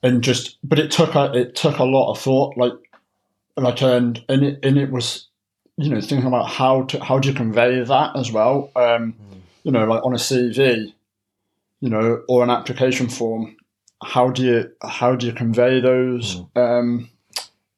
and 0.03 0.23
just, 0.23 0.59
but 0.63 0.79
it 0.79 0.91
took 0.91 1.15
a 1.15 1.33
it 1.33 1.57
took 1.57 1.79
a 1.79 1.85
lot 1.85 2.13
of 2.13 2.21
thought, 2.21 2.57
like 2.57 2.75
like 3.57 3.83
and 3.83 4.23
and 4.29 4.45
it 4.45 4.61
and 4.63 4.79
it 4.79 4.91
was 4.91 5.29
you 5.77 5.91
know, 5.91 6.01
thinking 6.01 6.27
about 6.27 6.49
how 6.49 6.83
to 6.85 7.03
how 7.03 7.19
do 7.19 7.29
you 7.29 7.35
convey 7.35 7.83
that 7.83 8.17
as 8.17 8.31
well. 8.31 8.71
Um, 8.77 9.13
mm. 9.13 9.41
You 9.65 9.73
know, 9.73 9.85
like 9.85 10.05
on 10.05 10.13
a 10.13 10.19
CV, 10.19 10.93
you 11.81 11.91
know, 11.91 12.23
or 12.29 12.43
an 12.43 12.51
application 12.51 13.09
form. 13.09 13.57
How 14.03 14.31
do 14.31 14.43
you 14.43 14.71
how 14.83 15.15
do 15.15 15.27
you 15.27 15.33
convey 15.33 15.81
those 15.81 16.37
mm. 16.37 16.57
um, 16.57 17.11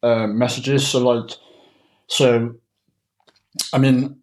uh, 0.03 0.27
messages? 0.27 0.87
So 0.87 1.07
like, 1.07 1.37
so, 2.09 2.55
I 3.73 3.79
mean, 3.79 4.21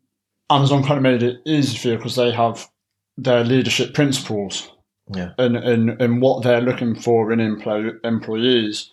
Amazon 0.50 0.84
kind 0.84 0.98
of 0.98 1.04
made 1.04 1.24
it 1.24 1.42
easy 1.46 1.78
for 1.78 1.90
you 1.90 1.98
because 1.98 2.16
they 2.16 2.32
have 2.32 2.70
their 3.18 3.44
leadership 3.44 3.94
principles. 3.94 4.72
Yeah. 5.14 5.32
And, 5.38 5.58
and, 5.58 6.02
and 6.02 6.22
what 6.22 6.44
they're 6.44 6.62
looking 6.62 6.96
for 6.96 7.32
in 7.32 7.40
employ, 7.40 7.92
employees. 8.04 8.92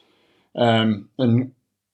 Um, 0.57 1.09
and 1.19 1.53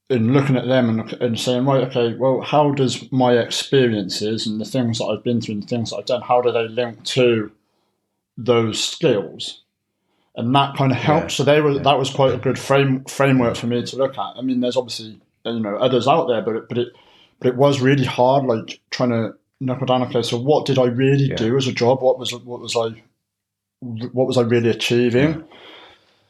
in 0.08 0.32
looking 0.32 0.56
at 0.56 0.66
them 0.66 0.88
and, 0.88 1.12
and 1.14 1.38
saying, 1.38 1.64
right, 1.64 1.84
okay, 1.84 2.14
well, 2.14 2.40
how 2.40 2.70
does 2.72 3.10
my 3.10 3.32
experiences 3.32 4.46
and 4.46 4.60
the 4.60 4.64
things 4.64 4.98
that 4.98 5.06
I've 5.06 5.24
been 5.24 5.40
through 5.40 5.54
and 5.54 5.62
the 5.64 5.66
things 5.66 5.90
that 5.90 5.96
I've 5.96 6.06
done, 6.06 6.22
how 6.22 6.40
do 6.40 6.52
they 6.52 6.68
link 6.68 7.02
to 7.04 7.50
those 8.36 8.82
skills? 8.82 9.62
And 10.36 10.54
that 10.54 10.76
kind 10.76 10.92
of 10.92 10.98
helped. 10.98 11.32
Yeah. 11.32 11.36
So 11.36 11.44
they 11.44 11.60
were 11.60 11.72
yeah. 11.72 11.82
that 11.82 11.98
was 11.98 12.10
quite 12.10 12.34
a 12.34 12.38
good 12.38 12.58
frame 12.58 13.04
framework 13.06 13.56
for 13.56 13.66
me 13.66 13.82
to 13.82 13.96
look 13.96 14.18
at. 14.18 14.36
I 14.36 14.42
mean, 14.42 14.60
there's 14.60 14.76
obviously 14.76 15.18
you 15.44 15.60
know 15.60 15.76
others 15.76 16.06
out 16.06 16.26
there, 16.26 16.42
but 16.42 16.56
it, 16.56 16.68
but 16.68 16.78
it 16.78 16.88
but 17.38 17.48
it 17.48 17.56
was 17.56 17.80
really 17.80 18.04
hard, 18.04 18.44
like 18.44 18.80
trying 18.90 19.10
to 19.10 19.34
knuckle 19.60 19.86
down. 19.86 20.02
Okay, 20.02 20.22
so 20.22 20.38
what 20.38 20.66
did 20.66 20.78
I 20.78 20.84
really 20.84 21.30
yeah. 21.30 21.36
do 21.36 21.56
as 21.56 21.66
a 21.66 21.72
job? 21.72 22.02
What 22.02 22.18
was 22.18 22.32
what 22.32 22.60
was 22.60 22.76
I 22.76 23.02
what 23.80 24.26
was 24.26 24.36
I 24.36 24.42
really 24.42 24.68
achieving? 24.70 25.44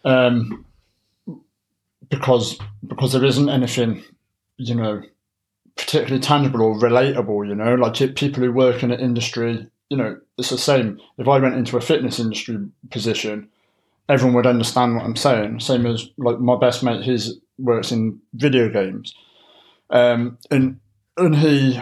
Um, 0.05 0.66
because 2.09 2.59
because 2.87 3.13
there 3.13 3.25
isn't 3.25 3.49
anything, 3.49 4.05
you 4.57 4.75
know, 4.75 5.03
particularly 5.77 6.21
tangible 6.21 6.63
or 6.63 6.79
relatable. 6.79 7.47
You 7.49 7.55
know, 7.55 7.75
like 7.75 8.15
people 8.15 8.43
who 8.43 8.53
work 8.53 8.83
in 8.83 8.91
an 8.91 9.01
industry, 9.01 9.67
you 9.91 9.97
know, 9.97 10.19
it's 10.39 10.51
the 10.51 10.59
same. 10.59 11.01
If 11.19 11.29
I 11.29 11.39
went 11.39 11.57
into 11.57 11.77
a 11.77 11.81
fitness 11.81 12.19
industry 12.19 12.59
position, 12.91 13.49
everyone 14.09 14.35
would 14.35 14.47
understand 14.47 14.97
what 14.97 15.05
I'm 15.05 15.17
saying. 15.17 15.61
Same 15.61 15.87
as 15.87 16.09
like 16.17 16.39
my 16.39 16.57
best 16.57 16.83
mate, 16.83 17.05
his 17.05 17.39
works 17.59 17.93
in 17.93 18.21
video 18.35 18.69
games, 18.69 19.15
um, 19.91 20.39
and 20.51 20.81
and 21.17 21.37
he 21.37 21.81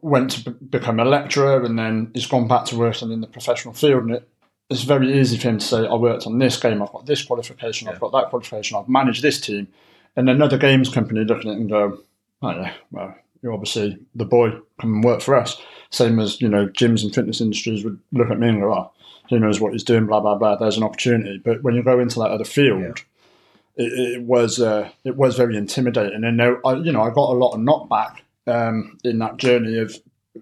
went 0.00 0.30
to 0.30 0.50
become 0.50 0.98
a 1.00 1.04
lecturer, 1.04 1.62
and 1.62 1.78
then 1.78 2.10
he's 2.14 2.26
gone 2.26 2.48
back 2.48 2.64
to 2.66 2.76
working 2.76 3.12
in 3.12 3.20
the 3.20 3.26
professional 3.26 3.74
field, 3.74 4.04
and 4.04 4.14
it 4.14 4.28
it's 4.70 4.82
very 4.82 5.20
easy 5.20 5.36
for 5.36 5.48
him 5.48 5.58
to 5.58 5.64
say, 5.64 5.86
I 5.86 5.94
worked 5.94 6.26
on 6.26 6.38
this 6.38 6.56
game, 6.56 6.82
I've 6.82 6.92
got 6.92 7.06
this 7.06 7.22
qualification, 7.22 7.88
I've 7.88 8.00
got 8.00 8.12
that 8.12 8.30
qualification, 8.30 8.76
I've 8.76 8.88
managed 8.88 9.22
this 9.22 9.40
team. 9.40 9.68
And 10.16 10.28
another 10.28 10.58
games 10.58 10.88
company 10.88 11.24
looking 11.24 11.50
at 11.50 11.56
it 11.56 11.60
and 11.60 11.68
go, 11.68 11.98
oh 12.42 12.50
yeah, 12.50 12.72
well, 12.90 13.14
you're 13.42 13.52
obviously 13.52 13.98
the 14.14 14.24
boy, 14.24 14.50
come 14.80 14.94
and 14.94 15.04
work 15.04 15.20
for 15.20 15.34
us. 15.34 15.60
Same 15.90 16.18
as, 16.18 16.40
you 16.40 16.48
know, 16.48 16.66
gyms 16.66 17.02
and 17.02 17.14
fitness 17.14 17.40
industries 17.40 17.84
would 17.84 17.98
look 18.12 18.30
at 18.30 18.38
me 18.38 18.48
and 18.48 18.60
go, 18.60 18.72
oh, 18.72 18.90
who 19.28 19.38
knows 19.38 19.60
what 19.60 19.72
he's 19.72 19.84
doing, 19.84 20.06
blah, 20.06 20.20
blah, 20.20 20.36
blah, 20.36 20.56
there's 20.56 20.76
an 20.76 20.82
opportunity. 20.82 21.38
But 21.38 21.62
when 21.62 21.74
you 21.74 21.82
go 21.82 22.00
into 22.00 22.18
that 22.20 22.30
other 22.30 22.44
field, 22.44 22.80
yeah. 22.80 23.84
it, 23.84 23.92
it, 23.92 24.22
was 24.22 24.60
uh, 24.60 24.88
it 25.04 25.16
was 25.16 25.36
very 25.36 25.56
intimidating. 25.56 26.24
And 26.24 26.40
there, 26.40 26.66
I, 26.66 26.74
you 26.74 26.92
know, 26.92 27.02
I 27.02 27.10
got 27.10 27.30
a 27.30 27.38
lot 27.38 27.52
of 27.52 27.60
knockback 27.60 28.16
um, 28.46 28.98
in 29.04 29.18
that 29.18 29.36
journey 29.36 29.78
of 29.78 29.94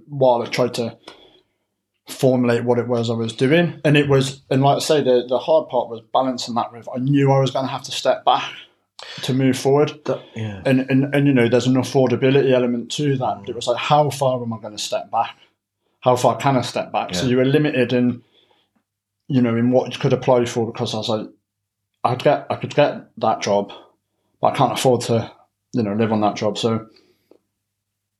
while 0.06 0.42
I 0.42 0.46
tried 0.46 0.74
to 0.74 0.96
formulate 2.12 2.64
what 2.64 2.78
it 2.78 2.88
was 2.88 3.10
I 3.10 3.14
was 3.14 3.32
doing. 3.32 3.80
And 3.84 3.96
it 3.96 4.08
was, 4.08 4.42
and 4.50 4.62
like 4.62 4.76
I 4.76 4.80
say, 4.80 5.02
the, 5.02 5.24
the 5.28 5.38
hard 5.38 5.68
part 5.68 5.88
was 5.88 6.00
balancing 6.12 6.54
that 6.54 6.72
with, 6.72 6.88
I 6.94 6.98
knew 6.98 7.32
I 7.32 7.40
was 7.40 7.50
going 7.50 7.64
to 7.64 7.72
have 7.72 7.82
to 7.84 7.92
step 7.92 8.24
back 8.24 8.52
to 9.22 9.34
move 9.34 9.58
forward. 9.58 9.92
That, 10.04 10.22
yeah. 10.34 10.62
And, 10.64 10.80
and, 10.88 11.14
and, 11.14 11.26
you 11.26 11.32
know, 11.32 11.48
there's 11.48 11.66
an 11.66 11.74
affordability 11.74 12.52
element 12.52 12.90
to 12.92 13.16
that. 13.16 13.38
But 13.40 13.48
it 13.48 13.56
was 13.56 13.66
like, 13.66 13.78
how 13.78 14.10
far 14.10 14.42
am 14.42 14.52
I 14.52 14.58
going 14.58 14.76
to 14.76 14.82
step 14.82 15.10
back? 15.10 15.36
how 16.02 16.16
far 16.16 16.36
can 16.36 16.56
I 16.56 16.62
step 16.62 16.92
back? 16.92 17.14
So 17.14 17.26
you 17.26 17.36
were 17.36 17.44
limited 17.44 17.92
in, 17.92 18.22
you 19.28 19.40
know, 19.40 19.56
in 19.56 19.70
what 19.70 19.92
you 19.94 20.00
could 20.00 20.12
apply 20.12 20.44
for 20.46 20.66
because 20.66 20.94
I 20.94 20.96
was 20.98 21.08
like, 21.08 21.28
I'd 22.02 22.22
get, 22.22 22.46
I 22.50 22.56
could 22.56 22.74
get 22.74 23.08
that 23.18 23.40
job, 23.40 23.72
but 24.40 24.48
I 24.48 24.56
can't 24.56 24.72
afford 24.72 25.02
to, 25.02 25.30
you 25.72 25.84
know, 25.84 25.94
live 25.94 26.10
on 26.10 26.20
that 26.22 26.34
job. 26.34 26.58
So 26.58 26.88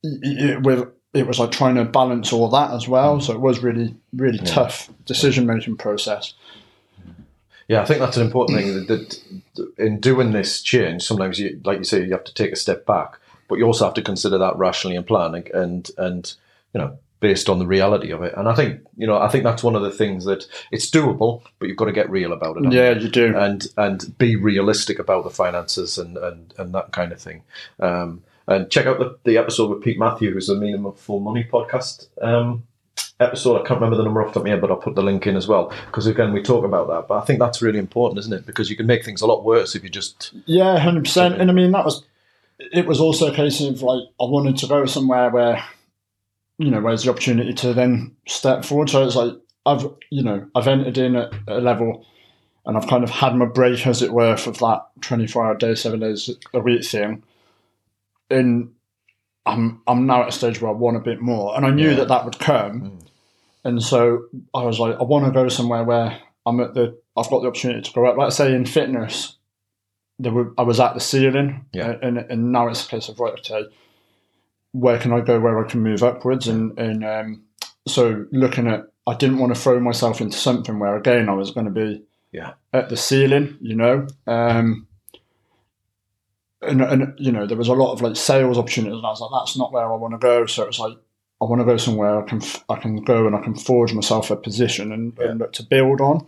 it, 0.01 0.63
with, 0.63 0.87
it 1.13 1.27
was 1.27 1.39
like 1.39 1.51
trying 1.51 1.75
to 1.75 1.85
balance 1.85 2.33
all 2.33 2.49
that 2.49 2.71
as 2.71 2.87
well. 2.87 3.21
So 3.21 3.33
it 3.33 3.39
was 3.39 3.59
really, 3.59 3.95
really 4.13 4.39
tough 4.39 4.89
decision 5.05 5.45
making 5.45 5.77
process. 5.77 6.33
Yeah, 7.67 7.81
I 7.81 7.85
think 7.85 7.99
that's 7.99 8.17
an 8.17 8.25
important 8.25 8.59
thing. 8.59 8.85
That, 8.87 9.21
in 9.77 9.99
doing 9.99 10.31
this 10.31 10.61
change, 10.61 11.03
sometimes 11.03 11.39
you, 11.39 11.61
like 11.63 11.77
you 11.77 11.83
say, 11.85 12.03
you 12.03 12.11
have 12.11 12.25
to 12.25 12.33
take 12.33 12.51
a 12.51 12.57
step 12.57 12.85
back, 12.85 13.17
but 13.47 13.55
you 13.55 13.65
also 13.65 13.85
have 13.85 13.93
to 13.93 14.01
consider 14.01 14.37
that 14.37 14.57
rationally 14.57 14.97
and 14.97 15.07
plan 15.07 15.35
and 15.53 15.91
and, 15.97 16.33
you 16.73 16.79
know 16.79 16.97
based 17.19 17.47
on 17.47 17.57
the 17.57 17.65
reality 17.65 18.11
of 18.11 18.21
it. 18.21 18.33
And 18.35 18.49
I 18.49 18.53
think 18.53 18.81
you 18.97 19.07
know 19.07 19.17
I 19.17 19.29
think 19.29 19.45
that's 19.45 19.63
one 19.63 19.77
of 19.77 19.81
the 19.81 19.91
things 19.91 20.25
that 20.25 20.45
it's 20.71 20.89
doable, 20.89 21.41
but 21.57 21.69
you've 21.69 21.77
got 21.77 21.85
to 21.85 21.93
get 21.93 22.09
real 22.09 22.33
about 22.33 22.57
it. 22.57 22.73
Yeah, 22.73 22.91
you? 22.91 23.03
you 23.03 23.09
do. 23.09 23.37
and 23.37 23.65
and 23.77 24.17
be 24.17 24.35
realistic 24.35 24.99
about 24.99 25.23
the 25.23 25.29
finances 25.29 25.97
and 25.97 26.17
and, 26.17 26.53
and 26.57 26.75
that 26.75 26.91
kind 26.91 27.13
of 27.13 27.21
thing. 27.21 27.43
Um, 27.79 28.23
and 28.47 28.69
check 28.69 28.85
out 28.85 28.99
the, 28.99 29.17
the 29.23 29.37
episode 29.37 29.69
with 29.69 29.83
Pete 29.83 29.99
Matthew, 29.99 30.31
who's 30.31 30.47
the 30.47 30.55
Meaningful 30.55 31.19
Money 31.19 31.47
podcast 31.51 32.07
um, 32.21 32.63
episode. 33.19 33.55
I 33.61 33.65
can't 33.65 33.79
remember 33.79 33.97
the 33.97 34.03
number 34.03 34.21
off 34.21 34.29
the 34.29 34.33
top 34.33 34.41
of 34.41 34.43
my 34.45 34.49
head, 34.51 34.61
but 34.61 34.69
I'll 34.69 34.77
put 34.77 34.95
the 34.95 35.03
link 35.03 35.25
in 35.27 35.35
as 35.35 35.47
well 35.47 35.71
because 35.85 36.07
again 36.07 36.33
we 36.33 36.41
talk 36.41 36.65
about 36.65 36.87
that. 36.89 37.07
But 37.07 37.21
I 37.21 37.25
think 37.25 37.39
that's 37.39 37.61
really 37.61 37.79
important, 37.79 38.19
isn't 38.19 38.33
it? 38.33 38.45
Because 38.45 38.69
you 38.69 38.75
can 38.75 38.85
make 38.85 39.05
things 39.05 39.21
a 39.21 39.27
lot 39.27 39.43
worse 39.43 39.75
if 39.75 39.83
you 39.83 39.89
just 39.89 40.33
Yeah, 40.45 40.77
hundred 40.77 41.05
percent. 41.05 41.39
And 41.39 41.49
I 41.49 41.53
mean, 41.53 41.71
that 41.71 41.85
was 41.85 42.03
it. 42.59 42.85
Was 42.85 42.99
also 42.99 43.31
a 43.31 43.35
case 43.35 43.61
of 43.61 43.81
like 43.81 44.03
I 44.19 44.25
wanted 44.25 44.57
to 44.57 44.67
go 44.67 44.85
somewhere 44.85 45.29
where, 45.29 45.63
you 46.57 46.69
know, 46.69 46.81
where's 46.81 47.03
the 47.03 47.11
opportunity 47.11 47.53
to 47.53 47.73
then 47.73 48.15
step 48.27 48.65
forward. 48.65 48.89
So 48.89 49.05
it's 49.05 49.15
like 49.15 49.33
I've, 49.65 49.89
you 50.09 50.23
know, 50.23 50.47
I've 50.55 50.67
entered 50.67 50.97
in 50.97 51.15
at 51.15 51.33
a 51.47 51.61
level, 51.61 52.05
and 52.65 52.77
I've 52.77 52.87
kind 52.87 53.03
of 53.03 53.09
had 53.09 53.35
my 53.35 53.45
break, 53.45 53.87
as 53.87 54.01
it 54.01 54.11
were, 54.11 54.35
for 54.35 54.51
that 54.51 54.85
twenty-four 55.01 55.45
hour 55.45 55.55
day, 55.55 55.75
seven 55.75 56.01
days 56.01 56.29
a 56.53 56.59
week 56.59 56.83
thing. 56.83 57.23
And 58.33 58.73
I'm 59.45 59.81
I'm 59.87 60.05
now 60.05 60.23
at 60.23 60.29
a 60.29 60.31
stage 60.31 60.61
where 60.61 60.71
I 60.71 60.73
want 60.75 60.97
a 60.97 61.01
bit 61.01 61.21
more, 61.21 61.55
and 61.55 61.65
I 61.65 61.69
knew 61.71 61.89
Yeah. 61.89 61.95
that 61.97 62.07
that 62.09 62.25
would 62.25 62.39
come. 62.39 62.99
And 63.65 63.81
so 63.81 64.25
I 64.53 64.63
was 64.63 64.79
like, 64.79 64.95
I 64.99 65.03
want 65.03 65.25
to 65.25 65.31
go 65.31 65.47
somewhere 65.47 65.83
where 65.85 66.19
I'm 66.45 66.59
at 66.59 66.73
the, 66.73 66.97
I've 67.15 67.29
got 67.29 67.41
the 67.41 67.47
opportunity 67.47 67.81
to 67.81 67.91
grow 67.93 68.09
up. 68.11 68.17
Let's 68.17 68.35
say 68.35 68.53
in 68.53 68.65
fitness, 68.65 69.37
there 70.19 70.33
were, 70.33 70.53
I 70.57 70.63
was 70.63 70.79
at 70.81 70.93
the 70.95 70.99
ceiling, 70.99 71.65
Yeah. 71.73 71.95
and 72.01 72.17
and 72.17 72.51
now 72.51 72.67
it's 72.67 72.85
a 72.85 72.89
case 72.89 73.07
of 73.09 73.19
right, 73.19 73.33
okay, 73.39 73.65
where 74.73 74.97
can 74.99 75.13
I 75.13 75.21
go 75.21 75.39
where 75.39 75.63
I 75.63 75.67
can 75.69 75.81
move 75.81 76.03
upwards, 76.03 76.47
and 76.47 76.77
and 76.77 77.05
um, 77.05 77.43
so 77.87 78.25
looking 78.31 78.67
at, 78.67 78.87
I 79.07 79.15
didn't 79.15 79.39
want 79.39 79.53
to 79.55 79.59
throw 79.61 79.79
myself 79.79 80.19
into 80.21 80.37
something 80.37 80.79
where 80.79 80.95
again 80.97 81.29
I 81.29 81.33
was 81.33 81.51
going 81.51 81.65
to 81.65 81.71
be 81.71 82.03
Yeah. 82.31 82.53
at 82.73 82.89
the 82.89 82.97
ceiling, 82.97 83.57
you 83.61 83.75
know. 83.75 84.07
Um, 84.27 84.87
and, 86.65 86.81
and 86.81 87.13
you 87.19 87.31
know 87.31 87.45
there 87.45 87.57
was 87.57 87.67
a 87.67 87.73
lot 87.73 87.93
of 87.93 88.01
like 88.01 88.15
sales 88.15 88.57
opportunities, 88.57 88.97
and 88.97 89.05
I 89.05 89.09
was 89.09 89.21
like, 89.21 89.31
that's 89.33 89.57
not 89.57 89.71
where 89.71 89.91
I 89.91 89.95
want 89.95 90.13
to 90.13 90.17
go. 90.17 90.45
So 90.45 90.63
it's 90.63 90.79
like 90.79 90.97
I 91.41 91.45
want 91.45 91.59
to 91.61 91.65
go 91.65 91.77
somewhere 91.77 92.19
I 92.23 92.27
can 92.27 92.41
f- 92.41 92.63
I 92.69 92.75
can 92.77 92.97
go 93.03 93.27
and 93.27 93.35
I 93.35 93.41
can 93.41 93.55
forge 93.55 93.93
myself 93.93 94.31
a 94.31 94.35
position 94.35 94.91
and, 94.91 95.17
and 95.19 95.39
look 95.39 95.53
to 95.53 95.63
build 95.63 95.99
on, 96.01 96.25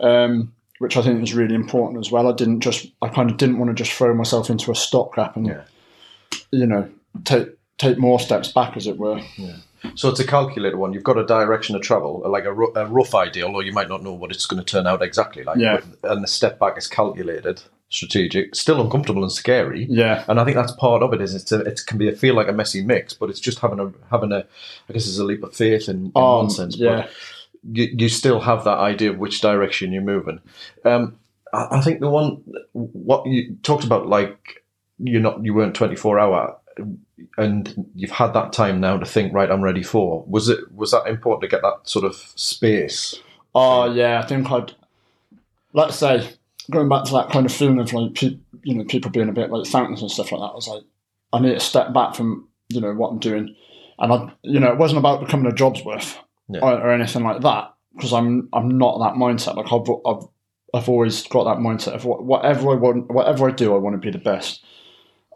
um, 0.00 0.52
which 0.78 0.96
I 0.96 1.02
think 1.02 1.22
is 1.22 1.34
really 1.34 1.54
important 1.54 2.04
as 2.04 2.10
well. 2.10 2.28
I 2.28 2.32
didn't 2.32 2.60
just 2.60 2.86
I 3.02 3.08
kind 3.08 3.30
of 3.30 3.36
didn't 3.36 3.58
want 3.58 3.70
to 3.70 3.74
just 3.82 3.96
throw 3.96 4.12
myself 4.14 4.50
into 4.50 4.70
a 4.70 4.74
stopgap 4.74 5.36
and 5.36 5.46
Yeah. 5.46 5.62
you 6.50 6.66
know 6.66 6.88
take 7.24 7.48
take 7.78 7.98
more 7.98 8.18
steps 8.18 8.50
back 8.52 8.76
as 8.76 8.86
it 8.86 8.98
were. 8.98 9.20
So 9.94 10.08
it's 10.08 10.20
a 10.20 10.26
calculated 10.26 10.76
one. 10.76 10.92
You've 10.92 11.04
got 11.04 11.18
a 11.18 11.24
direction 11.26 11.76
of 11.76 11.82
travel, 11.82 12.22
like 12.26 12.44
a, 12.44 12.52
a 12.52 12.86
rough 12.86 13.14
idea, 13.14 13.46
although 13.46 13.60
you 13.60 13.72
might 13.72 13.88
not 13.88 14.02
know 14.02 14.12
what 14.12 14.30
it's 14.30 14.46
going 14.46 14.62
to 14.62 14.64
turn 14.70 14.86
out 14.86 15.02
exactly 15.02 15.44
like. 15.44 15.58
Yeah. 15.58 15.80
But, 16.02 16.10
and 16.12 16.22
the 16.22 16.28
step 16.28 16.58
back 16.58 16.76
is 16.78 16.86
calculated, 16.88 17.62
strategic, 17.88 18.54
still 18.54 18.80
uncomfortable 18.80 19.22
and 19.22 19.32
scary. 19.32 19.86
Yeah, 19.88 20.24
And 20.28 20.40
I 20.40 20.44
think 20.44 20.56
that's 20.56 20.72
part 20.72 21.02
of 21.02 21.12
it. 21.12 21.20
Is 21.20 21.34
it's 21.34 21.52
a, 21.52 21.60
it 21.60 21.80
can 21.86 21.98
be 21.98 22.08
a 22.08 22.16
feel 22.16 22.34
like 22.34 22.48
a 22.48 22.52
messy 22.52 22.82
mix, 22.82 23.14
but 23.14 23.30
it's 23.30 23.40
just 23.40 23.60
having 23.60 23.80
a 23.80 23.92
having 24.10 24.32
a 24.32 24.44
I 24.88 24.92
guess 24.92 25.06
it's 25.06 25.18
a 25.18 25.24
leap 25.24 25.42
of 25.42 25.54
faith 25.54 25.88
in, 25.88 26.06
in 26.06 26.12
Um, 26.16 26.22
one 26.38 26.50
sense. 26.50 26.76
yeah. 26.76 27.02
But 27.02 27.10
you, 27.72 27.88
you 27.98 28.08
still 28.08 28.40
have 28.40 28.64
that 28.64 28.78
idea 28.78 29.10
of 29.10 29.18
which 29.18 29.40
direction 29.40 29.92
you're 29.92 30.02
moving. 30.02 30.40
Um, 30.84 31.18
I, 31.52 31.78
I 31.78 31.80
think 31.80 32.00
the 32.00 32.10
one 32.10 32.42
what 32.72 33.26
you 33.26 33.56
talked 33.62 33.84
about, 33.84 34.06
like 34.06 34.62
you're 34.98 35.20
not 35.20 35.44
you 35.44 35.52
weren't 35.54 35.74
24 35.74 36.18
hour, 36.18 36.56
and 37.38 37.86
you've 37.94 38.10
had 38.10 38.32
that 38.32 38.52
time 38.52 38.80
now 38.80 38.96
to 38.98 39.06
think. 39.06 39.32
Right, 39.32 39.50
I'm 39.50 39.62
ready 39.62 39.82
for. 39.82 40.24
Was 40.26 40.48
it 40.48 40.72
was 40.72 40.90
that 40.90 41.06
important 41.06 41.42
to 41.42 41.48
get 41.48 41.62
that 41.62 41.80
sort 41.84 42.04
of 42.04 42.16
space? 42.36 43.14
Oh 43.54 43.92
yeah, 43.92 44.20
I 44.22 44.26
think 44.26 44.50
I'd 44.50 44.72
let's 45.72 45.96
say 45.96 46.28
going 46.70 46.88
back 46.88 47.04
to 47.04 47.12
that 47.12 47.30
kind 47.30 47.46
of 47.46 47.52
feeling 47.52 47.78
of 47.78 47.92
like 47.92 48.14
pe- 48.14 48.38
you 48.62 48.74
know 48.74 48.84
people 48.84 49.10
being 49.10 49.28
a 49.28 49.32
bit 49.32 49.50
like 49.50 49.66
fountains 49.66 50.02
and 50.02 50.10
stuff 50.10 50.32
like 50.32 50.40
that. 50.40 50.52
I 50.52 50.54
was 50.54 50.68
like, 50.68 50.82
I 51.32 51.40
need 51.40 51.54
to 51.54 51.60
step 51.60 51.92
back 51.92 52.14
from 52.14 52.48
you 52.68 52.80
know 52.80 52.92
what 52.92 53.08
I'm 53.10 53.18
doing, 53.18 53.54
and 53.98 54.12
I 54.12 54.32
you 54.42 54.60
know 54.60 54.72
it 54.72 54.78
wasn't 54.78 54.98
about 54.98 55.20
becoming 55.20 55.50
a 55.50 55.54
job's 55.54 55.84
worth 55.84 56.18
Yeah. 56.48 56.60
or, 56.60 56.72
or 56.74 56.90
anything 56.90 57.22
like 57.24 57.42
that 57.42 57.72
because 57.94 58.12
I'm 58.12 58.48
I'm 58.52 58.76
not 58.76 58.98
that 58.98 59.18
mindset. 59.18 59.56
Like 59.56 59.72
I've 59.72 59.88
I've 60.06 60.28
I've 60.74 60.88
always 60.88 61.22
got 61.28 61.44
that 61.44 61.62
mindset 61.62 61.94
of 61.94 62.04
whatever 62.04 62.70
I 62.72 62.74
want, 62.74 63.10
whatever 63.10 63.48
I 63.48 63.52
do, 63.52 63.74
I 63.74 63.78
want 63.78 63.94
to 63.94 63.98
be 64.04 64.10
the 64.10 64.22
best. 64.22 64.62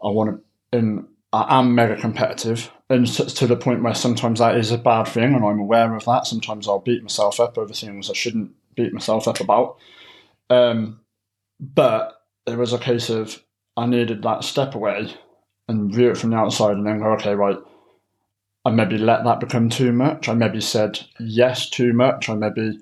I 0.03 0.07
want 0.09 0.29
to, 0.71 0.77
and 0.77 1.07
I 1.33 1.59
am 1.59 1.75
mega 1.75 1.95
competitive, 1.95 2.71
and 2.89 3.07
to, 3.07 3.47
the 3.47 3.55
point 3.55 3.83
where 3.83 3.93
sometimes 3.93 4.39
that 4.39 4.57
is 4.57 4.71
a 4.71 4.77
bad 4.77 5.05
thing, 5.05 5.33
and 5.33 5.45
I'm 5.45 5.59
aware 5.59 5.95
of 5.95 6.03
that. 6.05 6.27
Sometimes 6.27 6.67
I'll 6.67 6.79
beat 6.79 7.03
myself 7.03 7.39
up 7.39 7.57
over 7.57 7.73
things 7.73 8.09
I 8.09 8.13
shouldn't 8.13 8.51
beat 8.75 8.91
myself 8.91 9.27
up 9.27 9.39
about. 9.39 9.77
Um, 10.49 10.99
but 11.59 12.21
it 12.45 12.57
was 12.57 12.73
a 12.73 12.77
case 12.77 13.09
of 13.09 13.41
I 13.77 13.85
needed 13.85 14.23
that 14.23 14.43
step 14.43 14.75
away 14.75 15.13
and 15.69 15.93
view 15.93 16.11
it 16.11 16.17
from 16.17 16.31
the 16.31 16.37
outside, 16.37 16.75
and 16.75 16.85
then 16.85 16.99
go, 16.99 17.13
okay, 17.13 17.33
right. 17.33 17.57
I 18.63 18.69
maybe 18.69 18.97
let 18.97 19.23
that 19.23 19.39
become 19.39 19.69
too 19.69 19.91
much. 19.91 20.29
I 20.29 20.33
maybe 20.33 20.61
said 20.61 20.99
yes 21.19 21.67
too 21.69 21.93
much. 21.93 22.29
I 22.29 22.35
maybe 22.35 22.79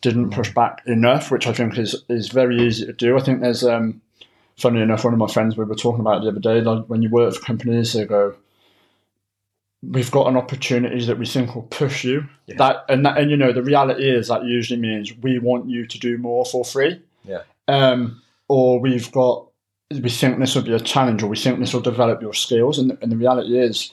didn't 0.00 0.30
push 0.30 0.54
back 0.54 0.82
enough, 0.86 1.30
which 1.30 1.46
I 1.46 1.52
think 1.52 1.76
is 1.76 2.04
is 2.08 2.28
very 2.28 2.58
easy 2.64 2.86
to 2.86 2.92
do. 2.92 3.16
I 3.16 3.20
think 3.20 3.40
there's 3.40 3.64
um, 3.64 4.00
funny 4.58 4.80
enough, 4.80 5.04
one 5.04 5.12
of 5.12 5.18
my 5.18 5.28
friends 5.28 5.56
we 5.56 5.64
were 5.64 5.74
talking 5.74 6.00
about 6.00 6.22
the 6.22 6.28
other 6.28 6.40
day, 6.40 6.60
like 6.60 6.86
when 6.86 7.02
you 7.02 7.08
work 7.08 7.34
for 7.34 7.40
companies, 7.40 7.92
they 7.92 8.04
go, 8.04 8.34
"We've 9.82 10.10
got 10.10 10.26
an 10.26 10.36
opportunity 10.36 11.04
that 11.06 11.18
we 11.18 11.26
think 11.26 11.54
will 11.54 11.62
push 11.62 12.04
you." 12.04 12.24
Yeah. 12.46 12.56
That 12.58 12.84
and 12.88 13.06
that, 13.06 13.18
and 13.18 13.30
you 13.30 13.36
know, 13.36 13.52
the 13.52 13.62
reality 13.62 14.08
is 14.08 14.28
that 14.28 14.44
usually 14.44 14.80
means 14.80 15.16
we 15.22 15.38
want 15.38 15.68
you 15.68 15.86
to 15.86 15.98
do 15.98 16.18
more 16.18 16.44
for 16.44 16.64
free. 16.64 17.00
Yeah. 17.24 17.42
Um, 17.68 18.20
or 18.48 18.80
we've 18.80 19.10
got 19.12 19.46
we 19.90 20.10
think 20.10 20.38
this 20.38 20.54
will 20.54 20.62
be 20.62 20.74
a 20.74 20.80
challenge, 20.80 21.22
or 21.22 21.28
we 21.28 21.36
think 21.36 21.58
this 21.58 21.72
will 21.72 21.80
develop 21.80 22.20
your 22.20 22.34
skills, 22.34 22.78
and 22.78 22.98
and 23.00 23.12
the 23.12 23.16
reality 23.16 23.58
is, 23.58 23.92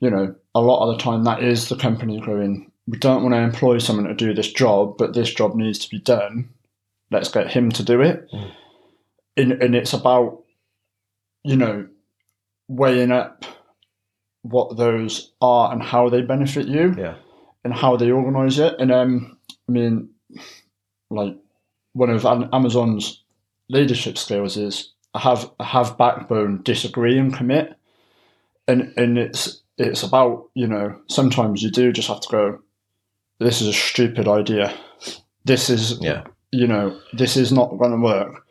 you 0.00 0.10
know, 0.10 0.34
a 0.54 0.60
lot 0.60 0.86
of 0.86 0.96
the 0.96 1.02
time 1.02 1.24
that 1.24 1.42
is 1.42 1.68
the 1.68 1.76
company 1.76 2.20
going. 2.20 2.70
We 2.86 2.98
don't 2.98 3.22
want 3.22 3.34
to 3.34 3.38
employ 3.38 3.78
someone 3.78 4.04
to 4.08 4.14
do 4.14 4.34
this 4.34 4.52
job, 4.52 4.98
but 4.98 5.14
this 5.14 5.32
job 5.32 5.54
needs 5.54 5.78
to 5.78 5.88
be 5.88 5.98
done. 5.98 6.50
Let's 7.10 7.30
get 7.30 7.50
him 7.50 7.72
to 7.72 7.82
do 7.82 8.02
it. 8.02 8.28
Mm. 8.30 8.50
And, 9.36 9.52
and 9.62 9.74
it's 9.74 9.92
about, 9.92 10.42
you 11.42 11.56
know, 11.56 11.88
weighing 12.68 13.10
up 13.12 13.44
what 14.42 14.76
those 14.76 15.32
are 15.40 15.72
and 15.72 15.82
how 15.82 16.08
they 16.08 16.22
benefit 16.22 16.66
you 16.68 16.94
Yeah. 16.96 17.16
and 17.64 17.72
how 17.72 17.96
they 17.96 18.10
organize 18.10 18.58
it. 18.58 18.74
And 18.78 18.92
um, 18.92 19.38
I 19.68 19.72
mean, 19.72 20.10
like 21.10 21.36
one 21.94 22.10
of 22.10 22.24
Amazon's 22.24 23.22
leadership 23.68 24.18
skills 24.18 24.56
is 24.56 24.92
have 25.14 25.50
have 25.60 25.96
backbone, 25.96 26.62
disagree, 26.62 27.18
and 27.18 27.32
commit. 27.34 27.74
And 28.68 28.92
and 28.96 29.18
it's 29.18 29.62
it's 29.78 30.02
about 30.02 30.48
you 30.54 30.66
know 30.66 31.00
sometimes 31.08 31.62
you 31.62 31.70
do 31.70 31.92
just 31.92 32.08
have 32.08 32.20
to 32.20 32.28
go. 32.30 32.58
This 33.38 33.60
is 33.60 33.68
a 33.68 33.72
stupid 33.72 34.28
idea. 34.28 34.74
This 35.44 35.70
is 35.70 35.98
Yeah. 36.00 36.24
you 36.52 36.66
know 36.66 36.98
this 37.12 37.36
is 37.36 37.52
not 37.52 37.78
going 37.78 37.92
to 37.92 37.98
work, 37.98 38.43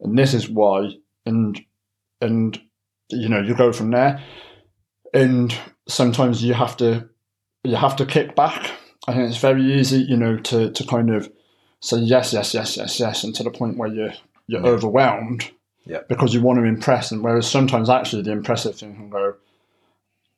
and 0.00 0.18
this 0.18 0.34
is 0.34 0.48
why. 0.48 0.90
And 1.24 1.60
and 2.20 2.60
you 3.10 3.28
know 3.28 3.40
you 3.40 3.54
go 3.54 3.72
from 3.72 3.90
there. 3.90 4.22
And 5.14 5.56
sometimes 5.88 6.42
you 6.42 6.54
have 6.54 6.76
to 6.78 7.08
you 7.64 7.76
have 7.76 7.96
to 7.96 8.06
kick 8.06 8.34
back. 8.36 8.70
I 9.08 9.12
think 9.12 9.28
it's 9.28 9.38
very 9.38 9.62
easy, 9.62 9.98
you 9.98 10.16
know, 10.16 10.36
to, 10.36 10.70
to 10.70 10.86
kind 10.86 11.10
of 11.10 11.30
say 11.80 11.98
yes, 11.98 12.32
yes, 12.32 12.54
yes, 12.54 12.76
yes, 12.76 12.98
yes, 12.98 13.24
and 13.24 13.34
to 13.36 13.42
the 13.42 13.50
point 13.50 13.78
where 13.78 13.88
you're 13.88 14.12
you're 14.48 14.62
Yeah. 14.62 14.68
overwhelmed 14.68 15.50
Yeah. 15.84 16.00
because 16.08 16.34
you 16.34 16.40
want 16.40 16.58
to 16.58 16.64
impress. 16.64 17.12
And 17.12 17.22
whereas 17.22 17.48
sometimes 17.48 17.88
actually 17.88 18.22
the 18.22 18.32
impressive 18.32 18.76
thing 18.76 18.94
can 18.94 19.10
go, 19.10 19.34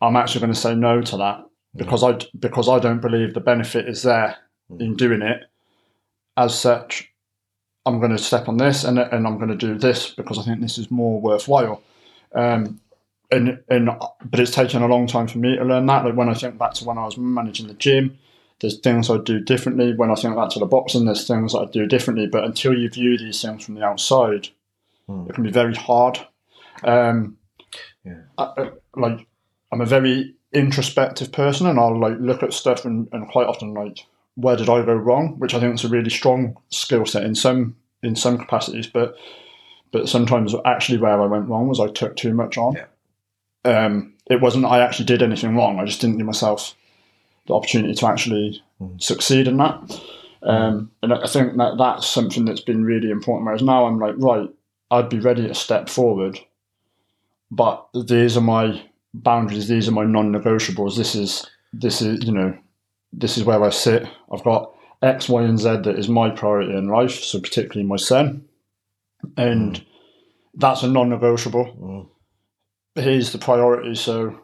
I'm 0.01 0.17
actually 0.17 0.41
going 0.41 0.53
to 0.53 0.59
say 0.59 0.75
no 0.75 1.01
to 1.03 1.17
that 1.17 1.41
mm. 1.41 1.49
because 1.77 2.03
I 2.05 2.19
because 2.39 2.69
I 2.69 2.79
don't 2.79 3.01
believe 3.01 3.35
the 3.35 3.41
benefit 3.41 3.89
is 3.89 4.03
there 4.03 4.37
mm. 4.71 4.81
in 4.81 4.97
doing 4.97 5.23
it. 5.23 5.43
As 6.37 6.59
such, 6.59 7.11
I'm 7.89 7.99
going 7.99 8.13
to 8.13 8.19
step 8.19 8.49
on 8.49 8.57
this 8.59 8.85
and 8.85 8.99
and 8.99 9.27
I'm 9.27 9.37
going 9.39 9.49
to 9.49 9.57
do 9.57 9.79
this 9.79 10.11
because 10.11 10.39
I 10.39 10.43
think 10.43 10.61
this 10.61 10.79
is 10.79 10.91
more 10.91 11.21
worthwhile. 11.21 11.83
Um, 12.35 12.81
and 13.31 13.61
and 13.69 13.91
but 14.25 14.41
it's 14.41 14.51
taken 14.53 14.83
a 14.83 14.87
long 14.87 15.07
time 15.07 15.27
for 15.29 15.39
me 15.39 15.57
to 15.57 15.65
learn 15.65 15.87
that. 15.87 16.05
Like 16.05 16.15
when 16.15 16.29
I 16.29 16.35
think 16.35 16.59
back 16.59 16.75
to 16.75 16.85
when 16.85 16.99
I 16.99 17.05
was 17.05 17.17
managing 17.19 17.67
the 17.69 17.75
gym, 17.75 18.19
there's 18.61 18.79
things 18.79 19.11
I 19.11 19.19
do 19.19 19.41
differently. 19.41 19.95
When 19.95 20.11
I 20.11 20.15
think 20.15 20.35
back 20.37 20.51
to 20.51 20.59
the 20.59 20.67
boxing, 20.67 21.05
there's 21.05 21.27
things 21.27 21.55
I 21.55 21.65
do 21.67 21.87
differently. 21.87 22.27
But 22.27 22.45
until 22.45 22.77
you 22.79 22.89
view 22.91 23.17
these 23.19 23.41
things 23.43 23.65
from 23.65 23.75
the 23.75 23.85
outside, 23.85 24.49
Hmm. 25.07 25.27
it 25.29 25.35
can 25.35 25.45
be 25.45 25.51
very 25.51 25.75
hard. 25.75 26.19
Um, 26.85 27.37
Yeah. 28.05 28.23
I, 28.37 28.45
I- 28.57 28.71
like 28.97 29.27
I'm 29.73 29.81
a 29.83 29.87
very 29.87 30.35
introspective 30.53 31.31
person, 31.33 31.67
and 31.67 31.79
I'll 31.79 31.99
like 31.99 32.17
look 32.19 32.43
at 32.43 32.53
stuff 32.53 32.85
and, 32.85 33.09
and 33.13 33.29
quite 33.29 33.47
often 33.47 33.75
like 33.75 34.07
where 34.39 34.57
did 34.57 34.69
I 34.69 34.85
go 34.85 34.95
wrong, 34.95 35.35
which 35.39 35.53
I 35.53 35.59
think 35.59 35.75
is 35.75 35.85
a 35.85 35.89
really 35.89 36.11
strong 36.11 36.57
skill 36.69 37.05
set 37.05 37.25
in 37.25 37.35
some 37.35 37.75
in 38.03 38.15
some 38.15 38.39
capacities, 38.39 38.87
but 38.87 39.17
but 39.91 40.09
sometimes 40.09 40.55
actually 40.65 40.99
where 40.99 41.21
I 41.21 41.27
went 41.27 41.49
wrong 41.49 41.67
was 41.67 41.81
I 41.81 41.89
took 41.89 42.15
too 42.15 42.33
much 42.35 42.57
on. 42.57 42.75
Yeah. 42.77 42.85
Um, 43.65 44.15
it 44.31 44.41
wasn't 44.41 44.65
I 44.67 44.81
actually 44.81 45.07
did 45.07 45.23
anything 45.23 45.57
wrong. 45.57 45.81
I 45.81 45.85
just 45.85 46.01
didn't 46.01 46.19
give 46.19 46.27
myself 46.27 46.75
the 47.47 47.55
opportunity 47.55 47.95
to 47.95 48.07
actually 48.07 48.63
Mhm. 48.81 49.03
succeed 49.03 49.49
in 49.49 49.57
that. 49.57 50.01
Um, 50.43 50.93
and 51.03 51.13
I 51.13 51.27
think 51.27 51.57
that 51.57 51.79
that's 51.79 52.07
something 52.07 52.45
that's 52.45 52.61
been 52.61 52.85
really 52.85 53.11
important. 53.11 53.47
Whereas 53.47 53.63
now 53.63 53.87
I'm 53.87 53.99
like, 53.99 54.15
right, 54.19 54.49
I'd 54.91 55.09
be 55.09 55.19
ready 55.19 55.49
to 55.49 55.55
step 55.55 55.89
forward, 55.89 56.39
but 57.51 57.87
these 58.07 58.37
are 58.37 58.43
my 58.43 58.81
boundaries. 59.13 59.67
These 59.67 59.89
are 59.89 59.93
my 59.93 60.05
non-negotiables. 60.05 60.97
This 60.97 61.15
is 61.17 61.45
this 61.73 62.01
is 62.01 62.25
you 62.25 62.33
know, 62.33 62.57
this 63.13 63.37
is 63.39 63.45
where 63.45 63.63
I 63.63 63.71
sit. 63.71 64.07
I've 64.33 64.45
got 64.45 64.73
X, 65.03 65.29
Y, 65.29 65.43
and 65.43 65.59
Z 65.59 65.69
that 65.85 65.99
is 65.99 66.09
my 66.09 66.31
priority 66.31 66.77
in 66.77 66.89
life. 66.89 67.23
So 67.23 67.41
particularly 67.41 67.85
my 67.89 67.97
son, 67.97 68.45
and 69.37 69.85
that's 70.55 70.83
a 70.83 70.89
non-negotiable 70.89 71.65
Mm. 71.81 72.09
here's 73.03 73.33
the 73.33 73.39
priority. 73.39 73.95
So 73.95 74.39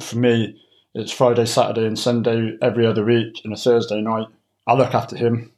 for 0.00 0.16
me, 0.16 0.58
it's 0.94 1.12
Friday, 1.12 1.44
Saturday, 1.44 1.86
and 1.86 1.98
Sunday 1.98 2.56
every 2.62 2.86
other 2.86 3.04
week, 3.04 3.40
and 3.44 3.52
a 3.52 3.56
Thursday 3.56 4.00
night. 4.00 4.28
I 4.66 4.74
look 4.74 4.94
after 4.94 5.16
him, 5.16 5.52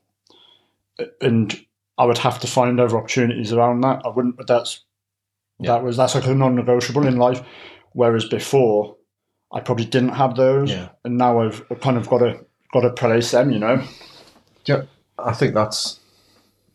and 1.20 1.64
I 1.99 2.05
would 2.05 2.18
have 2.18 2.41
to 2.41 2.47
find 2.47 2.80
other 2.80 2.97
opportunities 2.97 3.53
around 3.53 3.82
that. 3.82 4.03
I 4.05 4.09
wouldn't. 4.09 4.37
But 4.37 4.47
that's 4.49 4.80
Yeah. 5.59 5.72
that 5.72 5.84
was 5.84 5.97
that's 5.97 6.14
like 6.14 6.26
a 6.26 6.34
non-negotiable 6.34 7.07
in 7.07 7.16
life. 7.16 7.43
Whereas 7.93 8.24
before, 8.28 8.97
I 9.53 9.61
probably 9.61 9.85
didn't 9.85 10.11
have 10.11 10.37
those, 10.37 10.71
Yeah. 10.71 10.89
and 11.05 11.17
now 11.19 11.41
I've 11.41 11.65
kind 11.81 11.97
of 11.97 12.09
got 12.09 12.19
to 12.19 12.45
got 12.73 12.81
to 12.81 12.91
place 12.91 13.31
them. 13.31 13.51
You 13.51 13.59
know. 13.59 13.83
Yeah, 14.65 14.83
I 15.19 15.33
think 15.33 15.55
that's 15.55 16.01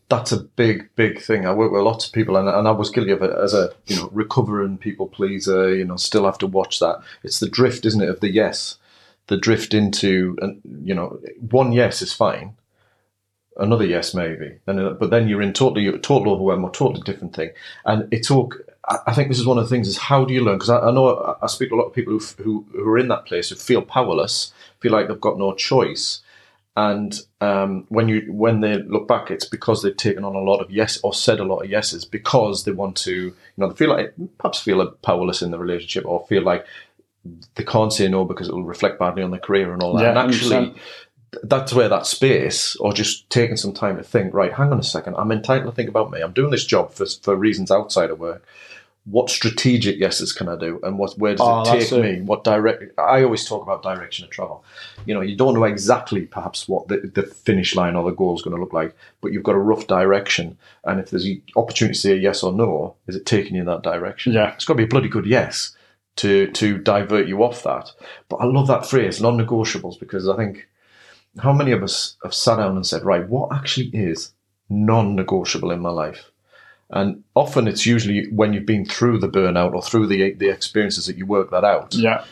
that's 0.08 0.32
a 0.32 0.40
big, 0.42 0.88
big 0.96 1.20
thing. 1.22 1.46
I 1.46 1.52
work 1.54 1.72
with 1.72 1.82
lots 1.82 2.06
of 2.06 2.12
people, 2.12 2.36
and, 2.36 2.48
and 2.48 2.66
I 2.68 2.70
was 2.70 2.90
guilty 2.90 3.12
of 3.12 3.22
it 3.22 3.30
as 3.30 3.54
a 3.54 3.72
you 3.86 3.96
know 3.96 4.08
recovering 4.12 4.78
people 4.78 5.06
pleaser. 5.08 5.74
You 5.74 5.84
know, 5.84 5.96
still 5.96 6.24
have 6.24 6.38
to 6.38 6.46
watch 6.46 6.80
that. 6.80 7.00
It's 7.22 7.40
the 7.40 7.48
drift, 7.48 7.84
isn't 7.86 8.02
it, 8.02 8.08
of 8.08 8.20
the 8.20 8.30
yes, 8.30 8.78
the 9.26 9.36
drift 9.36 9.74
into, 9.74 10.36
and 10.40 10.60
you 10.82 10.94
know, 10.94 11.18
one 11.50 11.72
yes 11.72 12.00
is 12.02 12.12
fine, 12.12 12.56
another 13.58 13.84
yes 13.86 14.14
maybe, 14.14 14.58
and 14.66 14.98
but 14.98 15.10
then 15.10 15.28
you're 15.28 15.42
in 15.42 15.52
totally 15.52 15.90
total 15.98 16.32
overwhelm 16.32 16.64
or 16.64 16.70
totally 16.70 17.02
different 17.02 17.34
thing, 17.36 17.50
and 17.84 18.08
it's 18.12 18.30
all. 18.30 18.50
I 19.06 19.14
think 19.14 19.28
this 19.28 19.38
is 19.38 19.46
one 19.46 19.58
of 19.58 19.64
the 19.64 19.70
things: 19.70 19.88
is 19.88 19.96
how 19.96 20.24
do 20.24 20.32
you 20.34 20.42
learn? 20.44 20.56
Because 20.56 20.70
I, 20.70 20.80
I 20.80 20.90
know 20.90 21.08
I- 21.16 21.36
I 21.44 21.46
speak 21.46 21.70
to 21.70 21.74
a 21.74 21.80
lot 21.80 21.86
of 21.86 21.94
people 21.94 22.12
who, 22.12 22.20
who 22.42 22.66
who 22.72 22.88
are 22.88 22.98
in 22.98 23.08
that 23.08 23.26
place 23.26 23.48
who 23.50 23.56
feel 23.56 23.82
powerless, 23.82 24.52
feel 24.80 24.92
like 24.92 25.08
they've 25.08 25.20
got 25.20 25.38
no 25.38 25.52
choice, 25.54 26.20
and 26.76 27.18
um, 27.40 27.84
when 27.88 28.08
you 28.08 28.32
when 28.32 28.60
they 28.60 28.78
look 28.78 29.06
back, 29.06 29.30
it's 29.30 29.44
because 29.44 29.82
they've 29.82 29.96
taken 29.96 30.24
on 30.24 30.34
a 30.34 30.40
lot 30.40 30.60
of 30.60 30.70
yes 30.70 30.98
or 31.02 31.12
said 31.14 31.38
a 31.40 31.44
lot 31.44 31.58
of 31.64 31.70
yeses 31.70 32.04
because 32.04 32.64
they 32.64 32.72
want 32.72 32.96
to, 32.98 33.12
you 33.14 33.34
know, 33.58 33.68
they 33.68 33.76
feel 33.76 33.90
like 33.90 34.14
perhaps 34.38 34.60
feel 34.60 34.84
powerless 35.02 35.42
in 35.42 35.50
the 35.50 35.58
relationship 35.58 36.04
or 36.06 36.26
feel 36.26 36.42
like 36.42 36.64
they 37.54 37.64
can't 37.64 37.92
say 37.92 38.08
no 38.08 38.24
because 38.24 38.48
it 38.48 38.54
will 38.54 38.64
reflect 38.64 38.98
badly 38.98 39.22
on 39.22 39.30
their 39.30 39.40
career 39.40 39.72
and 39.72 39.82
all 39.82 39.94
that. 39.94 40.02
Yeah, 40.02 40.08
and 40.10 40.18
actually, 40.18 40.56
100%. 40.56 40.78
that's 41.44 41.72
where 41.72 41.88
that 41.88 42.06
space 42.06 42.74
or 42.76 42.92
just 42.92 43.28
taking 43.30 43.56
some 43.56 43.72
time 43.72 43.96
to 43.96 44.02
think. 44.02 44.34
Right, 44.34 44.52
hang 44.52 44.72
on 44.72 44.80
a 44.80 44.82
second. 44.82 45.14
I'm 45.16 45.30
entitled 45.30 45.70
to 45.72 45.76
think 45.76 45.88
about 45.88 46.10
me. 46.10 46.20
I'm 46.20 46.32
doing 46.32 46.50
this 46.50 46.64
job 46.64 46.92
for 46.92 47.06
for 47.06 47.36
reasons 47.36 47.70
outside 47.70 48.10
of 48.10 48.18
work. 48.18 48.44
What 49.04 49.30
strategic 49.30 49.98
yeses 49.98 50.32
can 50.32 50.48
I 50.48 50.56
do, 50.56 50.78
and 50.82 50.98
what 50.98 51.14
where 51.18 51.32
does 51.34 51.40
Oh, 51.40 51.62
it 51.62 51.68
ah, 51.68 51.72
take 51.72 51.92
it. 51.92 52.02
me? 52.02 52.20
What 52.20 52.44
direct? 52.44 52.98
I 52.98 53.24
always 53.24 53.44
talk 53.44 53.62
about 53.62 53.82
direction 53.82 54.24
of 54.24 54.30
travel 54.30 54.64
you 55.06 55.14
know, 55.14 55.20
you 55.20 55.36
don't 55.36 55.54
know 55.54 55.64
exactly 55.64 56.22
perhaps 56.22 56.68
what 56.68 56.88
the, 56.88 57.10
the 57.14 57.22
finish 57.22 57.74
line 57.74 57.96
or 57.96 58.08
the 58.08 58.16
goal 58.16 58.34
is 58.36 58.42
going 58.42 58.54
to 58.54 58.60
look 58.60 58.72
like, 58.72 58.94
but 59.20 59.32
you've 59.32 59.42
got 59.42 59.54
a 59.54 59.58
rough 59.60 59.86
direction. 59.86 60.56
And 60.84 61.00
if 61.00 61.10
there's 61.10 61.24
an 61.24 61.42
opportunity 61.56 61.94
to 61.94 62.00
say 62.00 62.16
yes 62.16 62.42
or 62.42 62.52
no, 62.52 62.94
is 63.06 63.16
it 63.16 63.26
taking 63.26 63.54
you 63.54 63.60
in 63.60 63.66
that 63.66 63.82
direction? 63.82 64.32
Yeah. 64.32 64.52
It's 64.54 64.64
got 64.64 64.74
to 64.74 64.78
be 64.78 64.84
a 64.84 64.88
bloody 64.88 65.08
good 65.08 65.26
yes 65.26 65.74
to 66.16 66.50
to 66.52 66.78
divert 66.78 67.26
you 67.26 67.42
off 67.42 67.62
that. 67.62 67.90
But 68.28 68.36
I 68.36 68.44
love 68.44 68.66
that 68.68 68.86
phrase, 68.86 69.20
non-negotiables, 69.20 69.98
because 69.98 70.28
I 70.28 70.36
think 70.36 70.68
how 71.38 71.52
many 71.52 71.72
of 71.72 71.82
us 71.82 72.16
have 72.22 72.34
sat 72.34 72.56
down 72.56 72.76
and 72.76 72.86
said, 72.86 73.04
right, 73.04 73.26
what 73.28 73.52
actually 73.52 73.88
is 73.88 74.32
non-negotiable 74.68 75.70
in 75.70 75.80
my 75.80 75.90
life? 75.90 76.30
And 76.92 77.22
often 77.34 77.66
it's 77.68 77.86
usually 77.86 78.26
when 78.30 78.52
you've 78.52 78.66
been 78.66 78.84
through 78.84 79.18
the 79.18 79.28
burnout 79.28 79.72
or 79.74 79.82
through 79.82 80.06
the 80.08 80.34
the 80.34 80.48
experiences 80.50 81.06
that 81.06 81.16
you 81.16 81.26
work 81.26 81.50
that 81.50 81.64
out 81.64 81.94
Yeah. 81.94 82.24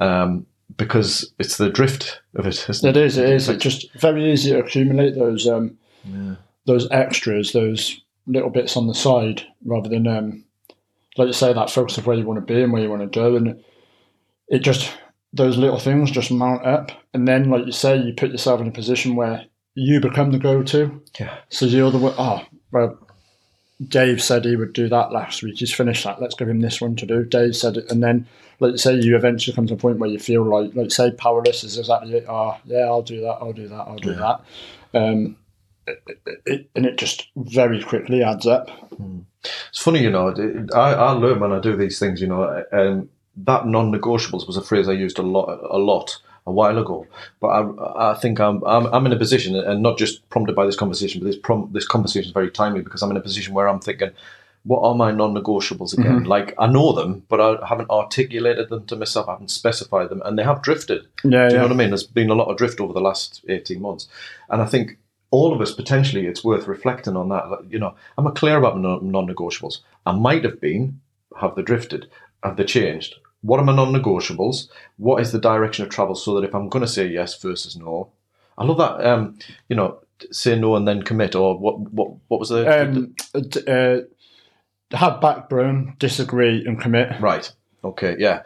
um, 0.00 0.46
because 0.76 1.32
it's 1.38 1.56
the 1.56 1.70
drift 1.70 2.20
of 2.34 2.46
it, 2.46 2.68
isn't 2.68 2.88
it? 2.88 2.96
It 2.96 3.04
is. 3.06 3.16
It 3.18 3.28
is. 3.30 3.48
It's 3.48 3.62
just 3.62 3.92
very 3.94 4.30
easy 4.32 4.50
to 4.50 4.58
accumulate 4.58 5.14
those 5.14 5.46
um, 5.46 5.78
Yeah. 6.04 6.34
those 6.66 6.88
extras, 6.90 7.52
those 7.52 8.00
little 8.26 8.50
bits 8.50 8.76
on 8.76 8.86
the 8.88 8.94
side, 8.94 9.42
rather 9.64 9.88
than 9.88 10.06
um, 10.06 10.44
like 11.16 11.26
you 11.28 11.32
say, 11.32 11.52
that 11.52 11.70
focus 11.70 11.96
of 11.98 12.06
where 12.06 12.16
you 12.16 12.26
want 12.26 12.44
to 12.46 12.54
be 12.54 12.62
and 12.62 12.72
where 12.72 12.82
you 12.82 12.90
want 12.90 13.02
to 13.02 13.18
go, 13.20 13.36
and 13.36 13.62
it 14.48 14.60
just 14.60 14.92
those 15.32 15.56
little 15.58 15.78
things 15.78 16.10
just 16.10 16.30
mount 16.30 16.64
up, 16.66 16.90
and 17.14 17.28
then, 17.28 17.50
like 17.50 17.66
you 17.66 17.72
say, 17.72 17.96
you 17.96 18.12
put 18.14 18.30
yourself 18.30 18.60
in 18.60 18.66
a 18.68 18.72
position 18.72 19.14
where 19.16 19.44
you 19.74 20.00
become 20.00 20.32
the 20.32 20.38
go-to. 20.38 21.02
Yeah. 21.20 21.36
So 21.50 21.66
you're 21.66 21.90
the 21.90 21.98
one. 21.98 22.14
Oh, 22.18 22.42
well, 22.72 22.98
Dave 23.86 24.20
said 24.22 24.44
he 24.44 24.56
would 24.56 24.72
do 24.72 24.88
that 24.88 25.12
last 25.12 25.42
week. 25.42 25.58
He's 25.58 25.72
finished 25.72 26.04
that. 26.04 26.20
Let's 26.20 26.34
give 26.34 26.48
him 26.48 26.60
this 26.60 26.80
one 26.80 26.96
to 26.96 27.06
do. 27.06 27.24
Dave 27.24 27.54
said 27.54 27.76
it, 27.76 27.90
and 27.90 28.02
then, 28.02 28.26
you 28.60 28.76
say, 28.76 28.94
you 28.94 29.14
eventually 29.14 29.54
come 29.54 29.68
to 29.68 29.74
a 29.74 29.76
point 29.76 29.98
where 29.98 30.10
you 30.10 30.18
feel 30.18 30.42
like, 30.42 30.74
like 30.74 30.90
say, 30.90 31.12
powerless 31.12 31.62
is 31.62 31.78
exactly 31.78 32.14
it. 32.14 32.26
Oh, 32.28 32.56
yeah, 32.64 32.86
I'll 32.86 33.02
do 33.02 33.20
that. 33.20 33.38
I'll 33.40 33.52
do 33.52 33.68
that. 33.68 33.76
I'll 33.86 33.96
do 33.96 34.10
Yeah. 34.10 34.36
that. 34.92 35.00
Um, 35.00 35.36
it, 35.86 36.02
it, 36.26 36.42
it, 36.44 36.70
and 36.74 36.86
it 36.86 36.98
just 36.98 37.28
very 37.36 37.82
quickly 37.82 38.22
adds 38.22 38.46
up. 38.46 38.68
It's 39.68 39.80
funny, 39.80 40.02
you 40.02 40.10
know. 40.10 40.34
I, 40.74 40.92
I 40.94 41.10
learn 41.12 41.38
when 41.40 41.52
I 41.52 41.60
do 41.60 41.76
these 41.76 41.98
things. 42.00 42.20
You 42.20 42.26
know, 42.26 42.64
and 42.72 43.08
that 43.36 43.66
non-negotiables 43.66 44.46
was 44.46 44.56
a 44.56 44.62
phrase 44.62 44.88
I 44.88 44.92
used 44.92 45.18
a 45.18 45.22
lot, 45.22 45.46
a 45.70 45.78
lot 45.78 46.18
a 46.48 46.52
while 46.52 46.78
ago. 46.78 47.06
But 47.40 47.48
I, 47.48 48.10
I 48.10 48.14
think 48.14 48.40
I'm, 48.40 48.64
I'm, 48.64 48.86
I'm 48.86 49.06
in 49.06 49.12
a 49.12 49.18
position, 49.18 49.54
and 49.54 49.82
not 49.82 49.98
just 49.98 50.28
prompted 50.30 50.56
by 50.56 50.66
this 50.66 50.76
conversation, 50.76 51.20
but 51.20 51.26
this 51.26 51.36
prom, 51.36 51.68
this 51.72 51.86
conversation 51.86 52.28
is 52.28 52.32
very 52.32 52.50
timely 52.50 52.80
because 52.80 53.02
I'm 53.02 53.10
in 53.10 53.16
a 53.16 53.20
position 53.20 53.54
where 53.54 53.68
I'm 53.68 53.80
thinking, 53.80 54.10
what 54.64 54.82
are 54.82 54.94
my 54.94 55.12
non-negotiables 55.12 55.96
again? 55.96 56.20
Mm-hmm. 56.20 56.26
Like 56.26 56.54
I 56.58 56.66
know 56.66 56.92
them, 56.92 57.22
but 57.28 57.40
I 57.40 57.66
haven't 57.66 57.90
articulated 57.90 58.70
them 58.70 58.86
to 58.86 58.96
myself. 58.96 59.28
I 59.28 59.32
haven't 59.32 59.50
specified 59.50 60.08
them, 60.08 60.22
and 60.24 60.38
they 60.38 60.42
have 60.42 60.62
drifted. 60.62 61.06
Yeah, 61.22 61.30
Do 61.30 61.36
you 61.36 61.42
yeah. 61.42 61.48
know 61.58 61.62
what 61.62 61.72
I 61.72 61.76
mean? 61.76 61.90
There's 61.90 62.02
been 62.02 62.30
a 62.30 62.34
lot 62.34 62.48
of 62.48 62.56
drift 62.56 62.80
over 62.80 62.92
the 62.92 63.00
last 63.00 63.44
18 63.48 63.80
months. 63.80 64.08
And 64.50 64.60
I 64.62 64.66
think 64.66 64.98
all 65.30 65.52
of 65.54 65.60
us 65.60 65.72
potentially 65.72 66.26
it's 66.26 66.42
worth 66.42 66.66
reflecting 66.66 67.16
on 67.16 67.28
that. 67.28 67.50
Like, 67.50 67.60
You 67.68 67.78
know, 67.78 67.94
I'm 68.16 68.30
clear 68.32 68.56
about 68.56 68.76
my 68.78 68.98
non 69.02 69.26
negotiables? 69.26 69.80
I 70.06 70.12
might 70.12 70.44
have 70.44 70.60
been. 70.60 71.00
Have 71.40 71.54
they 71.54 71.62
drifted? 71.62 72.08
Have 72.42 72.56
they 72.56 72.64
changed? 72.64 73.14
What 73.42 73.60
are 73.60 73.64
my 73.64 73.74
non 73.74 73.92
negotiables? 73.92 74.68
What 74.96 75.22
is 75.22 75.32
the 75.32 75.38
direction 75.38 75.84
of 75.84 75.90
travel 75.90 76.14
so 76.14 76.34
that 76.34 76.46
if 76.46 76.54
I'm 76.54 76.68
going 76.68 76.84
to 76.84 76.90
say 76.90 77.06
yes 77.06 77.40
versus 77.40 77.76
no? 77.76 78.10
I 78.56 78.64
love 78.64 78.78
that. 78.78 79.06
Um, 79.06 79.38
you 79.68 79.76
know, 79.76 80.00
say 80.32 80.58
no 80.58 80.74
and 80.76 80.86
then 80.86 81.02
commit, 81.02 81.34
or 81.34 81.58
what? 81.58 81.78
What? 81.78 82.14
What 82.28 82.40
was 82.40 82.48
the? 82.48 82.82
Um, 82.82 83.14
d- 83.48 83.66
uh, 83.66 84.96
have 84.96 85.20
backbone, 85.20 85.94
disagree, 85.98 86.64
and 86.66 86.80
commit. 86.80 87.20
Right. 87.20 87.50
Okay. 87.84 88.16
Yeah. 88.18 88.42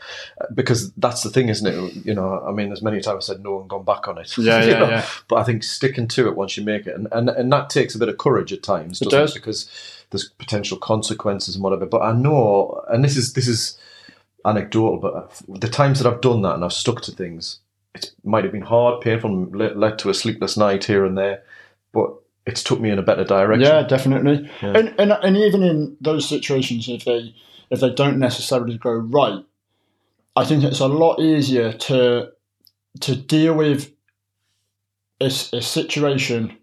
Because 0.52 0.92
that's 0.92 1.22
the 1.22 1.30
thing, 1.30 1.48
isn't 1.48 1.66
it? 1.66 2.04
You 2.04 2.14
know, 2.14 2.44
I 2.46 2.52
mean, 2.52 2.68
there's 2.68 2.82
many 2.82 3.00
times 3.00 3.28
I 3.28 3.34
said 3.34 3.42
no 3.42 3.60
and 3.60 3.70
gone 3.70 3.84
back 3.84 4.06
on 4.06 4.18
it. 4.18 4.36
Yeah, 4.36 4.64
yeah, 4.64 4.78
know? 4.78 4.88
yeah. 4.88 5.06
But 5.28 5.36
I 5.36 5.44
think 5.44 5.62
sticking 5.62 6.08
to 6.08 6.28
it 6.28 6.36
once 6.36 6.56
you 6.56 6.64
make 6.64 6.86
it, 6.86 6.94
and, 6.94 7.08
and, 7.12 7.30
and 7.30 7.52
that 7.52 7.70
takes 7.70 7.94
a 7.94 7.98
bit 7.98 8.08
of 8.10 8.18
courage 8.18 8.52
at 8.52 8.62
times, 8.62 8.98
does. 9.00 9.30
it? 9.30 9.40
Because 9.40 9.70
there's 10.10 10.28
potential 10.28 10.76
consequences 10.76 11.54
and 11.54 11.64
whatever. 11.64 11.86
But 11.86 12.02
I 12.02 12.12
know, 12.12 12.84
and 12.88 13.02
this 13.02 13.16
is 13.16 13.32
this 13.32 13.48
is 13.48 13.78
anecdotal, 14.44 14.98
but 14.98 15.42
the 15.60 15.68
times 15.68 16.00
that 16.00 16.12
I've 16.12 16.20
done 16.20 16.42
that 16.42 16.54
and 16.54 16.64
I've 16.64 16.72
stuck 16.72 17.02
to 17.02 17.12
things, 17.12 17.60
it 17.94 18.12
might 18.24 18.44
have 18.44 18.52
been 18.52 18.62
hard, 18.62 19.00
painful, 19.00 19.46
led, 19.46 19.76
led 19.76 19.98
to 20.00 20.10
a 20.10 20.14
sleepless 20.14 20.56
night 20.56 20.84
here 20.84 21.04
and 21.04 21.16
there, 21.16 21.42
but 21.92 22.14
it's 22.46 22.62
took 22.62 22.80
me 22.80 22.90
in 22.90 22.98
a 22.98 23.02
better 23.02 23.24
direction. 23.24 23.66
Yeah, 23.66 23.82
definitely. 23.82 24.50
Yeah. 24.62 24.76
And, 24.76 24.94
and 24.98 25.12
and 25.12 25.36
even 25.36 25.62
in 25.62 25.96
those 26.00 26.28
situations, 26.28 26.88
if 26.88 27.04
they 27.04 27.34
if 27.70 27.80
they 27.80 27.92
don't 27.92 28.18
necessarily 28.18 28.78
go 28.78 28.92
right, 28.92 29.44
I 30.34 30.44
think 30.44 30.64
it's 30.64 30.80
a 30.80 30.88
lot 30.88 31.20
easier 31.20 31.72
to 31.72 32.32
to 33.00 33.16
deal 33.16 33.54
with 33.54 33.92
a, 35.20 35.26
a 35.26 35.62
situation 35.62 36.56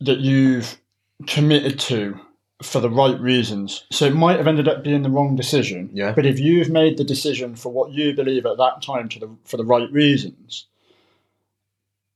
that 0.00 0.18
you've 0.18 0.78
committed 1.26 1.78
to 1.78 2.18
for 2.62 2.80
the 2.80 2.90
right 2.90 3.18
reasons. 3.20 3.84
So 3.90 4.06
it 4.06 4.14
might 4.14 4.36
have 4.36 4.46
ended 4.46 4.68
up 4.68 4.84
being 4.84 5.02
the 5.02 5.10
wrong 5.10 5.34
decision. 5.34 5.90
Yeah. 5.92 6.12
But 6.12 6.26
if 6.26 6.38
you've 6.38 6.68
made 6.68 6.98
the 6.98 7.04
decision 7.04 7.56
for 7.56 7.72
what 7.72 7.92
you 7.92 8.14
believe 8.14 8.44
at 8.46 8.58
that 8.58 8.82
time 8.82 9.08
to 9.10 9.18
the 9.18 9.30
for 9.44 9.56
the 9.56 9.64
right 9.64 9.90
reasons, 9.90 10.66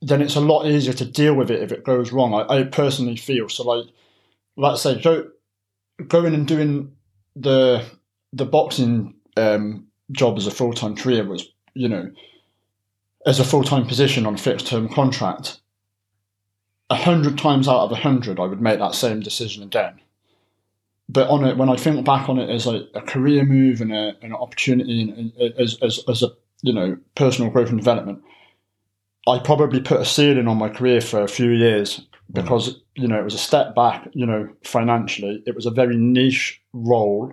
then 0.02 0.20
it's 0.20 0.36
a 0.36 0.40
lot 0.40 0.66
easier 0.66 0.92
to 0.94 1.04
deal 1.04 1.34
with 1.34 1.50
it 1.50 1.62
if 1.62 1.72
it 1.72 1.84
goes 1.84 2.12
wrong. 2.12 2.34
I, 2.34 2.60
I 2.60 2.64
personally 2.64 3.16
feel 3.16 3.48
so. 3.48 3.64
Like, 3.64 3.86
let's 4.56 4.82
say 4.82 5.00
go 5.00 5.30
going 6.08 6.34
and 6.34 6.46
doing 6.46 6.92
the 7.36 7.84
the 8.32 8.44
boxing 8.44 9.14
um, 9.36 9.86
job 10.12 10.36
as 10.36 10.46
a 10.46 10.50
full 10.50 10.74
time 10.74 10.94
career 10.94 11.24
was, 11.24 11.48
you 11.72 11.88
know, 11.88 12.10
as 13.26 13.40
a 13.40 13.44
full 13.44 13.64
time 13.64 13.86
position 13.86 14.26
on 14.26 14.34
a 14.34 14.38
fixed 14.38 14.66
term 14.66 14.88
contract. 14.88 15.60
A 16.90 16.96
hundred 16.96 17.38
times 17.38 17.66
out 17.66 17.84
of 17.84 17.92
a 17.92 17.96
hundred, 17.96 18.38
I 18.38 18.44
would 18.44 18.60
make 18.60 18.78
that 18.78 18.94
same 18.94 19.20
decision 19.20 19.62
again 19.62 20.00
but 21.08 21.28
on 21.28 21.44
it 21.44 21.56
when 21.56 21.68
I 21.68 21.76
think 21.76 22.04
back 22.04 22.28
on 22.28 22.38
it 22.38 22.50
as 22.50 22.66
a, 22.66 22.86
a 22.94 23.02
career 23.02 23.44
move 23.44 23.80
and 23.80 23.92
a, 23.92 24.16
an 24.22 24.32
opportunity 24.32 25.02
and, 25.02 25.32
and 25.36 25.54
as, 25.58 25.76
as, 25.82 26.00
as 26.08 26.22
a 26.22 26.28
you 26.62 26.72
know 26.72 26.96
personal 27.14 27.50
growth 27.50 27.68
and 27.68 27.78
development, 27.78 28.22
I 29.26 29.38
probably 29.38 29.80
put 29.80 30.00
a 30.00 30.04
ceiling 30.04 30.48
on 30.48 30.58
my 30.58 30.68
career 30.68 31.00
for 31.00 31.22
a 31.22 31.28
few 31.28 31.50
years 31.50 32.00
because 32.32 32.74
mm. 32.74 32.80
you 32.94 33.08
know 33.08 33.18
it 33.18 33.24
was 33.24 33.34
a 33.34 33.38
step 33.38 33.74
back. 33.74 34.08
You 34.12 34.26
know 34.26 34.48
financially, 34.64 35.42
it 35.46 35.54
was 35.54 35.66
a 35.66 35.70
very 35.70 35.96
niche 35.96 36.60
role, 36.72 37.32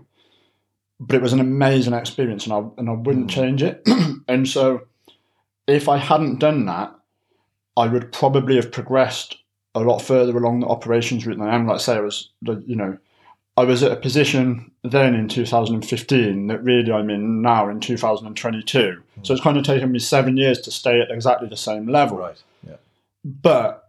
but 0.99 1.15
it 1.15 1.22
was 1.22 1.34
an 1.34 1.39
amazing 1.39 1.93
experience, 1.93 2.45
and 2.45 2.53
I 2.53 2.63
and 2.78 2.89
I 2.89 2.93
wouldn't 2.93 3.28
mm. 3.28 3.34
change 3.34 3.63
it. 3.63 3.88
and 4.28 4.47
so, 4.47 4.82
if 5.67 5.88
I 5.88 5.97
hadn't 5.97 6.39
done 6.39 6.65
that, 6.65 6.93
I 7.78 7.88
would 7.88 8.11
probably 8.11 8.57
have 8.57 8.72
progressed 8.72 9.38
a 9.74 9.80
lot 9.80 9.99
further 9.99 10.36
along 10.36 10.59
the 10.59 10.67
operations 10.67 11.26
route 11.26 11.38
than 11.38 11.47
I 11.47 11.55
am. 11.55 11.67
Like 11.67 11.80
say, 11.80 11.95
I 11.95 12.01
was 12.01 12.30
you 12.41 12.76
know 12.76 12.97
I 13.62 13.64
was 13.64 13.84
at 13.84 13.91
a 13.91 13.95
position 13.95 14.72
then 14.84 15.14
in 15.14 15.28
2015 15.28 16.47
that 16.47 16.64
really 16.64 16.91
I'm 16.91 17.12
in 17.12 17.43
now 17.43 17.70
in 17.70 17.80
2022. 17.80 18.80
Mm. 18.80 19.03
So 19.22 19.34
it's 19.34 19.43
kind 19.43 19.55
of 19.55 19.64
taken 19.64 19.91
me 19.91 19.99
seven 19.99 20.36
years 20.36 20.59
to 20.62 20.72
stay 20.72 20.99
at 20.99 21.12
exactly 21.12 21.47
the 21.47 21.55
same 21.55 21.88
level. 21.88 22.18
Right. 22.18 22.41
Yeah. 22.68 22.78
But 23.24 23.88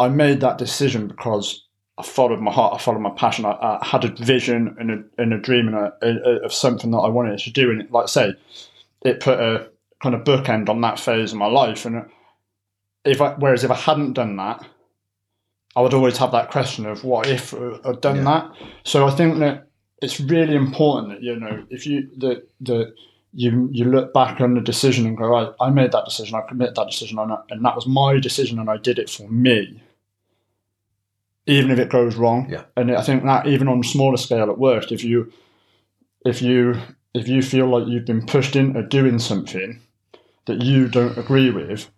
I 0.00 0.08
made 0.08 0.40
that 0.40 0.58
decision 0.58 1.06
because 1.06 1.64
I 1.96 2.02
followed 2.02 2.40
my 2.40 2.50
heart, 2.50 2.74
I 2.74 2.78
followed 2.78 2.98
my 2.98 3.10
passion. 3.10 3.44
I, 3.44 3.52
I 3.52 3.86
had 3.86 4.04
a 4.04 4.08
vision 4.08 4.74
and 4.80 4.90
a, 4.90 5.22
and 5.22 5.32
a 5.32 5.38
dream 5.38 5.68
and 5.68 5.76
a, 5.76 5.92
a, 6.02 6.44
of 6.44 6.52
something 6.52 6.90
that 6.90 6.98
I 6.98 7.08
wanted 7.08 7.38
to 7.38 7.52
do. 7.52 7.70
And 7.70 7.88
like 7.92 8.04
I 8.04 8.06
say, 8.06 8.34
it 9.02 9.20
put 9.20 9.38
a 9.38 9.68
kind 10.02 10.16
of 10.16 10.24
bookend 10.24 10.68
on 10.68 10.80
that 10.80 10.98
phase 10.98 11.30
of 11.30 11.38
my 11.38 11.46
life. 11.46 11.84
And 11.86 12.04
if 13.04 13.20
I, 13.20 13.34
whereas 13.34 13.62
if 13.62 13.70
I 13.70 13.76
hadn't 13.76 14.14
done 14.14 14.34
that, 14.38 14.66
I 15.76 15.80
would 15.80 15.94
always 15.94 16.16
have 16.18 16.32
that 16.32 16.50
question 16.50 16.86
of 16.86 17.04
what 17.04 17.26
if 17.28 17.54
uh, 17.54 17.78
I'd 17.84 18.00
done 18.00 18.16
yeah. 18.16 18.24
that. 18.24 18.52
So 18.84 19.06
I 19.06 19.10
think 19.10 19.38
that 19.38 19.68
it's 20.00 20.20
really 20.20 20.54
important 20.54 21.12
that 21.12 21.22
you 21.22 21.36
know 21.36 21.64
if 21.70 21.86
you 21.86 22.10
that 22.18 22.48
the 22.60 22.94
you 23.32 23.68
you 23.72 23.84
look 23.84 24.12
back 24.12 24.40
on 24.40 24.54
the 24.54 24.60
decision 24.60 25.06
and 25.06 25.16
go, 25.16 25.34
I, 25.34 25.52
I 25.60 25.70
made 25.70 25.92
that 25.92 26.04
decision, 26.04 26.34
I 26.34 26.48
committed 26.48 26.76
that 26.76 26.90
decision, 26.90 27.18
and, 27.18 27.32
and 27.50 27.64
that 27.64 27.76
was 27.76 27.86
my 27.86 28.18
decision, 28.18 28.58
and 28.58 28.70
I 28.70 28.78
did 28.78 28.98
it 28.98 29.10
for 29.10 29.28
me. 29.28 29.82
Even 31.46 31.70
if 31.70 31.78
it 31.78 31.88
goes 31.88 32.16
wrong, 32.16 32.48
yeah. 32.50 32.64
And 32.76 32.90
I 32.90 33.02
think 33.02 33.24
that 33.24 33.46
even 33.46 33.68
on 33.68 33.80
a 33.80 33.84
smaller 33.84 34.16
scale 34.16 34.50
at 34.50 34.58
work, 34.58 34.92
if 34.92 35.04
you 35.04 35.32
if 36.24 36.42
you 36.42 36.80
if 37.14 37.28
you 37.28 37.42
feel 37.42 37.66
like 37.66 37.88
you've 37.88 38.04
been 38.04 38.26
pushed 38.26 38.56
into 38.56 38.82
doing 38.82 39.18
something 39.18 39.80
that 40.46 40.62
you 40.62 40.88
don't 40.88 41.16
agree 41.16 41.50
with, 41.50 41.90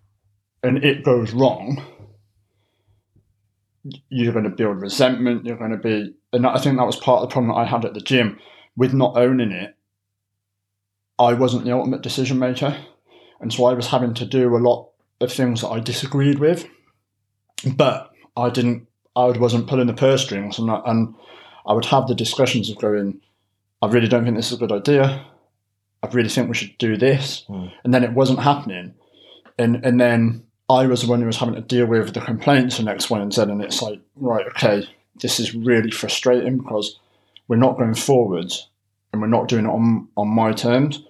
and 0.63 0.83
it 0.83 1.03
goes 1.03 1.31
wrong, 1.31 1.83
you're 4.09 4.33
going 4.33 4.45
to 4.45 4.49
build 4.49 4.81
resentment. 4.81 5.45
You're 5.45 5.57
going 5.57 5.71
to 5.71 5.77
be, 5.77 6.13
and 6.33 6.45
I 6.45 6.57
think 6.57 6.77
that 6.77 6.85
was 6.85 6.97
part 6.97 7.21
of 7.21 7.29
the 7.29 7.33
problem 7.33 7.53
that 7.53 7.61
I 7.61 7.65
had 7.65 7.85
at 7.85 7.93
the 7.93 8.01
gym 8.01 8.39
with 8.75 8.93
not 8.93 9.17
owning 9.17 9.51
it. 9.51 9.75
I 11.19 11.33
wasn't 11.33 11.65
the 11.65 11.71
ultimate 11.71 12.01
decision 12.01 12.39
maker, 12.39 12.77
and 13.39 13.53
so 13.53 13.65
I 13.65 13.73
was 13.73 13.87
having 13.87 14.13
to 14.15 14.25
do 14.25 14.55
a 14.55 14.57
lot 14.57 14.89
of 15.19 15.31
things 15.31 15.61
that 15.61 15.69
I 15.69 15.79
disagreed 15.79 16.39
with, 16.39 16.67
but 17.75 18.11
I 18.35 18.49
didn't. 18.49 18.87
I 19.15 19.27
wasn't 19.31 19.67
pulling 19.67 19.87
the 19.87 19.93
purse 19.93 20.23
strings, 20.23 20.57
and 20.57 20.71
I, 20.71 20.81
and 20.85 21.13
I 21.65 21.73
would 21.73 21.85
have 21.85 22.07
the 22.07 22.15
discussions 22.15 22.69
of 22.69 22.79
going, 22.79 23.19
I 23.81 23.87
really 23.87 24.07
don't 24.07 24.23
think 24.23 24.37
this 24.37 24.51
is 24.51 24.57
a 24.57 24.65
good 24.65 24.71
idea. 24.71 25.25
I 26.01 26.07
really 26.07 26.29
think 26.29 26.47
we 26.47 26.55
should 26.55 26.77
do 26.77 26.97
this, 26.97 27.45
mm. 27.49 27.71
and 27.83 27.93
then 27.93 28.03
it 28.03 28.13
wasn't 28.13 28.39
happening, 28.39 28.95
and 29.59 29.85
and 29.85 29.99
then 29.99 30.43
I 30.71 30.87
was 30.87 31.01
the 31.01 31.07
one 31.07 31.19
who 31.19 31.27
was 31.27 31.37
having 31.37 31.55
to 31.55 31.61
deal 31.61 31.85
with 31.85 32.13
the 32.13 32.21
complaints 32.21 32.79
and 32.79 32.87
X, 32.87 33.09
Y, 33.09 33.19
and 33.19 33.33
Z. 33.33 33.43
And 33.43 33.61
it's 33.61 33.81
like, 33.81 33.99
right, 34.15 34.45
okay, 34.47 34.87
this 35.21 35.39
is 35.39 35.53
really 35.53 35.91
frustrating 35.91 36.57
because 36.57 36.99
we're 37.47 37.57
not 37.57 37.77
going 37.77 37.93
forwards 37.93 38.69
and 39.11 39.21
we're 39.21 39.27
not 39.27 39.47
doing 39.47 39.65
it 39.65 39.69
on, 39.69 40.07
on 40.15 40.27
my 40.29 40.53
terms. 40.53 41.03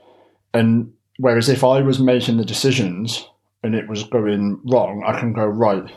And 0.54 0.94
whereas 1.18 1.50
if 1.50 1.64
I 1.64 1.82
was 1.82 2.00
making 2.00 2.38
the 2.38 2.46
decisions 2.46 3.28
and 3.64 3.76
it 3.76 3.88
was 3.88 4.04
going 4.04 4.60
wrong, 4.66 5.04
I 5.06 5.20
can 5.20 5.34
go, 5.34 5.46
right, 5.46 5.90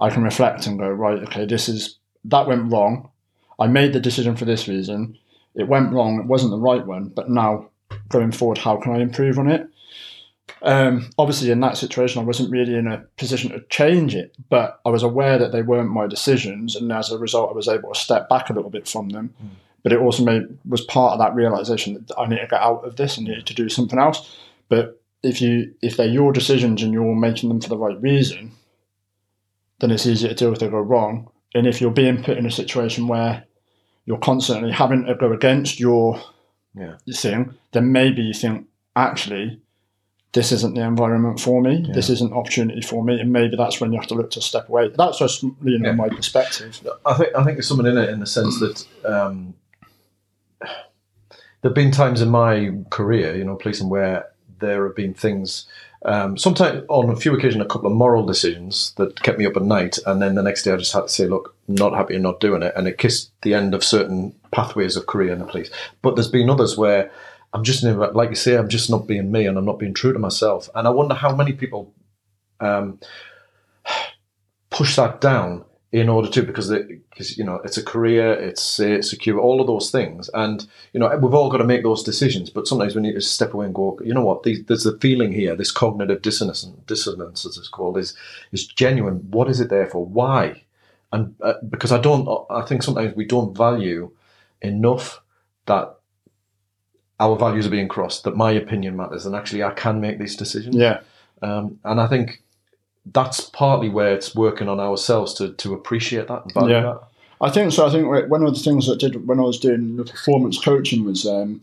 I 0.00 0.10
can 0.10 0.22
reflect 0.22 0.66
and 0.66 0.78
go, 0.78 0.88
right, 0.88 1.22
okay, 1.24 1.44
this 1.44 1.68
is, 1.68 1.98
that 2.24 2.46
went 2.46 2.72
wrong. 2.72 3.10
I 3.58 3.66
made 3.66 3.92
the 3.92 4.00
decision 4.00 4.36
for 4.36 4.44
this 4.44 4.68
reason. 4.68 5.18
It 5.54 5.68
went 5.68 5.92
wrong. 5.92 6.20
It 6.20 6.26
wasn't 6.26 6.52
the 6.52 6.58
right 6.58 6.86
one. 6.86 7.08
But 7.08 7.28
now 7.28 7.70
going 8.08 8.32
forward, 8.32 8.58
how 8.58 8.76
can 8.76 8.94
I 8.94 9.00
improve 9.00 9.38
on 9.38 9.50
it? 9.50 9.68
Um, 10.62 11.10
obviously, 11.18 11.50
in 11.50 11.60
that 11.60 11.76
situation, 11.76 12.20
I 12.20 12.24
wasn't 12.24 12.50
really 12.50 12.74
in 12.74 12.86
a 12.86 12.98
position 13.16 13.50
to 13.50 13.60
change 13.68 14.14
it, 14.14 14.34
but 14.48 14.80
I 14.84 14.90
was 14.90 15.02
aware 15.02 15.38
that 15.38 15.52
they 15.52 15.62
weren't 15.62 15.90
my 15.90 16.06
decisions, 16.06 16.74
and 16.74 16.90
as 16.92 17.10
a 17.10 17.18
result, 17.18 17.50
I 17.50 17.54
was 17.54 17.68
able 17.68 17.92
to 17.92 17.98
step 17.98 18.28
back 18.28 18.50
a 18.50 18.52
little 18.52 18.70
bit 18.70 18.88
from 18.88 19.10
them. 19.10 19.34
Mm. 19.42 19.50
But 19.82 19.92
it 19.92 20.00
also 20.00 20.24
made 20.24 20.42
was 20.68 20.84
part 20.84 21.12
of 21.12 21.18
that 21.20 21.34
realization 21.34 21.94
that 21.94 22.18
I 22.18 22.26
need 22.26 22.40
to 22.40 22.46
get 22.46 22.60
out 22.60 22.84
of 22.84 22.96
this 22.96 23.16
and 23.16 23.28
need 23.28 23.46
to 23.46 23.54
do 23.54 23.68
something 23.68 23.98
else. 23.98 24.36
But 24.68 25.00
if 25.22 25.40
you 25.40 25.74
if 25.82 25.96
they're 25.96 26.06
your 26.06 26.32
decisions 26.32 26.82
and 26.82 26.92
you're 26.92 27.14
making 27.14 27.48
them 27.48 27.60
for 27.60 27.68
the 27.68 27.78
right 27.78 28.00
reason, 28.00 28.52
then 29.80 29.90
it's 29.90 30.06
easier 30.06 30.30
to 30.30 30.34
deal 30.34 30.50
with 30.50 30.62
if 30.62 30.68
they 30.68 30.70
go 30.70 30.80
wrong. 30.80 31.30
And 31.54 31.66
if 31.66 31.80
you're 31.80 31.90
being 31.90 32.22
put 32.22 32.36
in 32.36 32.46
a 32.46 32.50
situation 32.50 33.08
where 33.08 33.44
you're 34.04 34.18
constantly 34.18 34.72
having 34.72 35.04
to 35.04 35.14
go 35.14 35.32
against 35.32 35.80
your 35.80 36.20
yeah. 36.74 36.96
thing, 37.14 37.54
then 37.72 37.92
maybe 37.92 38.22
you 38.22 38.34
think 38.34 38.66
actually 38.96 39.60
this 40.32 40.52
isn't 40.52 40.74
the 40.74 40.82
environment 40.82 41.40
for 41.40 41.62
me. 41.62 41.84
Yeah. 41.86 41.94
This 41.94 42.10
isn't 42.10 42.32
opportunity 42.32 42.82
for 42.82 43.02
me, 43.02 43.18
and 43.18 43.32
maybe 43.32 43.56
that's 43.56 43.80
when 43.80 43.92
you 43.92 43.98
have 43.98 44.08
to 44.08 44.14
look 44.14 44.30
to 44.32 44.40
step 44.40 44.68
away. 44.68 44.88
That's 44.88 45.18
just 45.18 45.42
you 45.42 45.78
know 45.78 45.90
yeah. 45.90 45.94
my 45.94 46.08
perspective. 46.08 46.86
I 47.06 47.14
think 47.14 47.34
I 47.34 47.44
think 47.44 47.56
there's 47.56 47.68
something 47.68 47.86
in 47.86 47.96
it 47.96 48.10
in 48.10 48.20
the 48.20 48.26
sense 48.26 48.60
that 48.60 48.86
um, 49.04 49.54
there've 51.62 51.74
been 51.74 51.90
times 51.90 52.20
in 52.20 52.28
my 52.28 52.72
career, 52.90 53.36
you 53.36 53.44
know, 53.44 53.56
policing 53.56 53.88
where 53.88 54.26
there 54.60 54.86
have 54.86 54.96
been 54.96 55.14
things. 55.14 55.66
Um, 56.02 56.36
sometimes 56.36 56.84
on 56.88 57.10
a 57.10 57.16
few 57.16 57.34
occasions, 57.34 57.62
a 57.62 57.66
couple 57.66 57.90
of 57.90 57.96
moral 57.96 58.24
decisions 58.24 58.92
that 58.96 59.20
kept 59.22 59.38
me 59.38 59.46
up 59.46 59.56
at 59.56 59.62
night, 59.62 59.98
and 60.06 60.20
then 60.20 60.34
the 60.34 60.42
next 60.42 60.62
day 60.62 60.72
I 60.72 60.76
just 60.76 60.92
had 60.92 61.02
to 61.02 61.08
say, 61.08 61.26
"Look, 61.26 61.56
not 61.68 61.94
happy 61.94 62.14
and 62.14 62.22
not 62.22 62.40
doing 62.40 62.62
it," 62.62 62.74
and 62.76 62.86
it 62.86 62.98
kissed 62.98 63.32
the 63.42 63.54
end 63.54 63.74
of 63.74 63.82
certain 63.82 64.34
pathways 64.50 64.94
of 64.94 65.06
career 65.06 65.32
in 65.32 65.38
the 65.38 65.46
police. 65.46 65.70
But 66.02 66.16
there's 66.16 66.30
been 66.30 66.50
others 66.50 66.76
where 66.76 67.10
I'm 67.52 67.64
just 67.64 67.82
like 67.82 68.30
you 68.30 68.36
say, 68.36 68.56
I'm 68.56 68.68
just 68.68 68.90
not 68.90 69.06
being 69.06 69.32
me, 69.32 69.46
and 69.46 69.56
I'm 69.56 69.64
not 69.64 69.78
being 69.78 69.94
true 69.94 70.12
to 70.12 70.18
myself. 70.18 70.68
And 70.74 70.86
I 70.86 70.90
wonder 70.90 71.14
how 71.14 71.34
many 71.34 71.52
people 71.52 71.94
um, 72.60 73.00
push 74.70 74.96
that 74.96 75.20
down 75.20 75.64
in 75.90 76.10
order 76.10 76.28
to 76.28 76.42
because 76.42 76.70
because 76.70 77.38
you 77.38 77.44
know 77.44 77.56
it's 77.64 77.78
a 77.78 77.82
career, 77.82 78.32
it's 78.32 78.78
uh, 78.78 79.00
secure, 79.00 79.38
all 79.40 79.60
of 79.60 79.66
those 79.66 79.90
things, 79.90 80.28
and 80.34 80.66
you 80.92 81.00
know 81.00 81.08
we've 81.16 81.34
all 81.34 81.50
got 81.50 81.58
to 81.58 81.64
make 81.64 81.82
those 81.82 82.02
decisions. 82.02 82.50
But 82.50 82.66
sometimes 82.66 82.94
we 82.94 83.02
need 83.02 83.14
to 83.14 83.20
step 83.22 83.54
away 83.54 83.66
and 83.66 83.74
go, 83.74 83.98
you 84.04 84.12
know 84.12 84.24
what? 84.24 84.42
There's 84.42 84.86
a 84.86 84.98
feeling 84.98 85.32
here. 85.32 85.56
This 85.56 85.72
cognitive 85.72 86.20
dissonance, 86.20 86.64
dissonance 86.86 87.46
as 87.46 87.56
it's 87.56 87.68
called, 87.68 87.96
is 87.96 88.14
is 88.52 88.66
genuine. 88.66 89.26
What 89.30 89.48
is 89.48 89.60
it 89.60 89.70
there 89.70 89.86
for? 89.86 90.04
Why? 90.04 90.64
And 91.10 91.34
uh, 91.40 91.54
because 91.68 91.90
I 91.90 91.98
don't, 91.98 92.28
I 92.50 92.62
think 92.62 92.82
sometimes 92.82 93.16
we 93.16 93.24
don't 93.24 93.56
value 93.56 94.10
enough 94.60 95.22
that 95.64 95.97
our 97.20 97.36
values 97.36 97.66
are 97.66 97.70
being 97.70 97.88
crossed, 97.88 98.24
that 98.24 98.36
my 98.36 98.52
opinion 98.52 98.96
matters, 98.96 99.26
and 99.26 99.34
actually 99.34 99.62
I 99.62 99.72
can 99.72 100.00
make 100.00 100.18
these 100.18 100.36
decisions. 100.36 100.76
Yeah. 100.76 101.00
Um, 101.42 101.78
and 101.84 102.00
I 102.00 102.06
think 102.06 102.42
that's 103.06 103.40
partly 103.40 103.88
where 103.88 104.14
it's 104.14 104.34
working 104.34 104.68
on 104.68 104.80
ourselves 104.80 105.34
to, 105.34 105.52
to 105.52 105.74
appreciate 105.74 106.28
that 106.28 106.44
and 106.44 106.54
value 106.54 106.74
yeah. 106.74 106.82
that. 106.82 107.00
I 107.40 107.50
think 107.50 107.72
so. 107.72 107.86
I 107.86 107.90
think 107.90 108.08
one 108.28 108.42
of 108.42 108.54
the 108.54 108.60
things 108.60 108.86
that 108.86 108.94
I 108.94 108.96
did 108.96 109.26
when 109.26 109.38
I 109.38 109.42
was 109.42 109.60
doing 109.60 109.96
the 109.96 110.04
performance 110.04 110.62
coaching 110.62 111.04
was 111.04 111.24
um, 111.24 111.60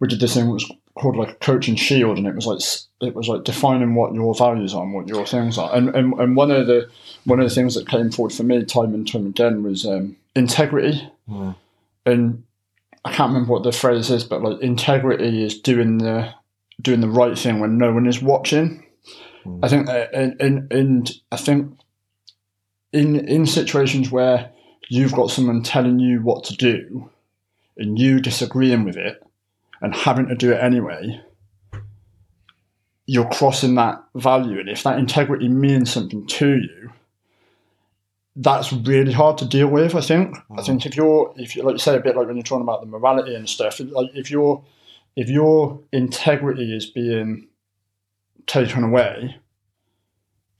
we 0.00 0.08
did 0.08 0.20
this 0.20 0.34
thing 0.34 0.50
was 0.50 0.70
called 0.96 1.16
like 1.16 1.30
a 1.30 1.34
coaching 1.34 1.76
shield, 1.76 2.18
and 2.18 2.26
it 2.26 2.34
was 2.34 2.46
like 2.46 2.60
it 3.08 3.14
was 3.14 3.28
like 3.28 3.44
defining 3.44 3.94
what 3.94 4.12
your 4.12 4.34
values 4.34 4.74
are 4.74 4.82
and 4.82 4.92
what 4.92 5.06
your 5.06 5.24
things 5.24 5.56
are. 5.56 5.74
And 5.74 5.94
and, 5.94 6.14
and 6.14 6.34
one 6.34 6.50
of 6.50 6.66
the 6.66 6.90
one 7.24 7.38
of 7.38 7.48
the 7.48 7.54
things 7.54 7.76
that 7.76 7.88
came 7.88 8.10
forward 8.10 8.32
for 8.32 8.42
me 8.42 8.64
time 8.64 8.92
and 8.92 9.06
time 9.10 9.26
again 9.26 9.62
was 9.62 9.86
um, 9.86 10.16
integrity. 10.34 11.08
Mm. 11.30 11.54
And 12.04 12.42
I 13.04 13.12
can't 13.12 13.30
remember 13.30 13.52
what 13.52 13.62
the 13.62 13.72
phrase 13.72 14.10
is, 14.10 14.24
but 14.24 14.42
like 14.42 14.60
integrity 14.60 15.44
is 15.44 15.60
doing 15.60 15.98
the 15.98 16.32
doing 16.80 17.00
the 17.00 17.08
right 17.08 17.38
thing 17.38 17.60
when 17.60 17.78
no 17.78 17.92
one 17.92 18.06
is 18.06 18.22
watching. 18.22 18.84
Mm. 19.44 19.60
I 19.62 19.68
think, 19.68 19.88
uh, 19.88 20.06
and, 20.12 20.40
and 20.40 20.72
and 20.72 21.10
I 21.32 21.36
think 21.36 21.78
in 22.92 23.16
in 23.28 23.46
situations 23.46 24.10
where 24.10 24.50
you've 24.88 25.14
got 25.14 25.30
someone 25.30 25.62
telling 25.62 25.98
you 25.98 26.20
what 26.22 26.44
to 26.44 26.56
do 26.56 27.10
and 27.76 27.98
you 27.98 28.20
disagreeing 28.20 28.84
with 28.84 28.96
it 28.96 29.22
and 29.80 29.94
having 29.94 30.28
to 30.28 30.34
do 30.34 30.52
it 30.52 30.62
anyway, 30.62 31.20
you're 33.06 33.28
crossing 33.28 33.74
that 33.76 34.02
value. 34.14 34.58
And 34.58 34.68
if 34.68 34.82
that 34.82 34.98
integrity 34.98 35.48
means 35.48 35.92
something 35.92 36.26
to 36.26 36.56
you, 36.56 36.90
that's 38.40 38.72
really 38.72 39.12
hard 39.12 39.36
to 39.38 39.44
deal 39.44 39.68
with. 39.68 39.94
I 39.94 40.00
think. 40.00 40.36
I 40.56 40.62
think 40.62 40.86
if 40.86 40.96
you're, 40.96 41.32
if 41.36 41.54
you 41.56 41.62
like 41.62 41.74
you 41.74 41.78
say 41.78 41.96
a 41.96 42.00
bit 42.00 42.16
like 42.16 42.26
when 42.26 42.36
you're 42.36 42.42
talking 42.44 42.62
about 42.62 42.80
the 42.80 42.86
morality 42.86 43.34
and 43.34 43.48
stuff, 43.48 43.80
like 43.80 44.10
if 44.14 44.30
your 44.30 44.62
if 45.16 45.28
your 45.28 45.80
integrity 45.92 46.72
is 46.74 46.86
being 46.86 47.48
taken 48.46 48.84
away, 48.84 49.36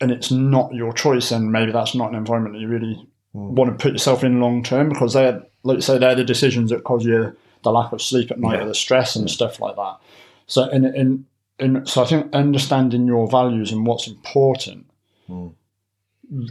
and 0.01 0.11
it's 0.11 0.31
not 0.31 0.75
your 0.75 0.93
choice, 0.93 1.29
then 1.31 1.51
maybe 1.53 1.73
that's 1.73 1.95
not 1.95 2.11
an 2.11 2.17
environment 2.17 2.55
that 2.55 2.61
you 2.61 2.69
really 2.69 3.09
Mm. 3.37 3.51
want 3.51 3.71
to 3.71 3.83
put 3.83 3.93
yourself 3.93 4.25
in 4.25 4.41
long 4.41 4.63
term 4.63 4.89
because 4.89 5.13
they're 5.13 5.43
like 5.63 5.77
you 5.77 5.81
say 5.83 5.99
they're 5.99 6.15
the 6.15 6.25
decisions 6.25 6.71
that 6.71 6.83
cause 6.85 7.05
you 7.05 7.37
the 7.63 7.71
lack 7.71 7.93
of 7.93 8.01
sleep 8.01 8.31
at 8.31 8.41
night 8.41 8.55
Yeah. 8.57 8.65
or 8.65 8.69
the 8.69 8.75
stress 8.75 9.17
and 9.17 9.31
stuff 9.31 9.61
like 9.61 9.77
that. 9.77 9.99
So 10.47 10.63
and 10.71 10.87
and 10.87 11.27
and 11.59 11.87
so 11.87 12.03
I 12.03 12.07
think 12.07 12.33
understanding 12.35 13.07
your 13.07 13.29
values 13.31 13.71
and 13.71 13.87
what's 13.87 14.09
important 14.09 14.87
Mm. 15.29 15.53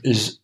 is 0.03 0.37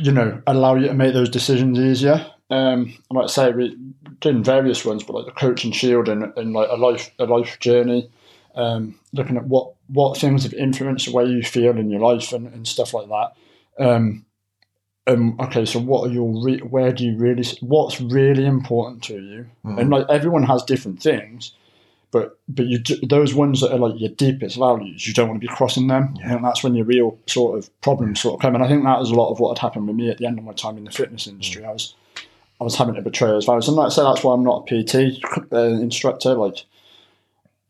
you 0.00 0.12
know 0.12 0.42
allow 0.46 0.74
you 0.74 0.88
to 0.88 0.94
make 0.94 1.14
those 1.14 1.28
decisions 1.28 1.78
easier. 1.78 2.26
Um, 2.50 2.96
I 3.10 3.14
might 3.14 3.30
say 3.30 3.52
we 3.52 3.76
doing 4.20 4.42
various 4.42 4.84
ones, 4.84 5.04
but 5.04 5.14
like 5.14 5.26
the 5.26 5.32
coaching 5.32 5.72
shield 5.72 6.08
and, 6.08 6.32
and 6.36 6.52
like 6.52 6.68
a 6.70 6.76
life 6.76 7.10
a 7.18 7.24
life 7.24 7.58
journey, 7.60 8.10
um, 8.54 8.98
looking 9.12 9.36
at 9.36 9.46
what 9.46 9.72
what 9.88 10.18
things 10.18 10.42
have 10.42 10.54
influenced 10.54 11.06
the 11.06 11.12
way 11.12 11.24
you 11.24 11.42
feel 11.42 11.78
in 11.78 11.90
your 11.90 12.00
life 12.00 12.32
and, 12.32 12.46
and 12.48 12.66
stuff 12.66 12.94
like 12.94 13.08
that. 13.08 13.32
Um, 13.78 14.24
um, 15.06 15.36
okay, 15.40 15.64
so 15.64 15.78
what 15.78 16.08
are 16.08 16.12
your 16.12 16.44
re- 16.44 16.60
where 16.60 16.92
do 16.92 17.04
you 17.04 17.16
really 17.16 17.44
what's 17.60 18.00
really 18.00 18.46
important 18.46 19.02
to 19.04 19.14
you? 19.14 19.46
Mm. 19.64 19.80
And 19.80 19.90
like 19.90 20.06
everyone 20.08 20.44
has 20.44 20.62
different 20.62 21.02
things, 21.02 21.52
but 22.12 22.38
but 22.48 22.66
you 22.66 22.78
do- 22.78 22.98
those 23.06 23.34
ones 23.34 23.60
that 23.60 23.72
are 23.72 23.78
like 23.78 24.00
your 24.00 24.10
deepest 24.10 24.56
values, 24.56 25.06
you 25.06 25.14
don't 25.14 25.28
want 25.28 25.40
to 25.40 25.46
be 25.46 25.52
crossing 25.54 25.86
them, 25.86 26.14
Yeah. 26.18 26.34
and 26.36 26.44
that's 26.44 26.62
when 26.64 26.74
your 26.74 26.84
real 26.84 27.16
sort 27.26 27.58
of 27.58 27.70
problems 27.80 28.20
sort 28.20 28.34
of 28.34 28.40
come. 28.40 28.54
And 28.54 28.64
I 28.64 28.68
think 28.68 28.82
that 28.84 28.98
was 28.98 29.10
a 29.10 29.14
lot 29.14 29.30
of 29.30 29.38
what 29.40 29.56
had 29.56 29.62
happened 29.62 29.86
with 29.86 29.96
me 29.96 30.10
at 30.10 30.18
the 30.18 30.26
end 30.26 30.38
of 30.38 30.44
my 30.44 30.52
time 30.52 30.76
in 30.76 30.84
the 30.84 30.90
fitness 30.90 31.26
industry. 31.26 31.64
I 31.64 31.72
was 31.72 31.94
I 32.60 32.64
was 32.64 32.76
having 32.76 32.94
to 32.96 33.02
betray 33.02 33.28
those 33.28 33.46
values, 33.46 33.68
and 33.68 33.76
like 33.76 33.86
I 33.86 33.90
say, 33.90 34.02
that's 34.02 34.22
why 34.24 34.34
I'm 34.34 34.44
not 34.44 34.68
a 34.70 34.82
PT 34.84 35.22
uh, 35.52 35.56
instructor. 35.80 36.34
Like, 36.34 36.64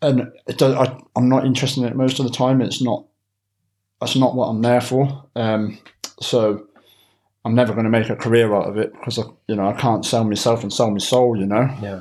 and 0.02 0.32
I, 0.60 0.96
I'm 1.14 1.28
not 1.28 1.44
interested 1.46 1.82
in 1.82 1.88
it 1.88 1.94
most 1.96 2.18
of 2.18 2.24
the 2.26 2.32
time. 2.32 2.60
It's 2.60 2.80
not 2.82 3.04
that's 4.00 4.16
not 4.16 4.34
what 4.34 4.46
I'm 4.46 4.62
there 4.62 4.80
for. 4.80 5.22
Um, 5.36 5.78
so 6.20 6.66
I'm 7.44 7.54
never 7.54 7.72
going 7.74 7.84
to 7.84 7.90
make 7.90 8.08
a 8.10 8.16
career 8.16 8.54
out 8.54 8.66
of 8.66 8.78
it 8.78 8.92
because 8.94 9.18
I, 9.18 9.22
you 9.46 9.54
know 9.56 9.68
I 9.68 9.74
can't 9.74 10.04
sell 10.04 10.24
myself 10.24 10.62
and 10.62 10.72
sell 10.72 10.90
my 10.90 10.98
soul. 10.98 11.36
You 11.38 11.46
know. 11.46 11.68
Yeah. 11.82 12.00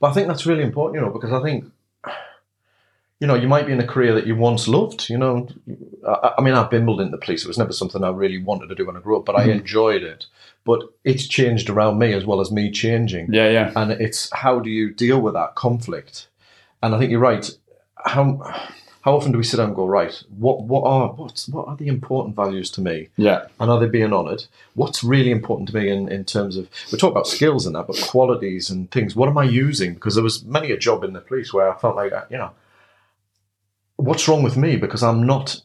But 0.00 0.10
I 0.10 0.12
think 0.14 0.28
that's 0.28 0.46
really 0.46 0.62
important, 0.64 0.94
you 0.96 1.06
know, 1.06 1.12
because 1.12 1.32
I 1.32 1.42
think, 1.42 1.66
you 3.20 3.26
know, 3.26 3.34
you 3.34 3.48
might 3.48 3.66
be 3.66 3.72
in 3.72 3.80
a 3.80 3.86
career 3.86 4.14
that 4.14 4.26
you 4.26 4.34
once 4.34 4.66
loved, 4.66 5.10
you 5.10 5.18
know. 5.18 5.46
I, 6.08 6.32
I 6.38 6.42
mean, 6.42 6.54
I 6.54 6.66
bimbled 6.66 7.00
into 7.02 7.10
the 7.10 7.18
police. 7.22 7.44
It 7.44 7.48
was 7.48 7.58
never 7.58 7.72
something 7.72 8.02
I 8.02 8.08
really 8.10 8.38
wanted 8.42 8.68
to 8.70 8.74
do 8.74 8.86
when 8.86 8.96
I 8.96 9.00
grew 9.00 9.18
up, 9.18 9.26
but 9.26 9.36
I 9.36 9.46
Mhm. 9.46 9.60
enjoyed 9.60 10.02
it. 10.02 10.24
But 10.64 10.80
it's 11.04 11.26
changed 11.26 11.68
around 11.68 11.98
me 11.98 12.14
as 12.14 12.24
well 12.24 12.40
as 12.40 12.50
me 12.50 12.70
changing. 12.70 13.32
Yeah, 13.32 13.50
yeah, 13.50 13.72
And 13.76 13.92
it's 13.92 14.30
how 14.32 14.58
do 14.58 14.70
you 14.70 14.90
deal 14.90 15.20
with 15.20 15.34
that 15.34 15.54
conflict? 15.54 16.28
And 16.82 16.94
I 16.94 16.98
think 16.98 17.10
you're 17.10 17.20
right. 17.20 17.50
How 18.02 18.40
how 19.02 19.16
often 19.16 19.32
do 19.32 19.38
we 19.38 19.44
sit 19.44 19.56
down 19.56 19.68
and 19.68 19.76
go, 19.76 19.86
right, 19.86 20.22
what 20.36 20.62
what 20.62 20.84
are 20.84 21.08
what's 21.12 21.48
what 21.48 21.68
are 21.68 21.76
the 21.76 21.88
important 21.88 22.36
values 22.36 22.70
to 22.72 22.80
me? 22.80 23.08
yeah, 23.16 23.46
and 23.58 23.70
are 23.70 23.80
they 23.80 23.88
being 23.88 24.12
honoured? 24.12 24.44
What's 24.74 25.02
really 25.02 25.30
important 25.30 25.68
to 25.70 25.76
me 25.76 25.88
in, 25.88 26.10
in 26.10 26.24
terms 26.24 26.56
of 26.56 26.68
we 26.92 26.98
talk 26.98 27.10
about 27.10 27.26
skills 27.26 27.66
and 27.66 27.74
that, 27.74 27.86
but 27.86 28.00
qualities 28.00 28.68
and 28.70 28.90
things. 28.90 29.16
What 29.16 29.28
am 29.28 29.38
I 29.38 29.44
using? 29.44 29.94
Because 29.94 30.14
there 30.14 30.24
was 30.24 30.44
many 30.44 30.70
a 30.70 30.76
job 30.76 31.02
in 31.04 31.12
the 31.14 31.20
police 31.20 31.52
where 31.52 31.72
I 31.72 31.78
felt 31.78 31.96
like 31.96 32.12
uh, 32.12 32.24
you 32.30 32.36
know, 32.36 32.50
what's 33.96 34.28
wrong 34.28 34.42
with 34.42 34.56
me 34.56 34.76
because 34.76 35.02
I'm 35.02 35.24
not, 35.26 35.60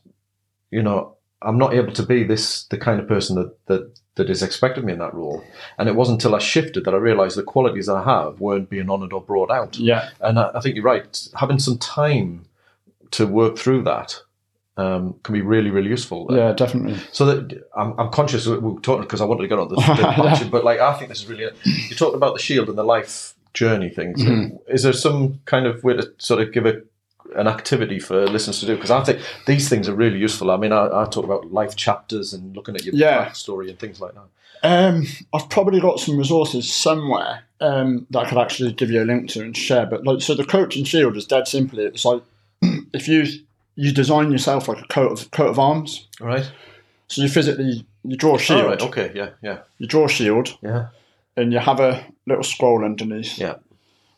you 0.71 0.81
know, 0.81 1.15
I'm 1.41 1.57
not 1.57 1.73
able 1.73 1.91
to 1.93 2.03
be 2.03 2.23
this 2.23 2.63
the 2.65 2.77
kind 2.77 2.99
of 3.01 3.07
person 3.07 3.35
that 3.35 3.65
that 3.65 3.99
that 4.15 4.29
is 4.29 4.41
expected 4.41 4.79
of 4.79 4.85
me 4.85 4.93
in 4.93 4.99
that 4.99 5.13
role. 5.13 5.43
And 5.77 5.89
it 5.89 5.95
wasn't 5.95 6.23
until 6.23 6.35
I 6.35 6.39
shifted 6.39 6.85
that 6.85 6.93
I 6.93 6.97
realised 6.97 7.37
the 7.37 7.43
qualities 7.43 7.89
I 7.89 8.03
have 8.03 8.39
weren't 8.39 8.69
being 8.69 8.89
honoured 8.89 9.11
or 9.11 9.21
brought 9.21 9.51
out. 9.51 9.77
yeah, 9.77 10.09
And 10.21 10.39
I, 10.39 10.51
I 10.55 10.61
think 10.61 10.75
you're 10.75 10.85
right. 10.85 11.27
Having 11.37 11.59
some 11.59 11.77
time 11.77 12.45
to 13.17 13.27
work 13.27 13.57
through 13.57 13.83
that 13.83 14.19
um, 14.77 15.15
can 15.23 15.33
be 15.33 15.41
really 15.41 15.69
really 15.69 15.89
useful. 15.89 16.27
yeah, 16.29 16.51
definitely. 16.53 16.97
So 17.11 17.25
that 17.25 17.63
I'm, 17.75 17.97
I'm 17.99 18.09
conscious 18.11 18.45
that 18.45 18.61
we're 18.61 18.79
talking 18.81 19.03
because 19.03 19.21
I 19.21 19.25
wanted 19.25 19.43
to 19.43 19.47
get 19.47 19.59
on 19.59 19.69
the, 19.69 19.75
the 20.43 20.49
but 20.51 20.63
like 20.63 20.79
I 20.79 20.93
think 20.97 21.09
this 21.09 21.19
is 21.21 21.27
really 21.27 21.43
you're 21.43 21.97
talking 21.97 22.15
about 22.17 22.33
the 22.35 22.41
shield 22.41 22.67
and 22.69 22.77
the 22.77 22.83
life 22.83 23.33
journey 23.53 23.89
things. 23.89 24.21
Mhm. 24.21 24.57
Is 24.67 24.83
there 24.83 24.93
some 24.93 25.39
kind 25.45 25.65
of 25.65 25.83
way 25.83 25.93
to 25.95 26.11
sort 26.17 26.41
of 26.41 26.51
give 26.53 26.65
a 26.65 26.81
an 27.35 27.47
activity 27.47 27.99
for 27.99 28.27
listeners 28.27 28.59
to 28.59 28.65
do? 28.65 28.75
Because 28.75 28.91
I 28.91 29.03
think 29.03 29.19
these 29.47 29.67
things 29.69 29.87
are 29.89 29.95
really 29.95 30.19
useful. 30.19 30.51
I 30.51 30.57
mean, 30.57 30.71
I, 30.71 30.85
I 31.03 31.05
talk 31.05 31.25
about 31.25 31.51
life 31.51 31.75
chapters 31.75 32.33
and 32.33 32.55
looking 32.55 32.75
at 32.75 32.83
your 32.85 32.93
Yeah. 32.95 33.25
backstory 33.25 33.69
and 33.69 33.79
things 33.79 33.99
like 33.99 34.13
that. 34.13 34.27
Um, 34.63 35.05
I've 35.33 35.49
probably 35.49 35.79
got 35.79 35.99
some 35.99 36.17
resources 36.17 36.71
somewhere 36.71 37.43
um, 37.61 38.07
that 38.11 38.19
I 38.25 38.29
could 38.29 38.37
actually 38.37 38.73
give 38.73 38.91
you 38.91 39.01
a 39.01 39.05
link 39.05 39.29
to 39.31 39.41
and 39.41 39.55
share. 39.55 39.85
But 39.85 40.05
like, 40.05 40.21
so 40.21 40.33
the 40.35 40.43
coaching 40.45 40.83
shield 40.85 41.17
is 41.17 41.25
dead 41.25 41.47
simply. 41.47 41.83
It's 41.85 42.05
like 42.05 42.21
if 42.95 43.07
you 43.07 43.25
you 43.75 43.91
design 43.91 44.31
yourself 44.31 44.67
like 44.67 44.81
a 44.81 44.87
coat 44.87 45.11
of 45.11 45.31
coat 45.31 45.49
of 45.49 45.59
arms. 45.59 46.07
All 46.21 46.27
right. 46.27 46.49
So 47.07 47.21
you 47.21 47.29
physically 47.29 47.85
you 48.03 48.15
draw 48.15 48.31
a 48.31 48.35
oh, 48.35 48.37
shield, 48.37 48.61
All 48.61 48.67
right. 48.69 48.81
Okay. 48.81 49.11
Yeah. 49.13 49.29
Yeah. 49.41 49.59
you 49.77 49.87
draw 49.87 50.05
a 50.05 50.09
shield, 50.09 50.57
Yeah. 50.61 50.87
and 51.35 51.51
you 51.51 51.59
have 51.59 51.79
a 51.79 52.05
little 52.25 52.43
scroll 52.43 52.83
underneath. 52.83 53.37
Yeah. 53.37 53.55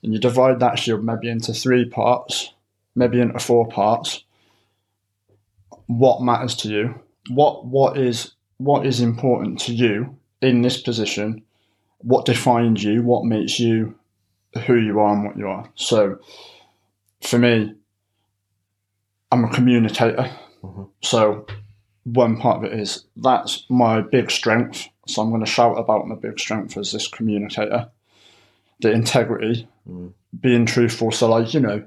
And 0.03 0.13
you 0.13 0.19
divide 0.19 0.59
that 0.59 0.79
shield 0.79 1.03
maybe 1.03 1.29
into 1.29 1.53
three 1.53 1.85
parts, 1.89 2.53
maybe 2.95 3.19
into 3.19 3.39
four 3.39 3.67
parts. 3.67 4.23
What 5.87 6.21
matters 6.21 6.55
to 6.57 6.69
you? 6.69 7.01
What 7.29 7.65
what 7.65 7.97
is 7.97 8.33
what 8.57 8.85
is 8.85 9.01
important 9.01 9.59
to 9.61 9.73
you 9.73 10.17
in 10.41 10.61
this 10.61 10.79
position? 10.81 11.43
What 11.99 12.25
defines 12.25 12.83
you? 12.83 13.01
What 13.01 13.25
makes 13.25 13.59
you 13.59 13.95
who 14.65 14.75
you 14.75 14.99
are 14.99 15.13
and 15.13 15.25
what 15.25 15.37
you 15.37 15.47
are? 15.47 15.69
So, 15.75 16.19
for 17.21 17.39
me, 17.39 17.73
I'm 19.31 19.43
a 19.43 19.49
communicator. 19.49 20.29
Mhm. 20.63 20.89
So, 21.01 21.45
one 22.05 22.37
part 22.37 22.57
of 22.57 22.63
it 22.71 22.79
is 22.79 23.05
that's 23.17 23.65
my 23.69 24.01
big 24.01 24.31
strength. 24.31 24.87
So, 25.07 25.21
I'm 25.21 25.29
going 25.29 25.43
to 25.43 25.51
shout 25.51 25.77
about 25.77 26.07
my 26.07 26.15
big 26.15 26.39
strength 26.39 26.77
as 26.77 26.91
this 26.91 27.07
communicator. 27.07 27.89
The 28.79 28.91
integrity, 28.91 29.67
Mm. 29.89 30.13
being 30.39 30.65
truthful. 30.65 31.11
So, 31.11 31.29
like, 31.29 31.53
you 31.53 31.59
know, 31.59 31.83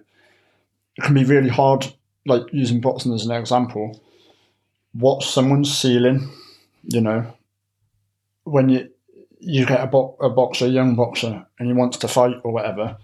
it 0.96 1.02
can 1.04 1.14
be 1.14 1.24
really 1.24 1.48
hard, 1.50 1.92
like 2.26 2.42
using 2.52 2.80
boxing 2.80 3.12
as 3.14 3.24
an 3.26 3.32
example. 3.32 4.00
What's 4.92 5.28
someone's 5.28 5.76
ceiling, 5.76 6.30
you 6.84 7.00
know, 7.00 7.26
when 8.44 8.68
you 8.68 8.90
you 9.42 9.64
get 9.64 9.80
a, 9.80 9.86
bo- 9.86 10.16
a 10.20 10.28
boxer, 10.28 10.66
a 10.66 10.68
young 10.68 10.94
boxer, 10.96 11.46
and 11.58 11.66
he 11.68 11.72
wants 11.72 11.96
to 11.98 12.08
fight 12.08 12.36
or 12.44 12.52
whatever, 12.52 12.98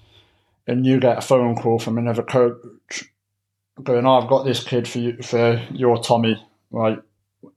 and 0.67 0.85
you 0.85 1.01
get 1.01 1.17
a 1.17 1.23
phone 1.23 1.57
call 1.57 1.79
from 1.79 1.97
another 1.97 2.23
coach 2.23 2.59
going, 3.83 4.07
oh, 4.07 4.21
I've 4.21 4.29
got 4.29 4.45
this 4.45 4.63
kid 4.63 4.89
for 4.89 4.99
you, 4.99 5.23
for 5.23 5.63
your 5.71 6.03
Tommy, 6.03 6.43
right? 6.71 6.99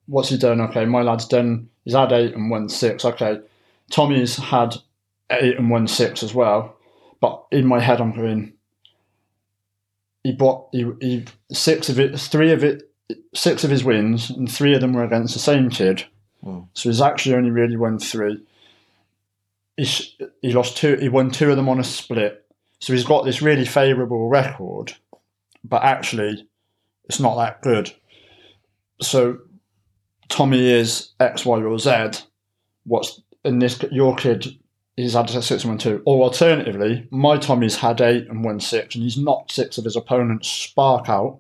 What's 0.08 0.30
he 0.30 0.38
done? 0.38 0.62
Okay, 0.62 0.86
my 0.86 1.02
lad's 1.02 1.28
done, 1.28 1.70
he's 1.86 1.94
had 1.94 2.12
eight 2.12 2.34
and 2.34 2.50
won 2.50 2.70
six. 2.70 3.06
Okay, 3.06 3.40
Tommy's 3.92 4.38
had 4.38 4.76
eight 5.30 5.58
and 5.58 5.70
won 5.70 5.88
six 5.88 6.24
as 6.24 6.34
well. 6.34 6.76
But 7.22 7.46
in 7.52 7.68
my 7.68 7.80
head, 7.80 8.02
I'm 8.02 8.16
going, 8.16 8.54
he 10.24 10.32
bought, 10.32 10.70
he, 10.72 10.92
he, 11.02 11.26
six 11.52 11.90
of 11.90 12.00
it, 12.00 12.20
three 12.20 12.52
of 12.52 12.64
it, 12.64 12.90
six 13.34 13.64
of 13.64 13.70
his 13.70 13.84
wins, 13.84 14.30
and 14.30 14.52
three 14.52 14.74
of 14.74 14.82
them 14.82 14.94
were 14.94 15.04
against 15.04 15.34
the 15.34 15.40
same 15.40 15.70
kid. 15.70 16.06
Hmm. 16.44 16.62
So 16.74 16.90
he's 16.90 17.02
actually 17.02 17.36
only 17.36 17.52
really 17.52 17.76
won 17.76 18.00
three. 18.00 18.42
He, 19.76 19.86
he 20.42 20.54
lost 20.54 20.78
two. 20.78 20.96
He 20.98 21.10
won 21.10 21.32
two 21.32 21.50
of 21.50 21.56
them 21.56 21.70
on 21.70 21.80
a 21.80 21.84
split. 21.84 22.46
So 22.80 22.94
he's 22.94 23.06
got 23.06 23.26
this 23.26 23.42
really 23.42 23.66
favourable 23.66 24.30
record, 24.30 24.96
but 25.64 25.84
actually, 25.84 26.48
it's 27.06 27.20
not 27.20 27.36
that 27.38 27.62
good. 27.62 27.94
So 29.02 29.40
Tommy 30.30 30.70
is 30.70 31.12
X, 31.20 31.46
Y, 31.46 31.62
or 31.62 31.80
Z. 31.80 32.26
What's 32.86 33.22
in 33.44 33.60
this? 33.60 33.82
Your 33.92 34.16
kid, 34.16 34.48
he's 34.96 35.14
had 35.14 35.30
a 35.30 35.42
six 35.42 35.64
and 35.64 35.72
won 35.72 35.78
two. 35.78 36.02
Or 36.06 36.24
alternatively, 36.24 37.08
my 37.12 37.38
Tommy's 37.38 37.78
had 37.78 38.02
eight 38.02 38.28
and 38.28 38.44
won 38.44 38.60
six, 38.60 38.96
and 38.96 39.04
he's 39.04 39.18
knocked 39.18 39.52
six 39.52 39.78
of 39.78 39.86
his 39.86 39.96
opponents 39.96 40.48
spark 40.48 41.10
out. 41.10 41.40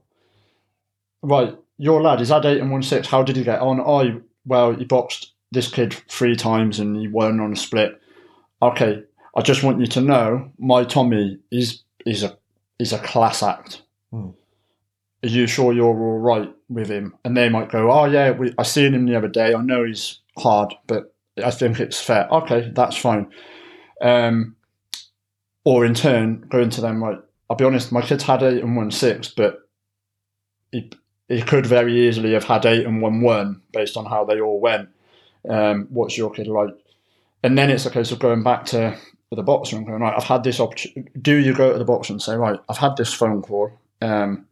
Right, 1.22 1.56
your 1.78 2.02
lad, 2.02 2.20
he's 2.20 2.30
had 2.30 2.46
eight 2.46 2.62
and 2.62 2.72
won 2.72 2.84
six. 2.84 3.08
How 3.08 3.24
did 3.24 3.36
he 3.36 3.44
get 3.44 3.60
on? 3.60 3.80
Oh, 3.80 4.22
well, 4.46 4.74
he 4.74 4.86
boxed 4.86 5.34
this 5.52 5.70
kid 5.70 5.94
three 6.08 6.36
times 6.36 6.80
and 6.80 6.96
he 6.96 7.08
won 7.08 7.40
on 7.40 7.54
a 7.54 7.56
split. 7.56 8.00
Okay, 8.62 9.04
I 9.36 9.42
just 9.42 9.64
want 9.64 9.80
you 9.80 9.88
to 9.88 10.02
know, 10.02 10.52
my 10.58 10.84
Tommy 10.84 11.40
is 11.52 11.84
is 12.06 12.24
a 12.24 12.38
is 12.80 12.94
a 12.94 13.00
class 13.00 13.44
act. 13.44 13.82
Hmm. 14.12 14.30
Are 15.22 15.28
you 15.28 15.47
sure 15.47 15.74
you're 15.74 15.86
all 15.86 16.20
right 16.20 16.53
with 16.70 16.89
him? 16.89 17.14
And 17.26 17.36
they 17.36 17.49
might 17.49 17.72
go, 17.72 17.91
oh 17.91 18.05
yeah, 18.05 18.32
we, 18.32 18.53
I 18.57 18.64
seen 18.64 18.93
him 18.93 19.05
the 19.05 19.18
other 19.18 19.28
day. 19.28 19.53
I 19.53 19.62
know 19.62 19.84
he's 19.84 20.20
hard, 20.38 20.74
but 20.88 21.14
I 21.43 21.51
think 21.51 21.80
it's 21.80 21.99
fair. 21.99 22.28
Okay, 22.30 22.72
that's 22.74 22.95
fine. 22.95 23.32
Um, 24.01 24.55
or 25.66 25.86
in 25.86 25.93
turn, 25.93 26.45
going 26.49 26.70
to 26.72 26.82
them 26.82 27.01
like, 27.01 27.20
I'll 27.49 27.57
be 27.57 27.66
honest, 27.66 27.91
my 27.91 28.01
kid's 28.01 28.24
had 28.24 28.43
eight 28.43 28.64
and 28.64 28.76
won 28.76 28.91
six, 28.91 29.28
but 29.28 29.60
he, 30.72 30.89
he 31.28 31.41
could 31.41 31.66
very 31.66 32.07
easily 32.07 32.34
have 32.34 32.45
had 32.45 32.66
eight 32.66 32.86
and 32.86 33.01
won 33.01 33.22
one 33.22 33.62
based 33.74 33.97
on 33.97 34.05
how 34.05 34.24
they 34.24 34.39
all 34.39 34.62
went. 34.62 34.89
Um, 35.49 35.88
what's 35.89 36.18
your 36.18 36.32
kid 36.32 36.47
like? 36.47 36.70
And 37.43 37.57
then 37.57 37.70
it's 37.70 37.86
a 37.86 37.91
case 37.91 38.12
of 38.12 38.20
going 38.20 38.43
back 38.43 38.66
to 38.68 38.97
the 39.32 39.43
boxer 39.43 39.78
and 39.78 39.86
going, 39.86 40.01
right, 40.01 40.14
I've 40.16 40.24
had 40.24 40.43
this 40.43 40.60
opportunity. 40.60 41.12
Do 41.22 41.36
you 41.36 41.53
go 41.53 41.74
to 41.74 41.78
the 41.78 41.86
boxer 41.86 42.14
and 42.14 42.22
say, 42.22 42.36
right, 42.36 42.60
I've 42.70 42.78
had 42.78 42.95
this 42.97 43.14
phone 43.14 43.41
call. 43.41 43.72
Um, 44.02 44.45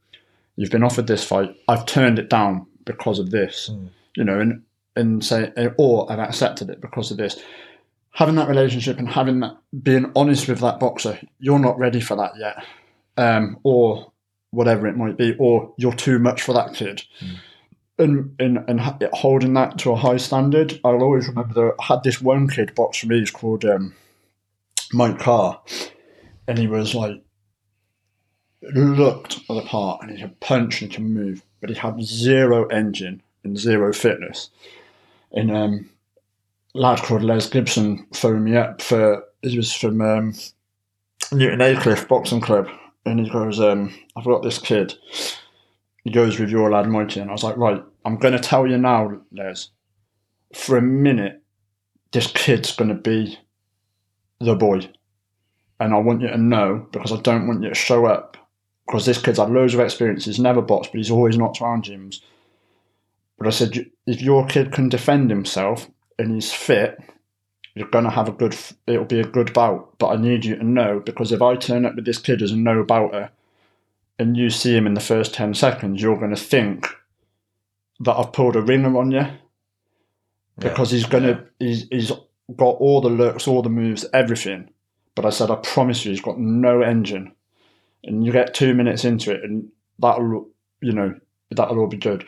you've 0.56 0.72
been 0.72 0.84
offered 0.84 1.08
this 1.08 1.24
fight. 1.24 1.56
I've 1.68 1.86
turned 1.86 2.20
it 2.20 2.30
down 2.30 2.68
because 2.86 3.20
of 3.20 3.32
this, 3.32 3.70
mm. 3.72 3.90
you 4.16 4.24
know, 4.24 4.40
and, 4.40 4.64
and 4.96 5.24
say, 5.24 5.52
or 5.78 6.12
I've 6.12 6.20
accepted 6.20 6.70
it 6.70 6.82
because 6.82 7.12
of 7.12 7.18
this. 7.18 7.42
Having 8.12 8.36
that 8.36 8.50
relationship 8.50 8.98
and 8.98 9.08
having 9.08 9.42
that, 9.42 9.58
being 9.84 10.12
honest 10.16 10.48
with 10.48 10.60
that 10.60 10.80
boxer, 10.80 11.20
you're 11.40 11.60
not 11.60 11.78
ready 11.78 12.02
for 12.02 12.16
that 12.16 12.32
yet. 12.38 12.64
Um, 13.18 13.60
or 13.64 14.12
whatever 14.52 14.88
it 14.88 14.96
might 14.96 15.18
be, 15.18 15.36
or 15.38 15.74
you're 15.78 15.94
too 15.94 16.20
much 16.20 16.42
for 16.42 16.54
that 16.54 16.74
kid. 16.74 17.04
Mm 17.20 17.40
and, 18.00 18.36
and 18.40 18.64
and 18.68 18.80
holding 19.14 19.54
that 19.54 19.78
to 19.80 19.92
a 19.92 19.96
high 19.96 20.18
standard. 20.18 20.80
I'll 20.84 21.02
always 21.04 21.28
remember 21.28 21.54
that 21.54 21.76
I 21.80 21.84
had 21.84 22.04
this 22.04 22.22
one 22.22 22.48
kid 22.48 22.76
box 22.76 23.00
for 23.00 23.08
me. 23.08 23.20
He's 23.20 23.32
called 23.32 23.66
um, 23.66 23.96
Mike 24.94 25.20
Carr, 25.20 25.62
and 26.48 26.58
he 26.58 26.68
was 26.68 26.94
like 26.94 27.24
looked 28.74 29.38
at 29.38 29.48
the 29.48 29.62
part, 29.62 30.02
and 30.02 30.12
he 30.12 30.22
could 30.22 30.40
punch 30.40 30.82
and 30.82 30.92
he 30.92 30.96
could 30.98 31.06
move, 31.06 31.44
but 31.62 31.70
he 31.70 31.76
had 31.76 32.02
zero 32.04 32.66
engine 32.68 33.22
and 33.44 33.58
zero 33.58 33.94
fitness. 33.94 34.50
And 35.32 35.52
um, 35.56 35.90
a 36.76 36.80
lad 36.80 37.00
called 37.00 37.24
Les 37.24 37.50
Gibson 37.50 38.06
phoned 38.14 38.46
me 38.46 38.56
up 38.56 38.82
for 38.82 39.24
he 39.42 39.58
was 39.58 39.74
from 39.74 40.02
um, 40.02 40.34
Newton 41.32 41.62
Aycliffe 41.62 42.08
Boxing 42.08 42.42
Club, 42.42 42.68
and 43.06 43.20
he 43.20 43.30
goes, 43.30 43.60
um, 43.60 43.94
"I've 44.16 44.26
got 44.26 44.44
this 44.44 44.58
kid." 44.58 44.96
he 46.08 46.14
goes 46.14 46.40
with 46.40 46.50
your 46.50 46.72
lad 46.72 46.88
Mikey, 46.88 47.20
and 47.20 47.30
I 47.30 47.34
was 47.34 47.44
like, 47.44 47.58
right, 47.58 47.84
I'm 48.06 48.16
going 48.16 48.34
to 48.34 48.40
tell 48.40 48.66
you 48.66 48.78
now, 48.78 49.20
Les. 49.34 49.72
For 50.56 50.78
a 50.78 50.82
minute, 50.82 51.44
this 52.14 52.28
kid's 52.28 52.74
going 52.74 52.88
to 52.88 52.96
be 52.96 53.38
the 54.40 54.56
boy, 54.56 54.90
and 55.82 55.94
I 55.94 55.98
want 55.98 56.22
you 56.22 56.30
to 56.30 56.38
know 56.38 56.88
because 56.94 57.12
I 57.12 57.20
don't 57.20 57.46
want 57.46 57.62
you 57.62 57.68
to 57.68 57.76
show 57.76 58.06
up 58.06 58.37
because 58.88 59.06
this 59.06 59.22
kid's 59.22 59.38
had 59.38 59.52
loads 59.52 59.74
of 59.74 59.82
experience. 59.82 60.26
He's 60.26 60.40
never 60.40 60.62
boxed, 60.62 60.92
but 60.92 60.98
he's 60.98 61.12
always 61.12 61.38
knocked 61.38 61.62
around 61.62 61.84
gyms. 61.84 62.22
But 63.38 63.48
I 63.48 63.52
said, 63.52 63.92
if 64.08 64.22
your 64.22 64.48
kid 64.48 64.72
can 64.72 64.90
defend 64.90 65.30
himself 65.30 65.90
and 66.18 66.34
he's 66.34 66.54
fit, 66.54 66.98
you're 67.76 67.90
going 67.90 68.06
to 68.06 68.10
have 68.10 68.30
a 68.30 68.32
good. 68.32 68.58
It'll 68.88 69.06
be 69.06 69.20
a 69.20 69.28
good 69.28 69.54
bout. 69.54 69.98
But 70.00 70.08
I 70.08 70.16
need 70.16 70.46
you 70.46 70.56
to 70.56 70.64
know 70.64 71.00
because 71.00 71.32
if 71.32 71.42
I 71.42 71.56
turn 71.56 71.86
up 71.86 71.96
with 71.96 72.06
this 72.06 72.18
kid 72.18 72.42
as 72.42 72.52
a 72.52 72.58
no 72.58 72.84
bouter 72.84 73.30
and 74.18 74.36
you 74.36 74.50
see 74.50 74.76
him 74.76 74.88
in 74.88 74.96
the 74.96 75.02
first 75.02 75.34
10 75.34 75.54
seconds, 75.54 76.02
you're 76.02 76.18
going 76.18 76.34
to 76.34 76.42
think 76.42 76.88
that 78.00 78.16
I've 78.16 78.32
pulled 78.32 78.56
a 78.56 78.62
ringer 78.62 78.98
on 78.98 79.12
you 79.12 79.28
because 80.58 80.92
yeah. 80.92 80.98
he's 80.98 81.08
going 81.08 81.24
to, 81.24 81.44
he's, 81.60 81.88
he's 81.92 82.12
got 82.56 82.78
all 82.78 83.02
the 83.02 83.10
looks, 83.10 83.48
all 83.48 83.62
the 83.62 83.70
moves, 83.70 84.06
everything. 84.14 84.70
But 85.14 85.26
I 85.26 85.30
said, 85.30 85.52
I 85.52 85.56
promise 85.56 86.06
you, 86.06 86.12
he's 86.12 86.22
got 86.22 86.40
no 86.40 86.82
engine. 86.82 87.34
And 88.08 88.26
you 88.26 88.32
get 88.32 88.54
two 88.54 88.74
minutes 88.74 89.06
into 89.06 89.32
it, 89.34 89.44
and 89.44 89.70
that'll, 90.00 90.48
you 90.82 90.94
know, 90.94 91.14
that'll 91.52 91.80
all 91.80 91.88
be 91.88 91.98
good. 91.98 92.26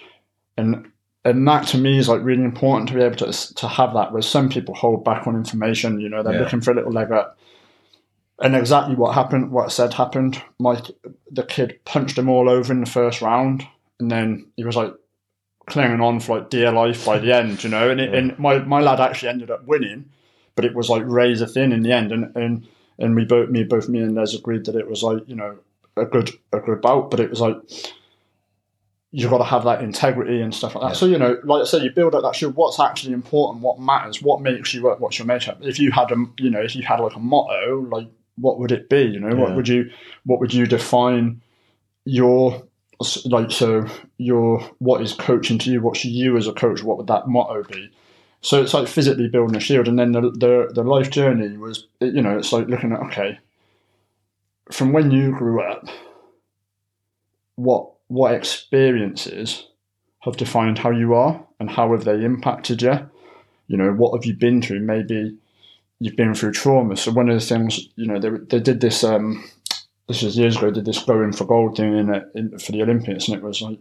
And 0.58 0.92
and 1.26 1.48
that 1.48 1.68
to 1.68 1.78
me 1.78 1.98
is 1.98 2.08
like 2.10 2.22
really 2.24 2.44
important 2.44 2.90
to 2.90 2.96
be 2.96 3.02
able 3.02 3.16
to 3.18 3.56
to 3.56 3.68
have 3.68 3.94
that. 3.94 4.12
Where 4.12 4.22
some 4.22 4.50
people 4.50 4.76
hold 4.76 5.04
back 5.04 5.26
on 5.26 5.36
information, 5.36 6.00
you 6.00 6.10
know, 6.10 6.22
they're 6.22 6.34
yeah. 6.34 6.42
looking 6.42 6.62
for 6.62 6.72
a 6.72 6.76
little 6.76 6.92
leg 6.92 7.12
up 7.12 7.40
and 8.42 8.56
exactly 8.56 8.96
what 8.96 9.16
happened, 9.16 9.52
what 9.52 9.66
I 9.66 9.70
said 9.70 9.94
happened. 9.94 10.42
My 10.60 10.82
the 11.32 11.44
kid 11.44 11.80
punched 11.86 12.18
him 12.18 12.30
all 12.30 12.50
over 12.50 12.72
in 12.72 12.80
the 12.80 12.90
first 12.90 13.22
round, 13.22 13.68
and 14.00 14.10
then 14.10 14.48
he 14.56 14.64
was 14.64 14.76
like 14.76 14.94
clinging 15.68 16.02
on 16.02 16.20
for 16.20 16.40
like 16.40 16.50
dear 16.50 16.72
life 16.72 17.06
by 17.06 17.20
the 17.20 17.34
end, 17.36 17.64
you 17.64 17.70
know. 17.70 17.90
And 17.90 18.00
it, 18.00 18.12
yeah. 18.12 18.18
and 18.18 18.40
my, 18.40 18.60
my 18.60 18.80
lad 18.80 19.00
actually 19.00 19.30
ended 19.30 19.52
up 19.52 19.66
winning, 19.66 20.10
but 20.56 20.66
it 20.66 20.74
was 20.74 20.90
like 20.90 21.04
razor 21.06 21.48
thin 21.48 21.72
in 21.72 21.84
the 21.84 21.92
end. 21.92 22.12
And 22.12 22.36
and 22.36 22.68
and 22.98 23.16
we 23.16 23.26
both 23.26 23.50
me 23.50 23.64
both 23.64 23.90
me 23.90 24.00
and 24.00 24.16
Les 24.16 24.34
agreed 24.34 24.66
that 24.66 24.76
it 24.76 24.90
was 24.90 25.04
like 25.04 25.24
you 25.28 25.36
know 25.36 25.58
a 26.00 26.06
good 26.06 26.32
a 26.52 26.60
good 26.60 26.82
bout, 26.82 27.12
but 27.12 27.20
it 27.20 27.30
was 27.30 27.42
like 27.42 27.56
you've 29.12 29.32
got 29.32 29.40
to 29.40 29.44
have 29.44 29.64
that 29.64 29.82
integrity 29.82 30.40
and 30.42 30.54
stuff 30.54 30.76
like 30.76 30.84
that. 30.84 30.90
Yeah. 30.90 30.94
So 30.94 31.06
you 31.06 31.18
know, 31.18 31.38
like 31.44 31.62
I 31.62 31.66
said, 31.66 31.84
you 31.84 31.92
build 31.92 32.16
up 32.16 32.24
that 32.24 32.36
shield. 32.36 32.56
What's 32.56 32.80
actually 32.80 33.14
important? 33.14 33.64
What 33.64 33.80
matters? 33.80 34.22
What 34.22 34.42
makes 34.42 34.74
you 34.74 34.84
work? 34.84 35.00
What's 35.00 35.18
your 35.18 35.26
makeup? 35.26 35.60
If 35.62 35.80
you 35.80 35.92
had 35.92 36.12
a 36.12 36.26
you 36.38 36.50
know 36.50 36.62
if 36.62 36.76
you 36.76 36.84
had 36.84 37.00
like 37.00 37.16
a 37.16 37.20
motto 37.20 37.88
like 37.92 38.08
what 38.36 38.60
would 38.60 38.72
it 38.72 38.90
be? 38.90 39.02
You 39.02 39.20
know, 39.20 39.30
yeah. 39.30 39.36
what 39.36 39.56
would 39.56 39.68
you 39.68 39.92
what 40.26 40.40
would 40.40 40.54
you 40.54 40.66
define 40.66 41.42
your 42.06 42.64
like 43.26 43.52
so 43.52 43.86
your 44.18 44.60
what 44.80 45.02
is 45.02 45.14
coaching 45.14 45.58
to 45.60 45.72
you? 45.72 45.82
What's 45.82 46.06
you 46.06 46.38
as 46.38 46.48
a 46.48 46.54
coach? 46.54 46.84
What 46.84 46.98
would 46.98 47.08
that 47.08 47.28
motto 47.28 47.64
be? 47.64 47.92
So 48.42 48.62
it's 48.62 48.74
like 48.74 48.88
physically 48.88 49.28
building 49.28 49.58
a 49.58 49.60
shield, 49.60 49.88
and 49.88 50.00
then 50.00 50.14
the 50.14 50.22
the, 50.22 50.72
the 50.74 50.84
life 50.84 51.10
journey 51.10 51.58
was 51.58 51.88
you 52.00 52.22
know 52.22 52.38
it's 52.38 52.54
like 52.54 52.68
looking 52.68 52.94
at 52.94 53.02
okay, 53.02 53.38
from 54.72 54.94
when 54.94 55.12
you 55.12 55.32
grew 55.32 55.62
up, 55.62 55.88
what 57.56 57.92
what 58.08 58.34
experiences 58.34 59.68
have 60.22 60.38
defined 60.38 60.80
how 60.80 60.90
you 60.90 61.14
are, 61.14 61.46
and 61.60 61.70
how 61.70 61.92
have 61.92 62.06
they 62.06 62.24
impacted 62.24 62.82
you? 62.82 63.10
You 63.68 63.78
know, 63.78 63.92
what 63.92 64.18
have 64.18 64.26
you 64.26 64.34
been 64.34 64.62
through? 64.62 64.82
Maybe 64.82 65.38
you've 66.00 66.16
been 66.16 66.34
through 66.34 66.54
trauma. 66.54 66.98
So 66.98 67.12
one 67.12 67.30
of 67.30 67.40
the 67.40 67.46
things, 67.46 67.80
you 67.96 68.08
know, 68.08 68.20
they, 68.20 68.30
they 68.30 68.60
did 68.60 68.82
this. 68.82 69.04
Um, 69.04 69.44
this 70.08 70.24
was 70.24 70.38
years 70.38 70.58
ago. 70.58 70.68
They 70.68 70.76
did 70.76 70.86
this 70.86 71.04
going 71.04 71.34
for 71.34 71.46
gold 71.46 71.78
thing 71.78 71.96
in, 71.96 72.24
in 72.34 72.58
for 72.58 72.72
the 72.72 72.82
Olympics, 72.82 73.28
and 73.28 73.38
it 73.38 73.44
was 73.44 73.62
like 73.62 73.80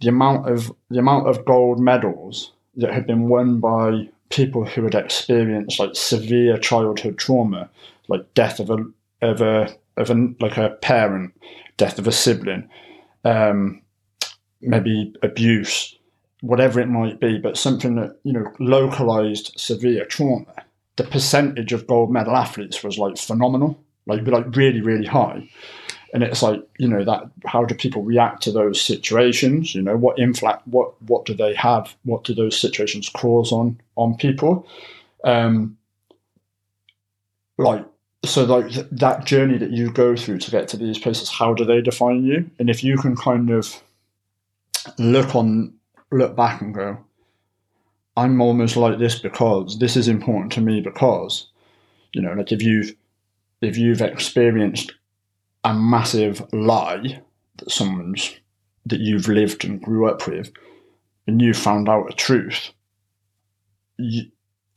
the 0.00 0.08
amount 0.08 0.48
of 0.48 0.72
the 0.90 0.98
amount 0.98 1.28
of 1.28 1.44
gold 1.44 1.78
medals 1.78 2.52
that 2.76 2.92
had 2.92 3.06
been 3.06 3.28
won 3.28 3.60
by 3.60 4.08
people 4.30 4.64
who 4.64 4.82
had 4.82 4.94
experienced 4.94 5.78
like 5.78 5.94
severe 5.94 6.56
childhood 6.56 7.18
trauma, 7.18 7.68
like 8.08 8.34
death 8.34 8.58
of 8.58 8.70
a 8.70 8.78
of 9.20 9.40
a 9.40 9.74
of 9.96 10.10
a 10.10 10.34
like 10.40 10.56
a 10.56 10.70
parent, 10.80 11.34
death 11.76 11.98
of 11.98 12.06
a 12.06 12.12
sibling, 12.12 12.68
um, 13.24 13.82
maybe 14.60 15.14
abuse, 15.22 15.96
whatever 16.40 16.80
it 16.80 16.88
might 16.88 17.20
be, 17.20 17.38
but 17.38 17.56
something 17.56 17.96
that 17.96 18.18
you 18.24 18.32
know 18.32 18.52
localized 18.58 19.52
severe 19.56 20.04
trauma 20.04 20.54
the 20.96 21.04
percentage 21.04 21.72
of 21.72 21.86
gold 21.86 22.10
medal 22.10 22.36
athletes 22.36 22.82
was 22.82 22.98
like 22.98 23.16
phenomenal, 23.16 23.82
like 24.06 24.26
like 24.26 24.56
really 24.56 24.80
really 24.80 25.06
high. 25.06 25.48
And 26.14 26.22
it's 26.22 26.42
like 26.42 26.62
you 26.78 26.88
know 26.88 27.04
that 27.04 27.24
how 27.46 27.64
do 27.64 27.74
people 27.74 28.02
react 28.02 28.42
to 28.42 28.52
those 28.52 28.80
situations? 28.80 29.74
You 29.74 29.82
know 29.82 29.96
what 29.96 30.18
inflect 30.18 30.66
what 30.68 31.00
what 31.02 31.24
do 31.24 31.34
they 31.34 31.54
have? 31.54 31.94
What 32.04 32.24
do 32.24 32.34
those 32.34 32.58
situations 32.58 33.08
cause 33.08 33.52
on 33.52 33.80
on 33.96 34.16
people? 34.16 34.66
Um, 35.24 35.76
like 37.56 37.84
so 38.24 38.44
like 38.44 38.70
th- 38.70 38.86
that 38.92 39.24
journey 39.24 39.58
that 39.58 39.70
you 39.70 39.90
go 39.90 40.14
through 40.14 40.38
to 40.38 40.50
get 40.50 40.68
to 40.68 40.76
these 40.76 40.98
places 40.98 41.28
how 41.28 41.52
do 41.52 41.64
they 41.64 41.80
define 41.80 42.24
you 42.24 42.48
and 42.58 42.70
if 42.70 42.84
you 42.84 42.96
can 42.96 43.16
kind 43.16 43.50
of 43.50 43.82
look 44.98 45.34
on 45.34 45.72
look 46.10 46.36
back 46.36 46.60
and 46.60 46.74
go 46.74 46.98
I'm 48.16 48.40
almost 48.40 48.76
like 48.76 48.98
this 48.98 49.18
because 49.18 49.78
this 49.78 49.96
is 49.96 50.08
important 50.08 50.52
to 50.52 50.60
me 50.60 50.80
because, 50.80 51.46
you 52.12 52.20
know, 52.20 52.32
like 52.32 52.52
if 52.52 52.62
you've 52.62 52.94
if 53.62 53.78
you've 53.78 54.02
experienced 54.02 54.92
a 55.64 55.72
massive 55.72 56.42
lie 56.52 57.20
that 57.58 57.70
someone's 57.70 58.34
that 58.86 59.00
you've 59.00 59.28
lived 59.28 59.64
and 59.64 59.80
grew 59.80 60.08
up 60.08 60.26
with, 60.26 60.52
and 61.26 61.40
you 61.40 61.54
found 61.54 61.88
out 61.88 62.10
a 62.10 62.14
truth, 62.14 62.72
you, 63.96 64.24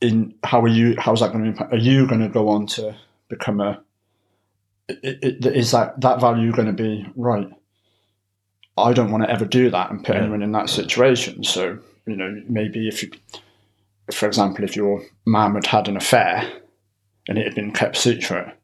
in 0.00 0.34
how 0.42 0.62
are 0.62 0.68
you? 0.68 0.94
How's 0.98 1.20
that 1.20 1.32
going 1.32 1.44
to 1.44 1.50
impact? 1.50 1.74
Are 1.74 1.78
you 1.78 2.06
going 2.06 2.22
to 2.22 2.28
go 2.28 2.48
on 2.48 2.66
to 2.68 2.94
become 3.28 3.60
a? 3.60 3.80
Is 4.88 5.72
that 5.72 6.00
that 6.00 6.20
value 6.20 6.52
going 6.52 6.68
to 6.68 6.72
be 6.72 7.06
right? 7.16 7.50
I 8.78 8.92
don't 8.92 9.10
want 9.10 9.24
to 9.24 9.30
ever 9.30 9.44
do 9.44 9.70
that 9.70 9.90
and 9.90 10.04
put 10.04 10.14
yeah. 10.14 10.22
anyone 10.22 10.42
in 10.42 10.52
that 10.52 10.68
situation. 10.68 11.42
So 11.44 11.78
you 12.06 12.16
know, 12.16 12.42
maybe 12.48 12.88
if 12.88 13.02
you, 13.02 13.10
for 14.12 14.26
example, 14.26 14.64
if 14.64 14.76
your 14.76 15.02
mum 15.24 15.54
had 15.54 15.66
had 15.66 15.88
an 15.88 15.96
affair 15.96 16.48
and 17.28 17.38
it 17.38 17.44
had 17.44 17.54
been 17.54 17.72
kept 17.72 17.96
secret 17.96 18.56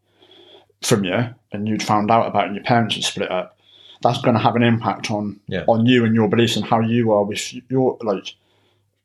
from 0.83 1.05
you 1.05 1.35
and 1.53 1.69
you'd 1.69 1.83
found 1.83 2.11
out 2.11 2.29
about 2.29 2.45
it 2.45 2.47
and 2.49 2.57
your 2.57 2.65
parents 2.65 2.95
had 2.95 3.05
split 3.05 3.31
up, 3.31 3.59
that's 4.03 4.21
going 4.21 4.35
to 4.37 4.43
have 4.43 4.57
an 4.57 4.63
impact 4.63 5.11
on 5.11 5.41
yeah. 5.47 5.65
on 5.67 5.87
you 5.87 6.05
and 6.05 6.15
your 6.15 6.29
beliefs 6.29 6.57
and 6.57 6.65
how 6.65 6.81
you 6.81 7.13
are 7.13 7.25
with 7.25 7.53
your 7.71 7.99
like 8.03 8.35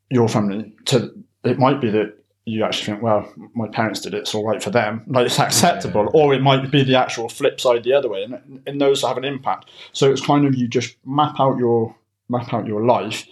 your 0.09 0.27
family. 0.27 0.73
To 0.85 1.13
it 1.43 1.59
might 1.59 1.81
be 1.81 1.89
that 1.91 2.15
you 2.47 2.63
actually 2.63 2.85
think, 2.85 3.01
well, 3.01 3.31
my 3.53 3.67
parents 3.67 3.99
did 3.99 4.13
it, 4.13 4.19
it's 4.19 4.33
all 4.33 4.47
right 4.47 4.63
for 4.63 4.69
them, 4.69 5.03
like 5.07 5.25
it's 5.25 5.37
acceptable, 5.37 6.03
yeah. 6.03 6.21
or 6.21 6.33
it 6.33 6.41
might 6.41 6.71
be 6.71 6.81
the 6.81 6.95
actual 6.95 7.27
flip 7.27 7.59
side 7.59 7.83
the 7.83 7.91
other 7.91 8.07
way, 8.07 8.23
and, 8.23 8.61
and 8.65 8.79
those 8.79 9.01
have 9.01 9.17
an 9.17 9.25
impact. 9.25 9.69
So 9.91 10.09
it's 10.09 10.25
kind 10.25 10.45
of 10.47 10.55
you 10.55 10.67
just 10.67 10.95
map 11.05 11.39
out 11.39 11.57
your 11.57 11.93
map 12.29 12.53
out 12.53 12.65
your 12.65 12.85
life 12.85 13.25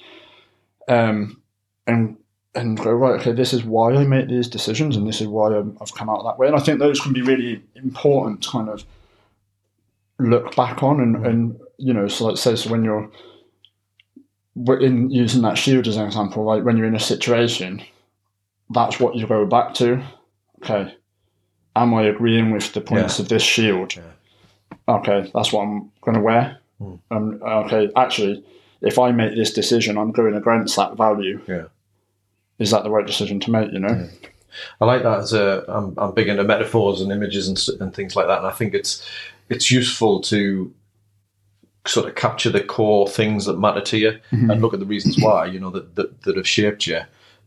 um, 0.89 1.41
and 1.87 2.17
and 2.55 2.77
go 2.77 2.91
right. 2.91 3.19
Okay, 3.19 3.31
this 3.31 3.53
is 3.53 3.63
why 3.63 3.93
I 3.93 4.03
make 4.03 4.27
these 4.27 4.49
decisions, 4.49 4.97
and 4.97 5.07
this 5.07 5.21
is 5.21 5.27
why 5.27 5.55
I'm, 5.55 5.77
I've 5.79 5.93
come 5.93 6.09
out 6.09 6.23
that 6.23 6.37
way. 6.37 6.47
And 6.47 6.55
I 6.55 6.59
think 6.59 6.79
those 6.79 6.99
can 6.99 7.13
be 7.13 7.21
really 7.21 7.63
important 7.75 8.43
to 8.43 8.49
kind 8.49 8.69
of 8.69 8.83
look 10.19 10.55
back 10.57 10.83
on, 10.83 10.99
and, 10.99 11.25
and 11.25 11.59
you 11.77 11.93
know, 11.93 12.09
so 12.09 12.25
like 12.25 12.37
say, 12.37 12.55
so 12.57 12.69
when 12.69 12.83
you're 12.83 13.09
in 14.81 15.09
using 15.09 15.41
that 15.43 15.57
shield 15.57 15.87
as 15.87 15.95
an 15.95 16.05
example, 16.05 16.43
like 16.43 16.63
when 16.63 16.75
you're 16.75 16.87
in 16.87 16.95
a 16.95 16.99
situation, 16.99 17.81
that's 18.69 18.99
what 18.99 19.15
you 19.15 19.27
go 19.27 19.45
back 19.45 19.73
to. 19.75 20.03
Okay, 20.63 20.95
am 21.75 21.93
I 21.93 22.03
agreeing 22.03 22.51
with 22.51 22.73
the 22.73 22.81
points 22.81 23.19
Yeah. 23.19 23.23
of 23.23 23.29
this 23.29 23.43
shield? 23.43 23.95
Yeah. 23.95 24.03
Okay, 24.87 25.29
that's 25.33 25.51
what 25.51 25.63
I'm 25.63 25.91
going 26.01 26.15
to 26.15 26.21
wear. 26.21 26.59
Hmm. 26.79 26.95
Um, 27.11 27.39
okay, 27.43 27.89
actually, 27.95 28.43
if 28.81 28.99
I 28.99 29.11
make 29.11 29.35
this 29.35 29.53
decision, 29.53 29.97
I'm 29.97 30.11
going 30.11 30.35
against 30.35 30.75
that 30.75 30.97
value. 30.97 31.41
Yeah. 31.47 31.65
Is 32.59 32.71
that 32.71 32.83
the 32.83 32.89
right 32.89 33.05
decision 33.05 33.39
to 33.41 33.51
make? 33.51 33.71
You 33.71 33.79
know. 33.79 34.07
I 34.79 34.85
like 34.85 35.03
that 35.03 35.19
as 35.19 35.33
a. 35.33 35.65
I'm, 35.67 35.93
I'm 35.97 36.13
big 36.13 36.29
into 36.29 36.43
metaphors 36.43 37.01
and 37.01 37.11
images 37.11 37.47
and, 37.47 37.81
and 37.81 37.93
things 37.93 38.15
like 38.15 38.27
that, 38.27 38.37
and 38.39 38.47
I 38.47 38.51
think 38.51 38.73
it's 38.73 39.05
it's 39.49 39.69
useful 39.69 40.21
to 40.21 40.73
sort 41.85 42.07
of 42.07 42.15
capture 42.15 42.49
the 42.49 42.63
core 42.63 43.07
things 43.07 43.45
that 43.45 43.59
matter 43.59 43.81
to 43.81 43.97
you 43.97 44.19
and 44.31 44.59
look 44.59 44.73
at 44.73 44.79
the 44.79 44.85
reasons 44.87 45.17
why 45.21 45.45
you 45.45 45.59
know 45.59 45.69
that, 45.69 45.95
that 45.95 46.21
that 46.23 46.35
have 46.37 46.47
shaped 46.47 46.87
you. 46.87 47.01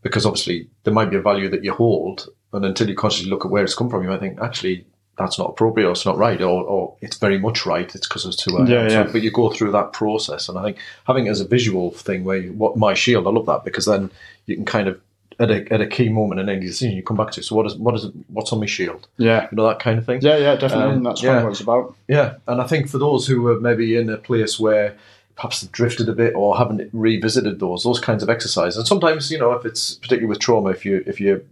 Because 0.08 0.26
obviously 0.26 0.68
there 0.84 0.94
might 0.94 1.10
be 1.10 1.16
a 1.16 1.22
value 1.22 1.48
that 1.50 1.64
you 1.64 1.72
hold, 1.72 2.28
and 2.52 2.64
until 2.64 2.88
you 2.88 2.94
consciously 2.94 3.30
look 3.30 3.44
at 3.44 3.50
where 3.50 3.64
it's 3.64 3.74
come 3.74 3.90
from, 3.90 4.02
you 4.02 4.08
might 4.08 4.20
think 4.20 4.40
actually 4.40 4.86
that's 5.18 5.38
not 5.38 5.50
appropriate 5.50 5.86
or 5.86 5.90
it's 5.90 6.06
not 6.06 6.16
right 6.16 6.40
or, 6.40 6.62
or 6.62 6.94
it's 7.00 7.18
very 7.18 7.38
much 7.38 7.66
right. 7.66 7.92
It's 7.94 8.06
because 8.06 8.24
it's 8.24 8.36
too 8.36 8.56
early. 8.56 8.72
Yeah, 8.72 8.88
So- 8.88 8.94
yeah. 8.94 9.08
but 9.12 9.22
you 9.22 9.30
go 9.30 9.50
through 9.50 9.72
that 9.72 9.92
process, 9.92 10.48
and 10.48 10.58
I 10.58 10.62
think 10.62 10.78
having 11.06 11.26
it 11.26 11.30
as 11.30 11.40
a 11.40 11.46
visual 11.46 11.90
thing 11.90 12.24
where 12.24 12.38
you, 12.38 12.52
what 12.52 12.76
my 12.76 12.94
shield, 12.94 13.26
I 13.26 13.30
love 13.30 13.46
that 13.46 13.64
because 13.64 13.86
then 13.86 14.10
you 14.46 14.56
can 14.56 14.64
kind 14.64 14.88
of 14.88 15.00
at 15.40 15.50
a, 15.50 15.72
at 15.72 15.80
a 15.80 15.86
key 15.86 16.08
moment 16.08 16.40
in 16.40 16.48
any 16.48 16.66
decision 16.66 16.96
you 16.96 17.02
come 17.02 17.16
back 17.16 17.30
to. 17.32 17.40
It. 17.40 17.44
So 17.44 17.54
what 17.54 17.66
is 17.66 17.76
what 17.76 17.94
is 17.94 18.06
what's 18.28 18.52
on 18.52 18.60
my 18.60 18.66
shield? 18.66 19.06
Yeah. 19.18 19.48
You 19.50 19.56
know 19.56 19.68
that 19.68 19.78
kind 19.78 19.98
of 19.98 20.06
thing. 20.06 20.20
Yeah, 20.22 20.36
yeah, 20.36 20.54
definitely. 20.56 20.84
Um, 20.84 20.96
and 20.98 21.06
that's 21.06 21.22
yeah. 21.22 21.42
what 21.42 21.50
it's 21.50 21.60
about. 21.60 21.94
Yeah, 22.08 22.34
and 22.46 22.60
I 22.60 22.66
think 22.66 22.88
for 22.88 22.98
those 22.98 23.26
who 23.26 23.46
are 23.48 23.60
maybe 23.60 23.96
in 23.96 24.10
a 24.10 24.16
place 24.16 24.58
where 24.58 24.96
perhaps 25.38 25.60
they've 25.60 25.70
drifted 25.70 26.08
a 26.08 26.12
bit 26.12 26.34
or 26.34 26.58
haven't 26.58 26.90
revisited 26.92 27.60
those 27.60 27.84
those 27.84 28.00
kinds 28.00 28.22
of 28.22 28.28
exercises, 28.28 28.76
and 28.76 28.86
sometimes 28.86 29.30
you 29.30 29.38
know 29.38 29.52
if 29.52 29.64
it's 29.64 29.94
particularly 29.94 30.26
with 30.26 30.40
trauma, 30.40 30.70
if 30.70 30.84
you 30.84 31.02
if 31.06 31.20
you 31.20 31.46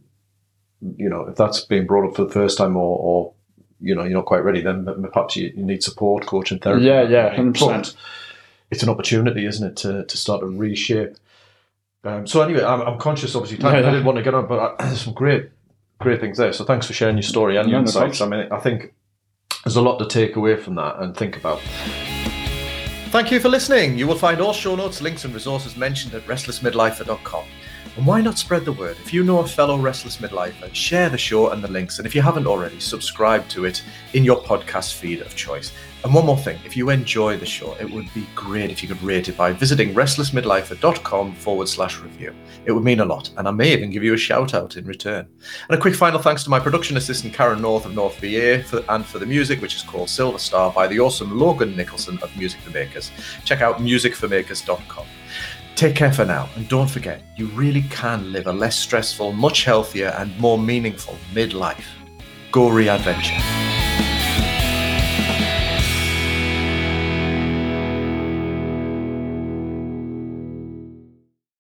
you 0.97 1.09
know 1.09 1.23
if 1.23 1.37
that's 1.37 1.61
being 1.61 1.87
brought 1.87 2.09
up 2.09 2.17
for 2.17 2.25
the 2.25 2.33
first 2.33 2.59
time 2.59 2.77
or, 2.77 2.99
or 2.99 3.33
you 3.81 3.95
know 3.95 4.03
you're 4.03 4.19
not 4.19 4.27
quite 4.27 4.45
ready, 4.45 4.61
then 4.61 4.85
perhaps 5.13 5.37
you, 5.37 5.53
you 5.57 5.63
need 5.63 5.85
support, 5.85 6.27
coaching, 6.27 6.59
therapy. 6.59 6.85
Yeah, 6.85 7.03
yeah, 7.03 7.35
100%. 7.35 7.95
It's 8.69 8.83
an 8.83 8.89
opportunity, 8.89 9.47
isn't 9.47 9.67
it, 9.67 9.77
to 9.77 10.05
to 10.05 10.17
start 10.17 10.41
to 10.41 10.47
reshape. 10.47 11.17
Um, 12.03 12.27
so 12.27 12.43
anyway, 12.43 12.65
I'm, 12.65 12.83
I'm 12.83 12.99
conscious, 12.99 13.35
obviously, 13.35 13.59
time. 13.59 13.75
Yeah, 13.75 13.81
yeah. 13.81 13.89
I 13.89 13.91
didn't 13.91 14.05
want 14.05 14.19
to 14.19 14.25
get 14.25 14.35
on, 14.35 14.47
but 14.47 14.77
I, 14.81 14.87
there's 14.87 15.01
some 15.05 15.15
great, 15.15 15.51
great 16.01 16.21
things 16.21 16.39
there. 16.39 16.53
So 16.53 16.65
thanks 16.65 16.87
for 16.87 16.93
sharing 16.93 17.17
your 17.17 17.23
story 17.23 17.57
and 17.57 17.69
your 17.69 17.79
Yeah, 17.79 17.85
no 17.85 17.87
insights. 17.87 18.21
I 18.21 18.29
mean, 18.29 18.49
I 18.51 18.59
think 18.59 18.95
there's 19.65 19.77
a 19.77 19.83
lot 19.83 19.99
to 19.99 20.07
take 20.07 20.35
away 20.37 20.57
from 20.57 20.75
that 20.77 20.99
and 20.99 21.17
think 21.17 21.37
about. 21.37 21.61
Thank 23.11 23.31
you 23.31 23.41
for 23.41 23.49
listening. 23.49 23.97
You 23.97 24.07
will 24.07 24.19
find 24.19 24.41
all 24.41 24.53
show 24.53 24.75
notes, 24.77 25.01
links, 25.01 25.25
and 25.25 25.33
resources 25.33 25.77
mentioned 25.77 26.13
at 26.15 26.27
restlessmidlifer.com. 26.27 27.45
And 27.97 28.07
why 28.07 28.21
not 28.21 28.37
spread 28.37 28.67
the 28.67 28.73
word? 28.73 28.99
If 29.03 29.15
you 29.15 29.25
know 29.25 29.39
a 29.39 29.47
fellow 29.47 29.79
restless 29.79 30.19
midlifer, 30.19 30.75
share 30.75 31.09
the 31.09 31.17
show 31.17 31.51
and 31.51 31.65
the 31.65 31.71
links. 31.71 31.99
And 31.99 32.07
if 32.07 32.15
you 32.15 32.21
haven't 32.21 32.47
already, 32.47 32.79
subscribe 32.79 33.49
to 33.49 33.65
it 33.65 33.83
in 34.13 34.23
your 34.23 34.43
podcast 34.43 34.93
feed 34.95 35.23
of 35.23 35.35
choice. 35.35 35.73
And 36.05 36.13
one 36.13 36.27
more 36.27 36.37
thing 36.37 36.59
if 36.67 36.77
you 36.77 36.91
enjoy 36.91 37.39
the 37.39 37.47
show, 37.47 37.75
it 37.81 37.91
would 37.91 38.13
be 38.13 38.27
great 38.35 38.71
if 38.71 38.83
you 38.83 38.89
could 38.89 39.03
rate 39.03 39.31
it 39.31 39.37
by 39.37 39.53
visiting 39.53 39.95
restlessmidlifer.com 39.95 41.35
forward 41.37 41.69
slash 41.69 41.99
review. 41.99 42.35
It 42.67 42.73
would 42.73 42.85
mean 42.85 43.01
a 43.01 43.05
lot, 43.05 43.31
and 43.39 43.49
I 43.49 43.51
may 43.51 43.73
even 43.73 43.91
give 43.91 44.05
you 44.05 44.13
a 44.13 44.19
shout 44.19 44.53
out 44.53 44.77
in 44.77 44.85
return. 44.85 45.27
And 45.69 45.79
a 45.79 45.81
quick 45.81 45.95
final 45.95 46.21
thanks 46.21 46.45
to 46.45 46.51
my 46.51 46.61
production 46.61 46.99
assistant 46.99 47.33
Karen 47.33 47.63
North 47.63 47.87
of 47.87 47.95
North 47.95 48.21
VA 48.21 48.63
for, 48.63 48.85
and 48.91 49.07
for 49.07 49.19
the 49.19 49.27
music, 49.27 49.63
which 49.63 49.75
is 49.75 49.83
called 49.83 50.11
Silver 50.11 50.39
Star 50.39 50.71
by 50.71 50.87
the 50.87 51.01
awesome 51.01 51.39
Logan 51.39 51.75
Nicholson 51.75 52.19
of 52.23 52.37
Music 52.37 52.61
for 52.61 52.71
Makers. 52.71 53.11
Check 53.45 53.63
out 53.63 53.79
musicformakers.com. 53.79 55.07
Take 55.77 55.95
care 55.95 56.11
for 56.11 56.25
now, 56.25 56.49
and 56.57 56.67
don't 56.71 56.89
forget, 56.89 57.21
you 57.37 57.49
really 57.49 57.83
can 57.91 58.33
live 58.33 58.47
a 58.47 58.53
less 58.53 58.79
stressful, 58.79 59.33
much 59.33 59.65
healthier, 59.65 60.09
and 60.17 60.35
more 60.41 60.57
meaningful 60.57 61.19
midlife. 61.35 61.85
Go 62.51 62.71
re 62.71 62.89
adventure. 62.89 63.76